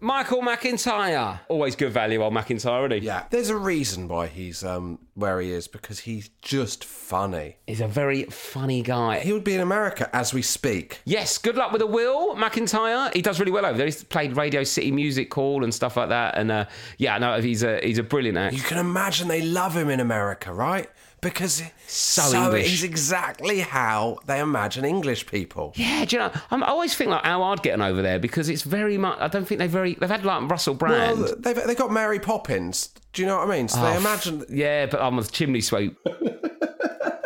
Michael 0.00 0.42
McIntyre. 0.42 1.40
Always 1.48 1.74
good 1.74 1.92
value, 1.92 2.22
old 2.22 2.32
McIntyre, 2.32 2.86
isn't 2.86 3.00
he? 3.02 3.06
Yeah, 3.06 3.24
there's 3.30 3.48
a 3.50 3.56
reason 3.56 4.06
why 4.06 4.28
he's 4.28 4.62
um 4.62 5.00
where 5.14 5.40
he 5.40 5.50
is 5.50 5.66
because 5.66 5.98
he's 6.00 6.30
just 6.40 6.84
funny. 6.84 7.56
He's 7.66 7.80
a 7.80 7.88
very 7.88 8.22
funny 8.24 8.82
guy. 8.82 9.18
He 9.18 9.32
would 9.32 9.42
be 9.42 9.54
in 9.54 9.60
America 9.60 10.08
as 10.14 10.32
we 10.32 10.40
speak. 10.42 11.00
Yes, 11.04 11.36
good 11.38 11.56
luck 11.56 11.72
with 11.72 11.80
the 11.80 11.86
Will 11.86 12.36
McIntyre. 12.36 13.12
He 13.12 13.22
does 13.22 13.40
really 13.40 13.50
well 13.50 13.66
over 13.66 13.76
there. 13.76 13.86
He's 13.86 14.04
played 14.04 14.36
Radio 14.36 14.62
City 14.62 14.92
Music 14.92 15.34
Hall 15.34 15.64
and 15.64 15.74
stuff 15.74 15.96
like 15.96 16.10
that. 16.10 16.36
And 16.38 16.52
uh, 16.52 16.66
yeah, 16.98 17.18
no, 17.18 17.40
he's 17.40 17.64
a 17.64 17.80
he's 17.82 17.98
a 17.98 18.04
brilliant 18.04 18.38
actor. 18.38 18.56
You 18.56 18.62
can 18.62 18.78
imagine 18.78 19.26
they 19.26 19.42
love 19.42 19.76
him 19.76 19.88
in 19.90 19.98
America, 19.98 20.52
right? 20.52 20.88
Because 21.20 21.62
So 21.88 22.44
English. 22.44 22.68
he's 22.68 22.84
exactly 22.84 23.58
how 23.60 24.18
they 24.26 24.38
imagine 24.40 24.84
English 24.84 25.26
people. 25.26 25.72
Yeah, 25.74 26.04
do 26.04 26.14
you 26.16 26.20
know? 26.22 26.30
I'm, 26.50 26.62
I 26.62 26.68
always 26.68 26.94
think 26.94 27.10
like 27.10 27.24
how 27.24 27.42
hard 27.42 27.62
getting 27.62 27.82
over 27.82 28.02
there 28.02 28.18
because 28.20 28.48
it's 28.48 28.62
very 28.62 28.96
much. 28.98 29.18
I 29.20 29.26
don't 29.28 29.44
think 29.46 29.58
they 29.58 29.66
very. 29.66 29.94
They've 29.94 30.08
had 30.08 30.24
like 30.24 30.48
Russell 30.48 30.74
Brand. 30.74 31.18
Well, 31.20 31.34
they've 31.38 31.56
they 31.66 31.74
got 31.74 31.90
Mary 31.90 32.20
Poppins. 32.20 32.90
Do 33.12 33.22
you 33.22 33.26
know 33.28 33.38
what 33.38 33.48
I 33.50 33.56
mean? 33.56 33.66
So 33.68 33.80
they 33.80 33.94
Oh, 33.94 33.98
imagine. 33.98 34.44
Yeah, 34.48 34.86
but 34.86 35.00
I'm 35.00 35.18
a 35.18 35.24
chimney 35.24 35.60
sweep. 35.60 35.96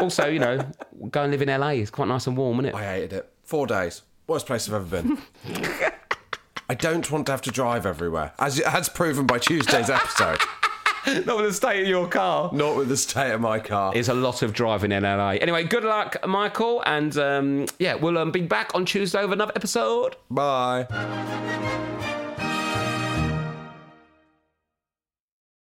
also, 0.01 0.27
you 0.29 0.39
know, 0.39 0.59
go 1.11 1.23
and 1.25 1.31
live 1.31 1.43
in 1.43 1.49
LA. 1.49 1.69
It's 1.71 1.91
quite 1.91 2.09
nice 2.09 2.27
and 2.27 2.37
warm, 2.37 2.61
isn't 2.61 2.67
it? 2.67 2.75
I 2.75 2.85
hated 2.85 3.13
it. 3.13 3.33
Four 3.45 3.67
days. 3.67 4.03
Worst 4.27 4.47
place 4.47 4.69
I've 4.69 4.75
ever 4.75 5.03
been. 5.03 5.19
I 6.69 6.75
don't 6.75 7.11
want 7.11 7.27
to 7.27 7.33
have 7.33 7.43
to 7.43 7.51
drive 7.51 7.85
everywhere, 7.85 8.33
as 8.39 8.59
as 8.61 8.89
proven 8.89 9.27
by 9.27 9.39
Tuesday's 9.39 9.91
episode. 9.91 10.39
Not 11.27 11.37
with 11.37 11.47
the 11.47 11.53
state 11.53 11.83
of 11.83 11.89
your 11.89 12.07
car. 12.07 12.51
Not 12.53 12.77
with 12.77 12.89
the 12.89 12.97
state 12.97 13.33
of 13.33 13.41
my 13.41 13.59
car. 13.59 13.93
It's 13.95 14.09
a 14.09 14.15
lot 14.15 14.43
of 14.43 14.53
driving 14.53 14.93
in 14.93 15.03
LA. 15.03 15.31
Anyway, 15.31 15.65
good 15.65 15.85
luck, 15.85 16.17
Michael, 16.27 16.83
and 16.87 17.17
um, 17.17 17.67
yeah, 17.79 17.95
we'll 17.95 18.19
um, 18.19 18.31
be 18.31 18.43
back 18.43 18.73
on 18.75 18.85
Tuesday 18.85 19.23
with 19.23 19.33
another 19.33 19.53
episode. 19.57 20.17
Bye. 20.31 20.87